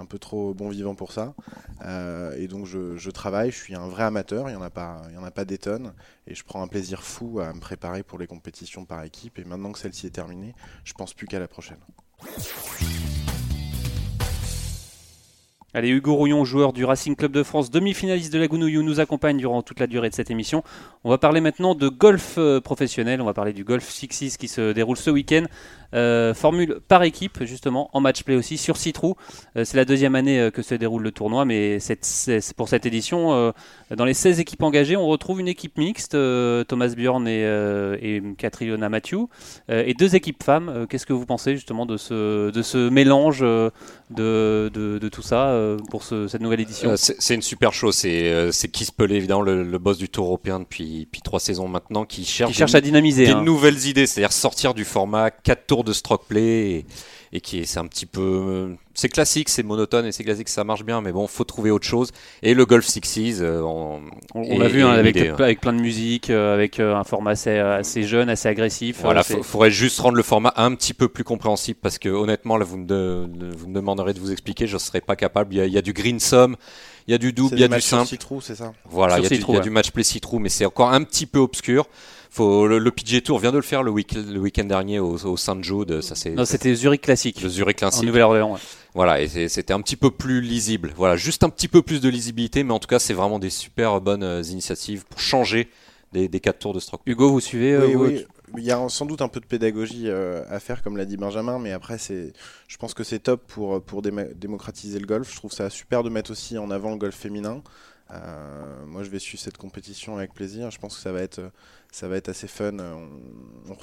un 0.00 0.06
peu 0.06 0.18
trop 0.18 0.54
bon 0.54 0.68
vivant 0.68 0.94
pour 0.94 1.12
ça. 1.12 1.34
Euh, 1.84 2.34
et 2.36 2.48
donc 2.48 2.66
je, 2.66 3.10
travaille, 3.10 3.50
je 3.50 3.56
suis 3.56 3.74
un 3.74 3.88
vrai 3.88 4.04
amateur, 4.04 4.48
il 4.48 4.52
n'y 4.52 4.58
en 4.58 4.62
a 4.62 4.70
pas, 4.70 5.02
il 5.10 5.18
en 5.18 5.24
a 5.24 5.30
pas 5.30 5.44
des 5.44 5.58
tonnes, 5.58 5.92
et 6.26 6.34
je 6.34 6.44
prends 6.44 6.62
un 6.62 6.68
plaisir 6.68 7.02
fou 7.02 7.40
à 7.40 7.52
me 7.52 7.60
préparer 7.60 8.02
pour 8.02 8.18
les 8.18 8.26
compétitions 8.26 8.84
par 8.84 9.02
équipe. 9.04 9.38
Et 9.38 9.44
maintenant 9.44 9.72
que 9.72 9.78
celle-ci 9.78 10.06
est 10.06 10.10
terminée, 10.10 10.54
je 10.84 10.94
pense 10.94 11.14
plus 11.14 11.26
qu'à 11.26 11.38
la 11.38 11.48
prochaine. 11.48 11.78
Allez, 15.72 15.90
Hugo 15.90 16.16
Rouillon, 16.16 16.44
joueur 16.44 16.72
du 16.72 16.84
Racing 16.84 17.14
Club 17.14 17.30
de 17.30 17.44
France, 17.44 17.70
demi-finaliste 17.70 18.32
de 18.32 18.40
la 18.40 18.48
Gounouillou, 18.48 18.82
nous 18.82 18.98
accompagne 18.98 19.36
durant 19.36 19.62
toute 19.62 19.78
la 19.78 19.86
durée 19.86 20.10
de 20.10 20.14
cette 20.16 20.28
émission. 20.28 20.64
On 21.04 21.10
va 21.10 21.16
parler 21.16 21.40
maintenant 21.40 21.76
de 21.76 21.88
golf 21.88 22.34
euh, 22.38 22.60
professionnel, 22.60 23.20
on 23.20 23.24
va 23.24 23.34
parler 23.34 23.52
du 23.52 23.62
Golf 23.62 23.88
Sixes 23.88 24.36
qui 24.36 24.48
se 24.48 24.72
déroule 24.72 24.96
ce 24.96 25.10
week-end 25.10 25.44
euh, 25.94 26.34
formule 26.34 26.78
par 26.86 27.02
équipe, 27.02 27.44
justement, 27.44 27.90
en 27.92 28.00
match 28.00 28.22
play 28.22 28.36
aussi, 28.36 28.58
sur 28.58 28.76
6 28.76 28.92
trous. 28.92 29.16
Euh, 29.56 29.64
c'est 29.64 29.76
la 29.76 29.84
deuxième 29.84 30.14
année 30.14 30.38
euh, 30.38 30.50
que 30.50 30.62
se 30.62 30.74
déroule 30.74 31.02
le 31.02 31.10
tournoi, 31.10 31.44
mais 31.44 31.78
pour 32.56 32.68
cette 32.68 32.86
édition, 32.86 33.52
dans 33.90 34.04
les 34.04 34.14
16 34.14 34.40
équipes 34.40 34.62
engagées, 34.62 34.96
on 34.96 35.06
retrouve 35.06 35.40
une 35.40 35.48
équipe 35.48 35.78
mixte, 35.78 36.12
Thomas 36.12 36.94
Bjorn 36.96 37.26
et, 37.26 37.42
et 38.00 38.22
Catriona 38.38 38.88
Matthew, 38.88 39.26
et 39.68 39.94
deux 39.94 40.14
équipes 40.14 40.42
femmes. 40.42 40.86
Qu'est-ce 40.88 41.06
que 41.06 41.12
vous 41.12 41.26
pensez 41.26 41.54
justement 41.54 41.86
de 41.86 41.96
ce, 41.96 42.88
mélange 42.88 43.40
de, 43.40 45.08
tout 45.12 45.22
ça 45.22 45.52
pour 45.90 46.04
cette 46.04 46.40
nouvelle 46.40 46.60
édition 46.60 46.94
C'est 46.96 47.34
une 47.34 47.42
super 47.42 47.72
chose. 47.72 47.96
C'est 47.96 48.68
Keith 48.72 48.92
Pelé, 48.92 49.16
évidemment, 49.16 49.42
le, 49.42 49.78
boss 49.78 49.98
du 49.98 50.08
Tour 50.08 50.26
européen 50.26 50.60
depuis, 50.60 51.04
depuis 51.04 51.22
trois 51.22 51.40
saisons 51.40 51.68
maintenant, 51.68 52.04
qui 52.04 52.24
cherche, 52.24 52.50
qui 52.52 52.56
cherche 52.56 52.74
à 52.74 52.80
dynamiser. 52.80 53.26
Des 53.26 53.32
hein. 53.32 53.42
nouvelles 53.42 53.86
idées, 53.86 54.06
c'est-à-dire 54.06 54.32
sortir 54.32 54.74
du 54.74 54.84
format 54.84 55.30
4 55.30 55.66
tours 55.66 55.84
de 55.84 55.92
stroke 55.92 56.26
play 56.28 56.84
et, 57.32 57.40
qui 57.40 57.60
est 57.60 57.64
c'est 57.64 57.78
un 57.78 57.86
petit 57.86 58.06
peu 58.06 58.76
c'est 58.94 59.08
classique, 59.08 59.48
c'est 59.48 59.62
monotone 59.62 60.06
et 60.06 60.12
c'est 60.12 60.24
classique, 60.24 60.48
ça 60.48 60.64
marche 60.64 60.84
bien, 60.84 61.00
mais 61.00 61.12
bon, 61.12 61.26
faut 61.26 61.44
trouver 61.44 61.70
autre 61.70 61.86
chose. 61.86 62.10
Et 62.42 62.54
le 62.54 62.66
Golf 62.66 62.84
Sixes, 62.86 63.40
euh, 63.40 63.62
on, 63.62 64.00
on 64.34 64.58
l'a 64.58 64.68
vu 64.68 64.82
hein, 64.82 64.90
avec, 64.90 65.16
avec 65.16 65.60
plein 65.60 65.72
de 65.72 65.80
musique, 65.80 66.30
euh, 66.30 66.54
avec 66.54 66.80
euh, 66.80 66.96
un 66.96 67.04
format 67.04 67.30
assez, 67.30 67.56
assez 67.56 68.02
jeune, 68.02 68.28
assez 68.28 68.48
agressif. 68.48 68.98
Voilà, 69.02 69.22
il 69.30 69.42
faudrait 69.42 69.70
juste 69.70 70.00
rendre 70.00 70.16
le 70.16 70.22
format 70.22 70.52
un 70.56 70.74
petit 70.74 70.94
peu 70.94 71.08
plus 71.08 71.24
compréhensible 71.24 71.78
parce 71.80 71.98
que 71.98 72.08
honnêtement, 72.08 72.56
là, 72.56 72.64
vous 72.64 72.78
me, 72.78 73.28
vous 73.56 73.68
me 73.68 73.74
demanderez 73.74 74.12
de 74.12 74.20
vous 74.20 74.32
expliquer, 74.32 74.66
je 74.66 74.74
ne 74.74 74.80
serais 74.80 75.00
pas 75.00 75.16
capable. 75.16 75.54
Il 75.54 75.72
y, 75.72 75.78
a, 75.78 75.82
du 75.82 75.92
green 75.92 76.18
sum, 76.18 76.56
il 77.06 77.12
y 77.12 77.14
a 77.14 77.18
du 77.18 77.32
double, 77.32 77.54
il 77.54 77.60
y 77.60 77.64
a 77.64 77.68
du 77.68 77.80
simple. 77.80 78.16
c'est 78.42 78.56
ça? 78.56 78.72
Voilà, 78.86 79.18
il 79.18 79.22
y, 79.22 79.56
a 79.56 79.60
du, 79.60 79.70
match 79.70 79.92
play 79.92 80.02
citrou, 80.02 80.38
mais 80.40 80.48
c'est 80.48 80.66
encore 80.66 80.92
un 80.92 81.02
petit 81.04 81.26
peu 81.26 81.38
obscur. 81.38 81.86
Faut, 82.32 82.68
le, 82.68 82.78
le, 82.78 82.90
PG 82.92 83.22
Tour 83.22 83.40
vient 83.40 83.50
de 83.50 83.56
le 83.56 83.62
faire 83.62 83.82
le, 83.82 83.90
week, 83.90 84.12
le 84.12 84.38
week-end 84.38 84.62
dernier 84.62 85.00
au, 85.00 85.16
au 85.16 85.36
Saint-Jude. 85.36 86.00
Ça, 86.00 86.14
non, 86.30 86.44
c'était 86.44 86.72
Zurich 86.76 87.00
classique. 87.00 87.42
Le 87.42 87.48
Zurich 87.48 87.78
classique. 87.78 88.04
En 88.04 88.06
Nouvelle-Orléans. 88.06 88.56
Voilà, 88.94 89.20
et 89.20 89.48
c'était 89.48 89.72
un 89.72 89.80
petit 89.80 89.96
peu 89.96 90.10
plus 90.10 90.40
lisible. 90.40 90.92
Voilà, 90.96 91.16
juste 91.16 91.44
un 91.44 91.48
petit 91.48 91.68
peu 91.68 91.82
plus 91.82 92.00
de 92.00 92.08
lisibilité, 92.08 92.64
mais 92.64 92.72
en 92.72 92.80
tout 92.80 92.88
cas, 92.88 92.98
c'est 92.98 93.14
vraiment 93.14 93.38
des 93.38 93.50
super 93.50 94.00
bonnes 94.00 94.24
euh, 94.24 94.42
initiatives 94.42 95.04
pour 95.06 95.20
changer 95.20 95.68
des, 96.12 96.28
des 96.28 96.40
4 96.40 96.58
tours 96.58 96.74
de 96.74 96.80
stroke. 96.80 97.02
Hugo, 97.06 97.30
vous 97.30 97.40
suivez 97.40 97.72
euh, 97.74 97.94
oui, 97.94 98.26
Il 98.58 98.64
y 98.64 98.72
a 98.72 98.88
sans 98.88 99.06
doute 99.06 99.22
un 99.22 99.28
peu 99.28 99.38
de 99.38 99.46
pédagogie 99.46 100.08
euh, 100.08 100.42
à 100.48 100.58
faire, 100.58 100.82
comme 100.82 100.96
l'a 100.96 101.04
dit 101.04 101.16
Benjamin, 101.16 101.60
mais 101.60 101.70
après, 101.70 101.98
c'est, 101.98 102.32
je 102.66 102.76
pense 102.78 102.94
que 102.94 103.04
c'est 103.04 103.20
top 103.20 103.46
pour, 103.46 103.80
pour 103.80 104.02
démocratiser 104.02 104.98
le 104.98 105.06
golf. 105.06 105.30
Je 105.30 105.36
trouve 105.36 105.52
ça 105.52 105.70
super 105.70 106.02
de 106.02 106.10
mettre 106.10 106.32
aussi 106.32 106.58
en 106.58 106.70
avant 106.72 106.90
le 106.90 106.96
golf 106.96 107.14
féminin. 107.14 107.62
moi, 108.88 109.04
je 109.04 109.08
vais 109.10 109.20
suivre 109.20 109.40
cette 109.40 109.56
compétition 109.56 110.16
avec 110.16 110.34
plaisir. 110.34 110.72
Je 110.72 110.80
pense 110.80 110.96
que 110.96 111.00
ça 111.00 111.12
va 111.12 111.22
être 111.22 111.40
ça 111.92 112.08
va 112.08 112.16
être 112.16 112.28
assez 112.28 112.46
fun. 112.46 112.72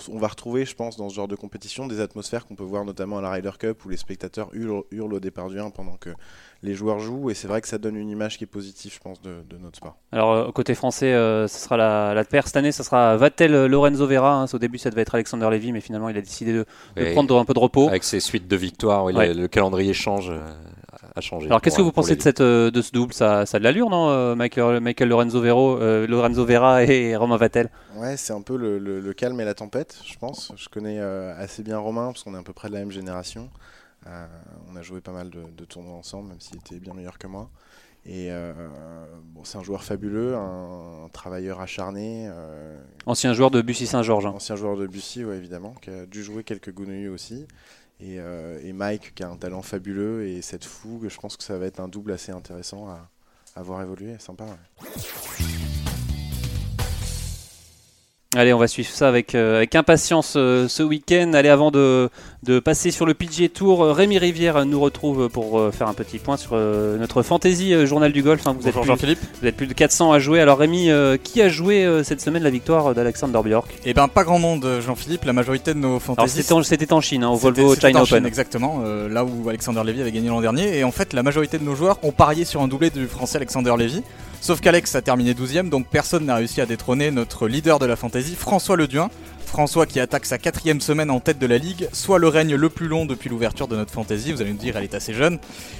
On, 0.09 0.17
va 0.17 0.27
retrouver, 0.27 0.65
je 0.65 0.75
pense, 0.75 0.97
dans 0.97 1.09
ce 1.09 1.15
genre 1.15 1.27
de 1.27 1.35
compétition, 1.35 1.87
des 1.87 1.99
atmosphères 1.99 2.45
qu'on 2.45 2.55
peut 2.55 2.63
voir 2.63 2.85
notamment 2.85 3.17
à 3.17 3.21
la 3.21 3.31
Ryder 3.31 3.51
Cup 3.59 3.83
où 3.85 3.89
les 3.89 3.97
spectateurs 3.97 4.49
hurlent, 4.53 5.13
au 5.13 5.19
départ 5.19 5.49
du 5.49 5.59
1 5.59 5.69
pendant 5.71 5.97
que 5.97 6.09
les 6.63 6.73
joueurs 6.73 6.99
jouent. 6.99 7.29
Et 7.29 7.33
c'est 7.33 7.47
vrai 7.47 7.61
que 7.61 7.67
ça 7.67 7.77
donne 7.77 7.95
une 7.95 8.09
image 8.09 8.37
qui 8.37 8.45
est 8.45 8.47
positive, 8.47 8.93
je 8.93 8.99
pense, 8.99 9.21
de, 9.21 9.43
notre 9.59 9.77
sport. 9.77 9.97
Alors, 10.11 10.31
euh, 10.31 10.51
côté 10.51 10.73
français, 10.73 11.13
euh, 11.13 11.47
ce 11.47 11.59
sera 11.59 11.77
la, 11.77 12.13
la 12.13 12.23
paire 12.23 12.47
cette 12.47 12.57
année, 12.57 12.71
ce 12.71 12.83
sera 12.83 13.17
Vatel-Lorenzo 13.17 14.07
Vera. 14.07 14.41
Hein. 14.41 14.45
Au 14.51 14.59
début, 14.59 14.77
ça 14.77 14.89
devait 14.89 15.01
être 15.01 15.15
Alexander 15.15 15.49
Levy, 15.51 15.71
mais 15.71 15.81
finalement, 15.81 16.09
il 16.09 16.17
a 16.17 16.21
décidé 16.21 16.53
de, 16.53 16.65
prendre 17.13 17.37
un 17.37 17.45
peu 17.45 17.53
de 17.53 17.59
repos. 17.59 17.89
Avec 17.89 18.03
ses 18.03 18.19
suites 18.19 18.47
de 18.47 18.55
victoires, 18.55 19.07
le, 19.07 19.47
calendrier 19.47 19.93
change. 19.93 20.31
Alors 21.45 21.61
qu'est-ce 21.61 21.77
que 21.77 21.81
vous 21.81 21.91
pensez 21.91 22.15
de, 22.15 22.21
cette, 22.21 22.41
euh, 22.41 22.71
de 22.71 22.81
ce 22.81 22.91
double? 22.91 23.13
Ça, 23.13 23.45
ça 23.45 23.57
a 23.57 23.59
de 23.59 23.63
l'allure, 23.63 23.89
non 23.89 24.09
euh, 24.09 24.35
Michael, 24.35 24.79
Michael 24.79 25.09
Lorenzo, 25.09 25.41
Vero, 25.41 25.79
euh, 25.79 26.07
Lorenzo 26.07 26.45
Vera 26.45 26.83
et 26.83 27.15
Romain 27.15 27.37
Vatel? 27.37 27.69
Ouais, 27.95 28.17
c'est 28.17 28.33
un 28.33 28.41
peu 28.41 28.57
le, 28.57 28.79
le, 28.79 29.13
calme 29.13 29.39
et 29.39 29.45
la 29.45 29.53
tempête, 29.53 29.99
je 30.05 30.17
pense. 30.17 30.51
Je 30.55 30.69
connais 30.69 30.99
assez 30.99 31.63
bien 31.63 31.77
Romain 31.77 32.07
parce 32.07 32.23
qu'on 32.23 32.35
est 32.35 32.39
à 32.39 32.43
peu 32.43 32.53
près 32.53 32.69
de 32.69 32.73
la 32.73 32.79
même 32.79 32.91
génération. 32.91 33.49
on 34.05 34.75
a 34.75 34.81
joué 34.81 35.01
pas 35.01 35.11
mal 35.11 35.29
de, 35.29 35.43
de 35.55 35.65
tournois 35.65 35.95
ensemble, 35.95 36.29
même 36.29 36.39
s'il 36.39 36.57
était 36.57 36.79
bien 36.79 36.93
meilleur 36.93 37.17
que 37.17 37.27
moi. 37.27 37.49
Et 38.05 38.29
bon, 39.33 39.43
c'est 39.43 39.57
un 39.57 39.63
joueur 39.63 39.83
fabuleux, 39.83 40.35
un, 40.35 41.09
travailleur 41.13 41.61
acharné. 41.61 42.29
ancien 43.05 43.33
joueur 43.33 43.51
de 43.51 43.61
Bussy 43.61 43.87
Saint-Georges. 43.87 44.25
Hein. 44.25 44.33
Ancien 44.35 44.55
joueur 44.55 44.77
de 44.77 44.87
Bussy, 44.87 45.25
ouais, 45.25 45.37
évidemment, 45.37 45.73
qui 45.81 45.89
a 45.89 46.05
dû 46.05 46.23
jouer 46.23 46.43
quelques 46.43 46.71
Gounouilles 46.71 47.09
aussi. 47.09 47.47
Euh, 48.01 48.59
et, 48.63 48.73
Mike 48.73 49.15
qui 49.15 49.23
a 49.23 49.29
un 49.29 49.37
talent 49.37 49.61
fabuleux 49.61 50.27
et 50.27 50.41
cette 50.41 50.65
fougue, 50.65 51.09
je 51.09 51.19
pense 51.19 51.35
que 51.35 51.43
ça 51.43 51.57
va 51.57 51.65
être 51.65 51.79
un 51.79 51.87
double 51.87 52.11
assez 52.11 52.31
intéressant 52.31 52.87
à, 52.87 53.09
à 53.55 53.63
voir 53.63 53.81
évoluer, 53.81 54.17
sympa. 54.19 54.45
Allez, 58.37 58.53
on 58.53 58.59
va 58.59 58.67
suivre 58.67 58.89
ça 58.89 59.07
avec, 59.07 59.33
euh, 59.33 59.57
avec 59.57 59.73
impatience 59.73 60.35
euh, 60.37 60.67
ce 60.67 60.83
week-end. 60.83 61.31
Allez, 61.33 61.49
avant 61.49 61.71
de, 61.71 62.07
de, 62.43 62.59
passer 62.59 62.91
sur 62.91 63.07
le 63.07 63.15
PGA 63.15 63.49
Tour, 63.49 63.83
Rémi 63.83 64.19
Rivière 64.19 64.63
nous 64.63 64.79
retrouve 64.79 65.27
pour 65.27 65.57
euh, 65.57 65.71
faire 65.71 65.87
un 65.87 65.95
petit 65.95 66.19
point 66.19 66.37
sur 66.37 66.55
notre 66.55 67.23
fantasy 67.23 67.87
journal 67.87 68.11
du 68.11 68.21
golf. 68.21 68.45
Hein. 68.45 68.55
vous, 68.59 68.67
êtes 68.67 68.75
plus, 68.75 68.85
Jean-Philippe. 68.85 69.17
vous 69.41 69.47
êtes 69.47 69.57
plus 69.57 69.65
de 69.65 69.73
400 69.73 70.11
à 70.11 70.19
jouer. 70.19 70.39
Alors 70.39 70.59
Rémi, 70.59 70.91
qui 71.23 71.41
a 71.41 71.49
joué 71.49 72.03
cette 72.03 72.21
semaine 72.21 72.43
la 72.43 72.51
victoire 72.51 72.93
d'Alexander 72.93 73.39
Bjork? 73.43 73.73
Eh 73.85 73.95
ben 73.95 74.07
pas 74.07 74.23
grand 74.23 74.37
monde, 74.37 74.81
Jean-Philippe. 74.85 75.25
La 75.25 75.33
majorité 75.33 75.73
de 75.73 75.79
nos 75.79 75.99
fantasy. 75.99 76.43
C'était 76.63 76.93
en, 76.93 77.01
Chine, 77.01 77.23
hein, 77.23 77.29
au 77.29 77.37
Volvo 77.37 77.73
China 77.75 78.03
Open. 78.03 78.23
exactement, 78.23 78.83
là 79.09 79.25
où 79.25 79.49
Alexander 79.49 79.81
Levy 79.83 80.01
avait 80.01 80.11
gagné 80.11 80.29
l'an 80.29 80.41
dernier. 80.41 80.77
Et 80.77 80.83
en 80.83 80.91
fait, 80.91 81.13
la 81.13 81.23
majorité 81.23 81.57
de 81.57 81.63
nos 81.63 81.73
joueurs 81.73 81.97
ont 82.03 82.11
parié 82.11 82.45
sur 82.45 82.61
un 82.61 82.67
doublé 82.67 82.91
du 82.91 83.07
français 83.07 83.37
Alexander 83.37 83.73
Levy. 83.75 84.03
Sauf 84.41 84.61
qu'Alex 84.61 84.95
a 84.95 85.01
terminé 85.01 85.33
12ème, 85.33 85.69
donc 85.69 85.87
personne 85.87 86.25
n'a 86.25 86.35
réussi 86.35 86.61
à 86.61 86.65
détrôner 86.65 87.11
notre 87.11 87.47
leader 87.47 87.79
de 87.79 87.85
la 87.85 87.95
fantasy, 87.95 88.35
François 88.35 88.77
Leduin. 88.77 89.09
François 89.47 89.85
qui 89.85 89.99
attaque 90.01 90.25
sa 90.25 90.37
quatrième 90.37 90.81
semaine 90.81 91.09
en 91.09 91.21
tête 91.21 91.39
de 91.39 91.47
la 91.47 91.57
ligue, 91.57 91.87
soit 91.93 92.19
le 92.19 92.27
règne 92.27 92.55
le 92.55 92.69
plus 92.69 92.87
long 92.87 93.05
depuis 93.05 93.29
l'ouverture 93.29 93.67
de 93.69 93.77
notre 93.77 93.91
fantasy, 93.91 94.33
vous 94.33 94.41
allez 94.41 94.51
nous 94.51 94.57
dire 94.57 94.75
elle 94.75 94.83
est 94.83 94.93
assez 94.93 95.13
jeune. 95.13 95.39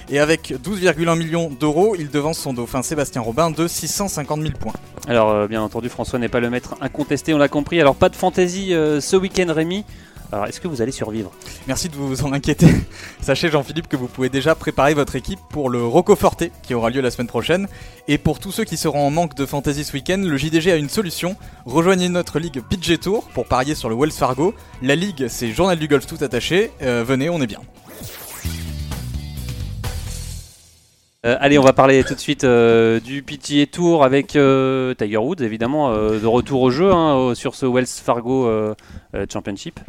Et 0.10 0.20
avec 0.20 0.52
12,1 0.52 1.17
millions 1.17 1.50
d'euros, 1.50 1.93
il 2.00 2.10
devance 2.10 2.39
son 2.39 2.54
dauphin 2.54 2.82
Sébastien 2.82 3.22
Robin 3.22 3.52
de 3.52 3.67
650 3.67 4.41
000 4.41 4.54
points. 4.58 4.74
Alors 5.08 5.30
euh, 5.30 5.48
bien 5.48 5.62
entendu 5.62 5.89
François 5.89 6.17
n'est 6.17 6.30
pas 6.30 6.39
le 6.39 6.50
maître 6.50 6.76
incontesté, 6.80 7.34
on 7.34 7.38
l'a 7.38 7.50
compris. 7.50 7.80
Alors 7.82 7.96
pas 7.96 8.10
de 8.10 8.15
fantasy 8.15 8.74
euh, 8.74 9.02
ce 9.02 9.17
week-end 9.17 9.52
Rémi, 9.54 9.84
alors, 10.32 10.46
est-ce 10.46 10.60
que 10.60 10.68
vous 10.68 10.82
allez 10.82 10.92
survivre? 10.92 11.32
Merci 11.68 11.88
de 11.88 11.96
vous 11.96 12.24
en 12.24 12.34
inquiéter. 12.34 12.68
Sachez, 13.22 13.50
Jean-Philippe, 13.50 13.88
que 13.88 13.96
vous 13.96 14.08
pouvez 14.08 14.30
déjà 14.30 14.56
préparer 14.56 14.94
votre 14.94 15.16
équipe 15.16 15.40
pour 15.50 15.70
le 15.70 15.84
Rocco 15.84 16.16
Forte 16.16 16.44
qui 16.63 16.74
aura 16.74 16.90
lieu 16.90 17.02
la 17.02 17.12
semaine 17.12 17.28
prochaine. 17.28 17.68
Et 18.10 18.18
pour 18.18 18.40
tous 18.40 18.52
ceux 18.52 18.66
qui 18.66 18.76
seront 18.76 19.08
en 19.08 19.10
manque 19.10 19.36
de 19.36 19.46
fantasy 19.46 19.86
ce 19.86 19.94
week-end, 19.94 20.22
le 20.24 20.38
JDG 20.38 20.72
a 20.72 20.76
une 20.76 20.90
solution. 20.90 21.38
Rejoignez 21.66 22.10
notre 22.10 22.40
ligue 22.40 22.62
PG 22.62 22.98
Tour 22.98 23.28
pour 23.34 23.46
parier 23.46 23.76
sur 23.76 23.90
le 23.90 23.96
Wells 23.96 24.12
Fargo. 24.12 24.54
La 24.82 24.96
ligue, 24.96 25.28
c'est 25.30 25.52
Journal 25.52 25.80
du 25.80 25.88
Golf 25.88 26.06
tout 26.06 26.22
attaché. 26.22 26.72
Euh, 26.82 27.04
venez, 27.08 27.30
on 27.30 27.42
est 27.42 27.48
bien. 27.48 27.62
Euh, 31.28 31.38
allez, 31.40 31.60
on 31.60 31.63
va 31.63 31.74
parler 31.74 32.04
tout 32.04 32.16
de 32.16 32.20
suite 32.20 32.46
euh, 32.46 33.00
du 33.00 33.22
PTA 33.22 33.66
Tour 33.72 34.04
avec 34.04 34.28
Tiger 34.30 35.18
Woods, 35.18 35.44
évidemment, 35.44 35.92
de 35.92 36.26
retour 36.26 36.62
au 36.62 36.72
jeu 36.72 36.92
hein, 36.92 37.36
sur 37.36 37.54
ce 37.54 37.66
Wells 37.66 37.86
Fargo 37.88 38.74
Championship. 39.32 39.80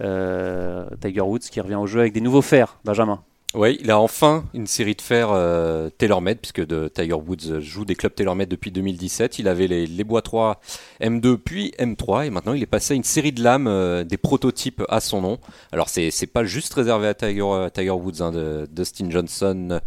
Euh, 0.00 0.86
Tiger 1.00 1.20
Woods 1.20 1.40
qui 1.50 1.60
revient 1.60 1.76
au 1.76 1.86
jeu 1.86 2.00
avec 2.00 2.12
des 2.12 2.20
nouveaux 2.20 2.42
fers, 2.42 2.78
Benjamin. 2.84 3.22
Oui, 3.54 3.76
il 3.82 3.90
a 3.90 4.00
enfin 4.00 4.44
une 4.54 4.66
série 4.66 4.94
de 4.94 5.02
fers 5.02 5.28
euh, 5.30 5.90
TaylorMade, 5.90 6.38
puisque 6.38 6.64
de 6.64 6.88
Tiger 6.88 7.12
Woods 7.12 7.60
joue 7.60 7.84
des 7.84 7.94
clubs 7.94 8.14
TaylorMade 8.14 8.48
depuis 8.48 8.70
2017. 8.70 9.38
Il 9.38 9.46
avait 9.46 9.66
les, 9.66 10.04
Bois 10.04 10.22
3 10.22 10.58
M2 11.02 11.36
puis 11.36 11.74
M3, 11.78 12.26
et 12.26 12.30
maintenant 12.30 12.54
il 12.54 12.62
est 12.62 12.66
passé 12.66 12.94
à 12.94 12.96
une 12.96 13.04
série 13.04 13.32
de 13.32 13.42
lames, 13.42 13.66
euh, 13.66 14.04
des 14.04 14.16
prototypes 14.16 14.82
à 14.88 15.00
son 15.00 15.20
nom. 15.20 15.38
Alors 15.70 15.90
c'est 15.90 16.32
pas 16.32 16.44
juste 16.44 16.72
réservé 16.72 17.08
à 17.08 17.14
Tiger, 17.14 17.42
Woods, 17.90 18.22
hein, 18.22 18.32
Dustin 18.70 19.10
Johnson. 19.10 19.80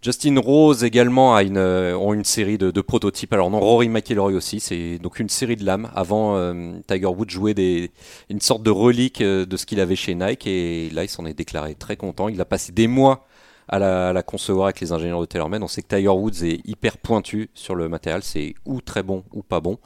Justin 0.00 0.38
Rose 0.38 0.84
également 0.84 1.34
a 1.34 1.42
une, 1.42 1.56
euh, 1.56 1.96
ont 1.96 2.14
une 2.14 2.24
série 2.24 2.56
de, 2.56 2.80
prototypes. 2.80 3.32
Alors 3.32 3.50
non, 3.50 3.58
Rory 3.58 3.88
McIlroy 3.88 4.32
aussi. 4.32 4.60
C'est 4.60 4.98
donc 4.98 5.18
une 5.18 5.28
série 5.28 5.56
de 5.56 5.64
lames. 5.64 5.90
Avant, 5.94 6.36
euh, 6.36 6.78
Tiger 6.86 7.06
Woods 7.06 7.30
jouait 7.30 7.54
des, 7.54 7.90
une 8.30 8.40
sorte 8.40 8.62
de 8.62 8.70
relique 8.70 9.20
euh, 9.20 9.44
de 9.44 9.56
ce 9.56 9.66
qu'il 9.66 9.80
avait 9.80 9.96
chez 9.96 10.14
Nike 10.14 10.46
et 10.46 10.90
là, 10.90 11.02
il 11.02 11.08
s'en 11.08 11.26
est 11.26 11.34
déclaré 11.34 11.74
très 11.74 11.96
content. 11.96 12.28
Il 12.28 12.40
a 12.40 12.44
passé 12.44 12.70
des 12.70 12.86
mois 12.86 13.26
à 13.68 13.78
la, 13.78 14.22
concevoir 14.22 14.66
avec 14.66 14.80
les 14.80 14.92
ingénieurs 14.92 15.20
de 15.20 15.26
TaylorMade. 15.26 15.62
On 15.62 15.68
sait 15.68 15.82
que 15.82 15.94
Tiger 15.94 16.08
Woods 16.08 16.44
est 16.44 16.66
hyper 16.66 16.96
pointu 16.96 17.50
sur 17.54 17.74
le 17.74 17.88
matériel. 17.88 18.22
C'est 18.22 18.54
ou 18.64 18.80
très 18.80 19.02
bon 19.02 19.24
ou 19.32 19.42
pas 19.42 19.60
bon. 19.60 19.78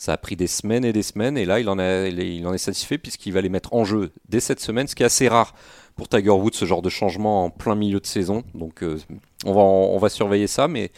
Ça 0.00 0.14
a 0.14 0.16
pris 0.16 0.34
des 0.34 0.46
semaines 0.46 0.86
et 0.86 0.94
des 0.94 1.02
semaines, 1.02 1.36
et 1.36 1.44
là, 1.44 1.60
il 1.60 1.68
en, 1.68 1.78
a, 1.78 2.06
il 2.06 2.46
en 2.46 2.54
est 2.54 2.58
satisfait 2.58 2.96
puisqu'il 2.96 3.34
va 3.34 3.42
les 3.42 3.50
mettre 3.50 3.74
en 3.74 3.84
jeu 3.84 4.12
dès 4.30 4.40
cette 4.40 4.60
semaine, 4.60 4.86
ce 4.86 4.94
qui 4.94 5.02
est 5.02 5.06
assez 5.06 5.28
rare 5.28 5.52
pour 5.94 6.08
Tiger 6.08 6.30
Woods, 6.30 6.54
ce 6.54 6.64
genre 6.64 6.80
de 6.80 6.88
changement 6.88 7.44
en 7.44 7.50
plein 7.50 7.74
milieu 7.74 8.00
de 8.00 8.06
saison. 8.06 8.42
Donc, 8.54 8.82
euh, 8.82 8.96
on, 9.44 9.52
va, 9.52 9.60
on 9.60 9.98
va 9.98 10.08
surveiller 10.08 10.46
ça, 10.46 10.68
mais 10.68 10.90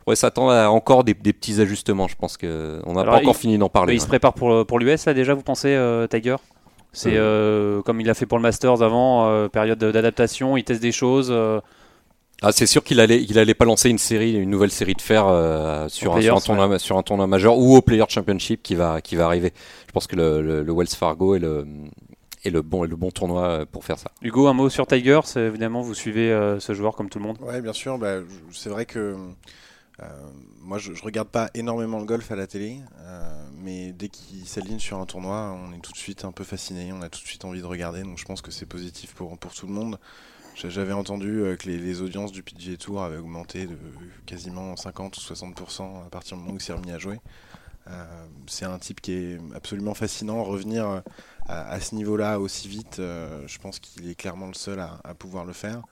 on 0.00 0.02
pourrait 0.02 0.16
s'attendre 0.16 0.50
à 0.50 0.68
encore 0.68 1.04
des, 1.04 1.14
des, 1.14 1.32
petits 1.32 1.60
ajustements. 1.60 2.08
Je 2.08 2.16
pense 2.16 2.36
qu'on 2.36 2.92
n'a 2.92 3.04
pas 3.04 3.18
encore 3.18 3.36
fini 3.36 3.56
d'en 3.56 3.68
parler. 3.68 3.94
Il 3.94 4.00
se 4.00 4.08
prépare 4.08 4.34
pour, 4.34 4.66
pour 4.66 4.80
l'US, 4.80 5.06
là, 5.06 5.14
déjà, 5.14 5.32
vous 5.32 5.44
pensez, 5.44 5.68
euh, 5.68 6.08
Tiger? 6.08 6.34
C'est 6.92 7.14
euh, 7.14 7.82
comme 7.82 8.00
il 8.00 8.10
a 8.10 8.14
fait 8.14 8.26
pour 8.26 8.36
le 8.36 8.42
Masters 8.42 8.82
avant, 8.82 9.48
période 9.50 9.78
d'adaptation, 9.78 10.56
il 10.56 10.64
teste 10.64 10.82
des 10.82 10.90
choses. 10.90 11.32
Ah, 12.42 12.52
c'est 12.52 12.66
sûr 12.66 12.82
qu'il 12.82 13.00
allait, 13.00 13.22
il 13.22 13.38
allait 13.38 13.54
pas 13.54 13.64
lancer 13.64 13.90
une 13.90 13.98
série, 13.98 14.34
une 14.34 14.50
nouvelle 14.50 14.70
série 14.70 14.94
de 14.94 15.02
fer 15.02 15.26
euh, 15.26 15.88
sur, 15.88 16.16
un, 16.16 16.22
sur, 16.22 16.36
un 16.36 16.40
tournoi, 16.40 16.78
sur, 16.78 16.96
un, 16.96 17.02
tournoi, 17.02 17.26
majeur 17.26 17.58
ou 17.58 17.76
au 17.76 17.82
Player 17.82 18.04
Championship 18.08 18.62
qui 18.62 18.74
va, 18.74 19.00
qui 19.00 19.16
va 19.16 19.26
arriver. 19.26 19.52
Je 19.86 19.92
pense 19.92 20.06
que 20.06 20.16
le, 20.16 20.62
le, 20.62 20.72
Wells 20.72 20.88
Fargo 20.88 21.34
est 21.34 21.38
le, 21.38 21.66
est 22.44 22.50
le 22.50 22.62
bon, 22.62 22.84
est 22.84 22.88
le 22.88 22.96
bon 22.96 23.10
tournoi 23.10 23.44
euh, 23.44 23.66
pour 23.70 23.84
faire 23.84 23.98
ça. 23.98 24.10
Hugo, 24.22 24.46
un 24.46 24.54
mot 24.54 24.70
sur 24.70 24.86
Tiger. 24.86 25.20
Évidemment, 25.36 25.82
vous 25.82 25.94
suivez 25.94 26.32
euh, 26.32 26.60
ce 26.60 26.72
joueur 26.72 26.96
comme 26.96 27.10
tout 27.10 27.18
le 27.18 27.24
monde. 27.26 27.36
Oui, 27.42 27.60
bien 27.60 27.74
sûr. 27.74 27.98
Bah, 27.98 28.20
c'est 28.52 28.70
vrai 28.70 28.86
que 28.86 29.16
euh, 30.02 30.06
moi, 30.60 30.78
je, 30.78 30.94
je, 30.94 31.02
regarde 31.02 31.28
pas 31.28 31.50
énormément 31.54 31.98
le 31.98 32.04
golf 32.04 32.30
à 32.30 32.36
la 32.36 32.46
télé, 32.46 32.78
euh, 33.00 33.44
mais 33.62 33.92
dès 33.92 34.08
qu'il 34.08 34.46
s'aligne 34.46 34.78
sur 34.78 34.98
un 34.98 35.04
tournoi, 35.04 35.54
on 35.62 35.74
est 35.74 35.80
tout 35.80 35.92
de 35.92 35.98
suite 35.98 36.24
un 36.24 36.32
peu 36.32 36.44
fasciné, 36.44 36.92
on 36.92 37.02
a 37.02 37.08
tout 37.08 37.20
de 37.20 37.26
suite 37.26 37.44
envie 37.44 37.60
de 37.60 37.66
regarder. 37.66 38.02
Donc, 38.02 38.18
je 38.18 38.24
pense 38.24 38.40
que 38.40 38.50
c'est 38.50 38.66
positif 38.66 39.12
pour, 39.14 39.36
pour 39.36 39.52
tout 39.52 39.66
le 39.66 39.72
monde. 39.72 39.98
J'avais 40.68 40.92
entendu 40.92 41.40
euh, 41.40 41.56
que 41.56 41.68
les, 41.68 42.02
audiences 42.02 42.32
du 42.32 42.42
PGA 42.42 42.76
Tour 42.76 43.02
avaient 43.02 43.16
augmenté 43.16 43.66
de 43.66 43.78
quasiment 44.26 44.76
50 44.76 45.16
ou 45.16 45.20
60% 45.20 46.06
à 46.06 46.10
partir 46.10 46.36
du 46.36 46.42
moment 46.42 46.54
où 46.54 46.58
il 46.58 46.60
s'est 46.60 46.74
remis 46.74 46.92
à 46.92 46.98
jouer. 46.98 47.18
Euh, 47.88 48.26
c'est 48.46 48.66
un 48.66 48.78
type 48.78 49.00
qui 49.00 49.12
est 49.12 49.38
absolument 49.54 49.94
fascinant. 49.94 50.44
Revenir 50.44 51.02
à, 51.48 51.70
à 51.70 51.80
ce 51.80 51.94
niveau-là 51.94 52.38
aussi 52.38 52.68
vite, 52.68 52.98
euh, 52.98 53.42
je 53.46 53.58
pense 53.58 53.78
qu'il 53.78 54.08
est 54.08 54.14
clairement 54.14 54.48
le 54.48 54.54
seul 54.54 54.80
à, 54.80 55.14
pouvoir 55.14 55.46
le 55.46 55.54
faire. 55.54 55.82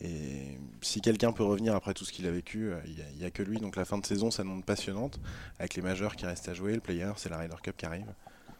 Et 0.00 0.58
si 0.82 1.00
quelqu'un 1.00 1.32
peut 1.32 1.42
revenir 1.42 1.74
après 1.74 1.94
tout 1.94 2.04
ce 2.04 2.12
qu'il 2.12 2.26
a 2.26 2.30
vécu, 2.30 2.70
il 2.84 3.18
n'y 3.18 3.24
a, 3.24 3.30
que 3.30 3.42
lui. 3.42 3.58
Donc 3.58 3.76
la 3.76 3.84
fin 3.84 3.98
de 3.98 4.06
saison 4.06 4.30
s'annonce 4.30 4.64
passionnante 4.64 5.18
avec 5.58 5.74
les 5.74 5.82
majeurs 5.82 6.16
qui 6.16 6.26
restent 6.26 6.48
à 6.48 6.54
jouer. 6.54 6.74
Le 6.74 6.80
player, 6.80 7.10
c'est 7.16 7.30
la 7.30 7.38
Ryder 7.38 7.56
Cup 7.62 7.76
qui 7.76 7.86
arrive. 7.86 8.06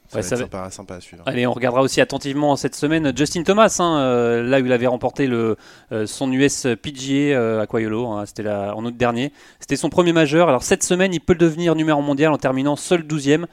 Ça 0.09 0.17
ouais, 0.17 0.23
va 0.23 0.29
ça 0.29 0.35
être 0.37 0.41
sympa, 0.41 0.71
sympa, 0.71 0.95
à 0.95 1.01
suivre. 1.01 1.23
Allez, 1.27 1.47
on 1.47 1.53
regardera 1.53 1.83
aussi 1.83 2.01
attentivement 2.01 2.57
cette 2.57 2.75
semaine 2.75 3.13
Justin 3.15 3.43
Thomas, 3.43 3.77
hein, 3.79 3.99
euh, 3.99 4.43
là 4.43 4.59
où 4.59 4.65
il 4.65 4.73
avait 4.73 4.87
remporté 4.87 5.27
le, 5.27 5.57
euh, 5.93 6.07
son 6.07 6.33
US 6.33 6.67
PGA 6.83 7.37
euh, 7.37 7.61
à 7.61 7.67
Quayolo, 7.67 8.07
hein, 8.07 8.25
c'était 8.25 8.49
en 8.49 8.83
août 8.87 8.97
dernier. 8.97 9.33
C'était 9.61 9.77
son 9.77 9.91
premier 9.91 10.15
majeur. 10.15 10.49
Alors 10.49 10.63
cette 10.63 10.83
semaine, 10.83 11.13
il 11.13 11.21
peut 11.21 11.35
devenir 11.35 11.75
numéro 11.75 12.01
mondial 12.01 12.33
en 12.33 12.39
terminant 12.39 12.75
seul 12.75 13.03
12e. 13.03 13.45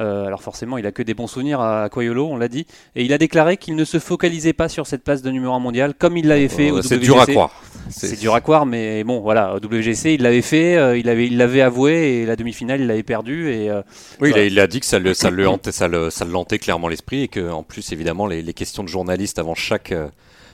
Euh, 0.00 0.26
alors 0.26 0.42
forcément, 0.42 0.78
il 0.78 0.86
a 0.86 0.92
que 0.92 1.02
des 1.02 1.14
bons 1.14 1.26
souvenirs 1.26 1.60
à 1.60 1.88
Quayolo, 1.90 2.26
on 2.26 2.36
l'a 2.36 2.48
dit. 2.48 2.66
Et 2.96 3.04
il 3.04 3.12
a 3.12 3.18
déclaré 3.18 3.56
qu'il 3.56 3.76
ne 3.76 3.84
se 3.84 3.98
focalisait 3.98 4.52
pas 4.52 4.68
sur 4.68 4.86
cette 4.86 5.04
place 5.04 5.22
de 5.22 5.30
numéro 5.30 5.54
1 5.54 5.58
mondial, 5.58 5.94
comme 5.94 6.16
il 6.16 6.26
l'avait 6.26 6.48
fait 6.48 6.70
au. 6.70 6.82
C'est 6.82 6.98
dur 6.98 7.20
à 7.20 7.26
croire. 7.26 7.62
C'est 7.90 8.18
dur 8.18 8.34
à 8.34 8.40
croire, 8.40 8.66
mais 8.66 9.04
bon, 9.04 9.20
voilà, 9.20 9.56
WGC, 9.56 10.14
il 10.14 10.22
l'avait 10.22 10.42
fait, 10.42 10.76
euh, 10.76 10.96
il 10.96 11.06
l'avait 11.06 11.26
il 11.26 11.40
avait 11.40 11.60
avoué, 11.60 12.20
et 12.20 12.26
la 12.26 12.36
demi-finale, 12.36 12.80
il 12.80 12.86
l'avait 12.86 13.02
perdu. 13.02 13.50
Et, 13.52 13.70
euh, 13.70 13.82
oui, 14.20 14.30
voilà. 14.30 14.38
il, 14.38 14.40
a, 14.40 14.46
il, 14.46 14.60
a, 14.60 14.66
dit 14.66 14.80
que 14.80 14.86
ça 14.86 14.98
le, 14.98 15.14
ça 15.14 15.30
le 15.30 15.48
hantait, 15.48 15.72
ça 15.72 15.88
le, 15.88 16.10
ça 16.10 16.24
le 16.24 16.58
clairement 16.58 16.88
l'esprit, 16.88 17.22
et 17.22 17.28
que 17.28 17.50
en 17.50 17.62
plus, 17.62 17.92
évidemment, 17.92 18.26
les, 18.26 18.42
les, 18.42 18.54
questions 18.54 18.82
de 18.82 18.88
journalistes 18.88 19.38
avant 19.38 19.54
chaque 19.54 19.94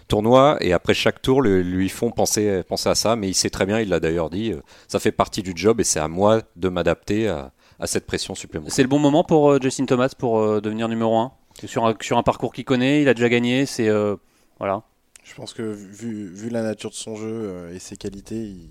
tournoi 0.09 0.57
et 0.61 0.73
après 0.73 0.95
chaque 0.95 1.21
tour 1.21 1.43
lui, 1.43 1.65
lui 1.65 1.89
font 1.89 2.13
penser, 2.13 2.63
penser 2.69 2.89
à 2.89 2.95
ça, 2.95 3.17
mais 3.17 3.29
il 3.29 3.35
sait 3.35 3.51
très 3.51 3.67
bien, 3.67 3.81
il 3.81 3.89
l'a 3.89 3.99
d'ailleurs 3.99 4.31
dit, 4.31 4.53
ça 4.87 5.01
fait 5.01 5.13
partie 5.13 5.43
du 5.43 5.53
job 5.55 5.81
et 5.81 5.85
c'est 5.85 5.99
à 5.99 6.07
moi 6.07 6.43
de 6.55 6.69
m'adapter 6.69 7.27
à 7.27 7.51
à 7.79 7.87
cette 7.87 8.07
pression 8.07 8.35
supplémentaire. 8.35 8.75
C'est 8.75 8.83
le 8.83 8.89
bon 8.89 8.99
moment 8.99 9.25
pour 9.25 9.51
euh, 9.51 9.59
Justin 9.61 9.87
Thomas 9.87 10.13
pour 10.17 10.39
euh, 10.39 10.61
devenir 10.61 10.89
numéro 10.89 11.17
1 11.17 11.33
sur 11.65 11.87
un, 11.87 11.95
sur 12.01 12.19
un 12.19 12.23
parcours 12.23 12.53
qu'il 12.53 12.65
connaît, 12.65 13.03
il 13.03 13.09
a 13.09 13.15
déjà 13.15 13.29
gagné, 13.29 13.65
c'est 13.67 13.89
euh, 13.89 14.17
voilà. 14.59 14.83
Je 15.27 15.35
pense 15.35 15.53
que 15.53 15.63
vu, 15.63 16.29
vu, 16.29 16.51
la 16.51 16.63
nature 16.63 16.91
de 16.91 16.95
son 16.95 17.17
jeu 17.17 17.69
et 17.73 17.81
ses 17.81 17.97
qualités, 17.97 18.47
il 18.47 18.69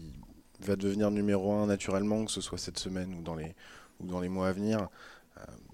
va 0.61 0.77
devenir 0.77 1.11
numéro 1.11 1.51
1 1.51 1.67
naturellement, 1.67 2.23
que 2.23 2.31
ce 2.31 2.39
soit 2.39 2.57
cette 2.57 2.79
semaine 2.79 3.13
ou 3.13 3.21
dans 3.21 3.35
les, 3.35 3.53
ou 3.99 4.07
dans 4.07 4.21
les 4.21 4.29
mois 4.29 4.47
à 4.47 4.51
venir. 4.53 4.87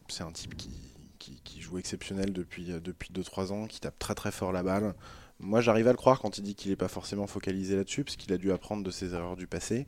c'est 0.10 0.24
un 0.24 0.32
type 0.32 0.58
qui, 0.58 0.72
qui, 1.20 1.62
joue 1.62 1.78
exceptionnel 1.78 2.34
depuis 2.34 2.72
2-3 2.72 2.82
depuis 2.82 3.52
ans, 3.52 3.67
qui 3.67 3.80
tape 3.80 4.00
très 4.00 4.15
très 4.15 4.32
fort 4.32 4.52
la 4.52 4.63
balle. 4.63 4.96
Moi 5.39 5.62
j'arrive 5.62 5.88
à 5.88 5.91
le 5.91 5.98
croire 5.98 6.20
quand 6.20 6.39
il 6.39 6.44
dit 6.44 6.56
qu'il 6.56 6.72
n'est 6.72 6.78
pas 6.78 6.88
forcément 6.88 7.28
focalisé 7.28 7.76
là-dessus, 7.76 8.04
parce 8.04 8.15
qu'il 8.15 8.34
a 8.34 8.38
dû 8.38 8.52
apprendre 8.52 8.84
de 8.84 8.91
ses 8.91 9.13
erreurs 9.13 9.38
du 9.38 9.46
passé. 9.46 9.86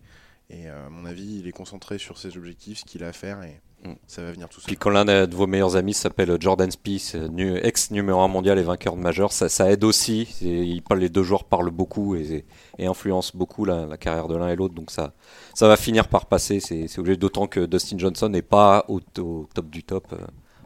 Et 0.52 0.70
euh, 0.70 0.86
à 0.86 0.90
mon 0.90 1.06
avis, 1.06 1.40
il 1.40 1.48
est 1.48 1.52
concentré 1.52 1.98
sur 1.98 2.20
ses 2.20 2.38
objectifs, 2.38 2.80
ce 2.80 2.86
qu'il 2.86 3.04
a 3.04 3.08
à 3.08 3.14
faire, 3.14 3.42
et. 3.42 3.60
Ça 4.08 4.22
va 4.22 4.32
venir 4.32 4.50
tout 4.50 4.60
seul. 4.60 4.68
Puis 4.68 4.78
quand 4.78 4.90
l'un 4.90 5.06
de 5.06 5.36
vos 5.36 5.48
meilleurs 5.48 5.76
amis 5.76 5.94
s'appelle 5.94 6.38
Jordan 6.40 6.70
Spieth, 6.72 7.18
ex 7.64 7.92
numéro 7.92 8.22
1 8.22 8.28
mondial 8.28 8.60
et 8.60 8.64
vainqueur 8.64 8.96
de 8.96 9.02
majeur, 9.02 9.32
ça, 9.32 9.50
ça 9.50 9.72
aide 9.72 9.84
aussi. 9.84 10.36
Il, 10.42 10.82
les 10.96 11.10
deux 11.10 11.24
joueurs 11.24 11.44
parlent 11.44 11.72
beaucoup 11.72 12.16
et, 12.16 12.46
et 12.78 12.86
influencent 12.86 13.32
beaucoup 13.36 13.66
la, 13.66 13.86
la 13.86 13.98
carrière 13.98 14.28
de 14.28 14.36
l'un 14.36 14.50
et 14.50 14.56
l'autre, 14.56 14.74
donc 14.74 14.92
ça, 14.92 15.14
ça 15.54 15.68
va 15.68 15.78
finir 15.78 16.08
par 16.08 16.26
passer. 16.26 16.60
C'est 16.60 17.00
obligé, 17.00 17.18
d'autant 17.18 17.48
que 17.48 17.66
Dustin 17.66 17.98
Johnson 17.98 18.30
n'est 18.30 18.42
pas 18.42 18.86
au, 18.88 19.00
au, 19.20 19.48
top 19.54 19.70
du 19.70 19.84
top 19.84 20.06
euh, 20.14 20.18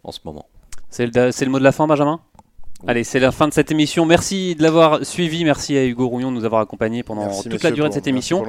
en 0.04 0.12
ce 0.12 0.20
moment. 0.24 0.48
C'est 0.90 1.06
le, 1.06 1.12
le 1.14 1.50
mot 1.50 1.60
de 1.60 1.64
la 1.64 1.72
fin, 1.72 1.88
Benjamin? 1.88 2.20
Allez, 2.86 3.04
c'est 3.04 3.20
la 3.20 3.32
fin 3.32 3.48
de 3.48 3.54
cette 3.54 3.72
émission. 3.72 4.06
Merci 4.06 4.56
de 4.56 4.62
l'avoir 4.62 5.04
suivi. 5.04 5.44
Merci 5.44 5.76
à 5.78 5.86
Hugo 5.86 6.08
Rouillon 6.08 6.32
de 6.32 6.38
nous 6.38 6.46
avoir 6.46 6.62
accompagnés 6.62 7.02
pendant 7.02 7.26
merci, 7.26 7.50
toute 7.50 7.64
la 7.64 7.72
durée 7.72 7.88
pour, 7.88 7.90
de 7.90 7.94
cette 7.96 8.08
émission. 8.08 8.46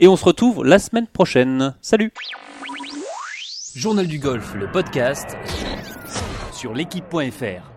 Et 0.00 0.08
on 0.08 0.16
se 0.16 0.24
retrouve 0.24 0.64
la 0.64 0.80
semaine 0.80 1.06
prochaine. 1.06 1.74
Salut 1.80 2.12
Journal 3.74 4.06
du 4.06 4.18
golf, 4.18 4.54
le 4.54 4.70
podcast 4.70 5.34
sur 6.52 6.74
l'équipe.fr. 6.74 7.71